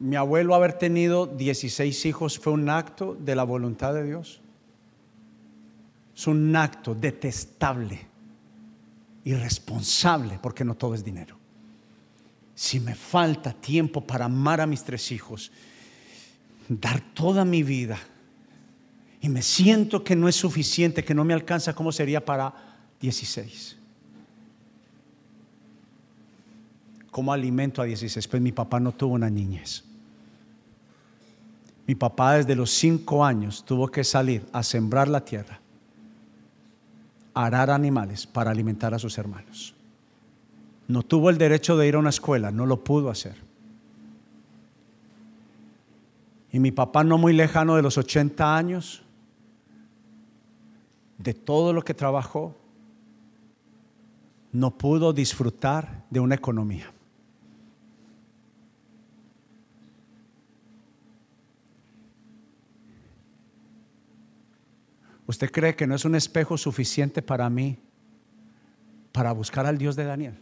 mi 0.00 0.16
abuelo 0.16 0.54
haber 0.54 0.72
tenido 0.72 1.26
16 1.26 2.04
hijos 2.06 2.38
fue 2.38 2.52
un 2.52 2.68
acto 2.68 3.16
de 3.18 3.36
la 3.36 3.44
voluntad 3.44 3.94
de 3.94 4.04
Dios? 4.04 4.40
Es 6.16 6.26
un 6.26 6.54
acto 6.56 6.96
detestable 6.96 8.07
irresponsable, 9.28 10.38
porque 10.42 10.64
no 10.64 10.74
todo 10.74 10.94
es 10.94 11.04
dinero. 11.04 11.36
Si 12.54 12.80
me 12.80 12.94
falta 12.94 13.52
tiempo 13.52 14.00
para 14.00 14.24
amar 14.24 14.60
a 14.60 14.66
mis 14.66 14.82
tres 14.82 15.12
hijos, 15.12 15.52
dar 16.66 17.00
toda 17.12 17.44
mi 17.44 17.62
vida, 17.62 17.98
y 19.20 19.28
me 19.28 19.42
siento 19.42 20.02
que 20.02 20.16
no 20.16 20.28
es 20.28 20.36
suficiente, 20.36 21.04
que 21.04 21.14
no 21.14 21.24
me 21.24 21.34
alcanza, 21.34 21.74
¿cómo 21.74 21.92
sería 21.92 22.24
para 22.24 22.54
16? 23.00 23.76
¿Cómo 27.10 27.32
alimento 27.32 27.82
a 27.82 27.84
16? 27.84 28.26
Pues 28.28 28.40
mi 28.40 28.52
papá 28.52 28.80
no 28.80 28.92
tuvo 28.92 29.14
una 29.14 29.28
niñez. 29.28 29.84
Mi 31.86 31.94
papá 31.94 32.34
desde 32.34 32.54
los 32.54 32.70
cinco 32.70 33.24
años 33.24 33.62
tuvo 33.62 33.88
que 33.88 34.04
salir 34.04 34.46
a 34.52 34.62
sembrar 34.62 35.08
la 35.08 35.22
tierra 35.22 35.60
arar 37.46 37.70
animales 37.70 38.26
para 38.26 38.50
alimentar 38.50 38.94
a 38.94 38.98
sus 38.98 39.16
hermanos. 39.16 39.74
No 40.88 41.04
tuvo 41.04 41.30
el 41.30 41.38
derecho 41.38 41.76
de 41.76 41.86
ir 41.86 41.94
a 41.94 41.98
una 41.98 42.10
escuela, 42.10 42.50
no 42.50 42.66
lo 42.66 42.82
pudo 42.82 43.10
hacer. 43.10 43.36
Y 46.50 46.58
mi 46.58 46.72
papá 46.72 47.04
no 47.04 47.16
muy 47.16 47.32
lejano 47.32 47.76
de 47.76 47.82
los 47.82 47.96
80 47.96 48.56
años, 48.56 49.02
de 51.18 51.34
todo 51.34 51.72
lo 51.72 51.82
que 51.82 51.94
trabajó, 51.94 52.56
no 54.50 54.76
pudo 54.76 55.12
disfrutar 55.12 56.04
de 56.10 56.20
una 56.20 56.34
economía. 56.34 56.90
¿Usted 65.28 65.52
cree 65.52 65.76
que 65.76 65.86
no 65.86 65.94
es 65.94 66.06
un 66.06 66.14
espejo 66.14 66.56
suficiente 66.56 67.20
para 67.20 67.50
mí 67.50 67.78
para 69.12 69.30
buscar 69.32 69.66
al 69.66 69.76
Dios 69.76 69.94
de 69.94 70.04
Daniel? 70.04 70.38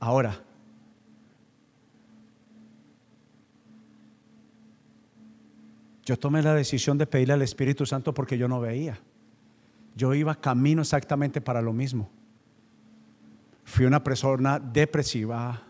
Ahora, 0.00 0.42
yo 6.06 6.18
tomé 6.18 6.40
la 6.40 6.54
decisión 6.54 6.96
de 6.96 7.06
pedirle 7.06 7.34
al 7.34 7.42
Espíritu 7.42 7.84
Santo 7.84 8.14
porque 8.14 8.38
yo 8.38 8.48
no 8.48 8.58
veía. 8.60 8.98
Yo 9.94 10.14
iba 10.14 10.34
camino 10.34 10.80
exactamente 10.80 11.42
para 11.42 11.60
lo 11.60 11.74
mismo. 11.74 12.10
Fui 13.64 13.84
una 13.84 14.02
persona 14.02 14.58
depresiva. 14.58 15.62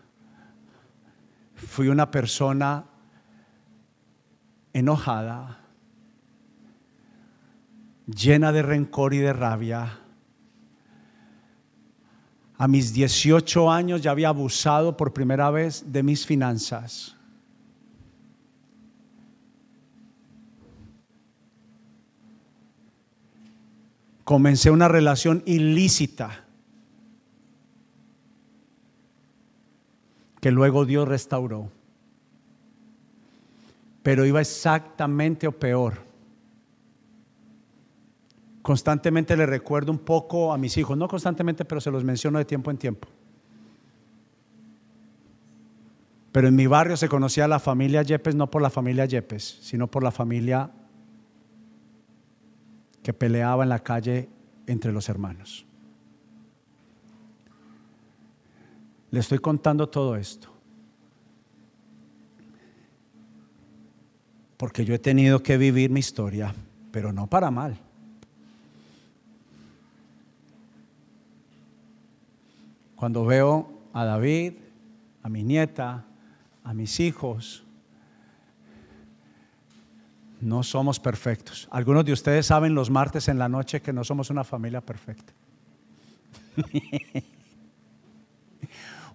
Fui 1.53 1.89
una 1.89 2.09
persona 2.09 2.85
enojada 4.71 5.64
llena 8.07 8.51
de 8.51 8.61
rencor 8.61 9.13
y 9.13 9.19
de 9.19 9.33
rabia. 9.33 9.99
A 12.57 12.67
mis 12.67 12.93
18 12.93 13.71
años 13.71 14.01
ya 14.01 14.11
había 14.11 14.29
abusado 14.29 14.95
por 14.95 15.13
primera 15.13 15.49
vez 15.51 15.91
de 15.91 16.03
mis 16.03 16.25
finanzas. 16.25 17.15
Comencé 24.23 24.71
una 24.71 24.87
relación 24.87 25.43
ilícita 25.45 26.45
que 30.39 30.51
luego 30.51 30.85
Dios 30.85 31.07
restauró. 31.07 31.71
Pero 34.01 34.25
iba 34.25 34.41
exactamente 34.41 35.47
o 35.47 35.51
peor. 35.51 36.04
Constantemente 38.65 39.37
le 39.37 39.45
recuerdo 39.45 39.91
un 39.91 39.99
poco 39.99 40.51
a 40.51 40.57
mis 40.57 40.75
hijos, 40.75 40.97
no 40.97 41.07
constantemente, 41.07 41.65
pero 41.65 41.79
se 41.79 41.91
los 41.91 42.03
menciono 42.03 42.39
de 42.39 42.45
tiempo 42.45 42.71
en 42.71 42.77
tiempo. 42.77 43.07
Pero 46.31 46.47
en 46.47 46.55
mi 46.55 46.65
barrio 46.65 46.97
se 46.97 47.07
conocía 47.07 47.47
la 47.47 47.59
familia 47.59 48.01
Yepes 48.01 48.33
no 48.33 48.49
por 48.49 48.63
la 48.63 48.71
familia 48.71 49.05
Yepes, 49.05 49.59
sino 49.61 49.85
por 49.85 50.01
la 50.01 50.09
familia 50.09 50.71
que 53.03 53.13
peleaba 53.13 53.61
en 53.61 53.69
la 53.69 53.83
calle 53.83 54.29
entre 54.65 54.91
los 54.91 55.09
hermanos. 55.09 55.67
Le 59.11 59.19
estoy 59.19 59.37
contando 59.37 59.89
todo 59.89 60.15
esto. 60.15 60.49
Porque 64.57 64.83
yo 64.83 64.95
he 64.95 64.99
tenido 64.99 65.43
que 65.43 65.55
vivir 65.55 65.91
mi 65.91 65.99
historia, 65.99 66.51
pero 66.89 67.13
no 67.13 67.27
para 67.27 67.51
mal. 67.51 67.84
Cuando 72.95 73.25
veo 73.25 73.69
a 73.93 74.05
David, 74.05 74.53
a 75.23 75.29
mi 75.29 75.43
nieta, 75.43 76.05
a 76.63 76.73
mis 76.73 76.99
hijos, 76.99 77.63
no 80.41 80.63
somos 80.63 80.99
perfectos. 80.99 81.67
Algunos 81.71 82.05
de 82.05 82.13
ustedes 82.13 82.45
saben 82.45 82.75
los 82.75 82.89
martes 82.89 83.27
en 83.27 83.39
la 83.39 83.49
noche 83.49 83.81
que 83.81 83.91
no 83.93 84.03
somos 84.03 84.29
una 84.29 84.43
familia 84.43 84.81
perfecta. 84.81 85.33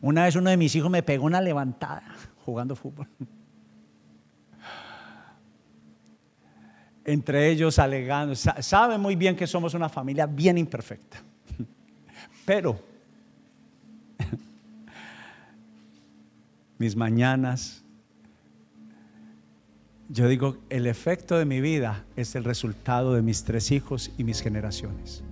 Una 0.03 0.25
vez 0.25 0.35
uno 0.35 0.49
de 0.49 0.57
mis 0.57 0.75
hijos 0.75 0.91
me 0.91 1.03
pegó 1.03 1.27
una 1.27 1.43
levantada 1.43 2.03
jugando 2.45 2.75
fútbol. 2.75 3.07
Entre 7.05 7.51
ellos 7.51 7.79
alegando, 7.79 8.35
sabe 8.35 8.97
muy 8.97 9.15
bien 9.15 9.37
que 9.37 9.47
somos 9.47 9.75
una 9.75 9.91
familia 9.91 10.27
bien 10.27 10.57
imperfecta. 10.57 11.19
Pero 12.47 12.90
mis 16.79 16.97
mañanas, 16.97 17.83
yo 20.09 20.29
digo, 20.29 20.57
el 20.71 20.87
efecto 20.87 21.39
de 21.39 21.45
mi 21.45 21.61
vida 21.61 22.05
es 22.17 22.35
el 22.35 22.45
resultado 22.45 23.15
de 23.15 23.23
mis 23.23 23.45
tres 23.45 23.71
hijos 23.71 24.11
y 24.19 24.25
mis 24.25 24.41
generaciones. 24.41 25.23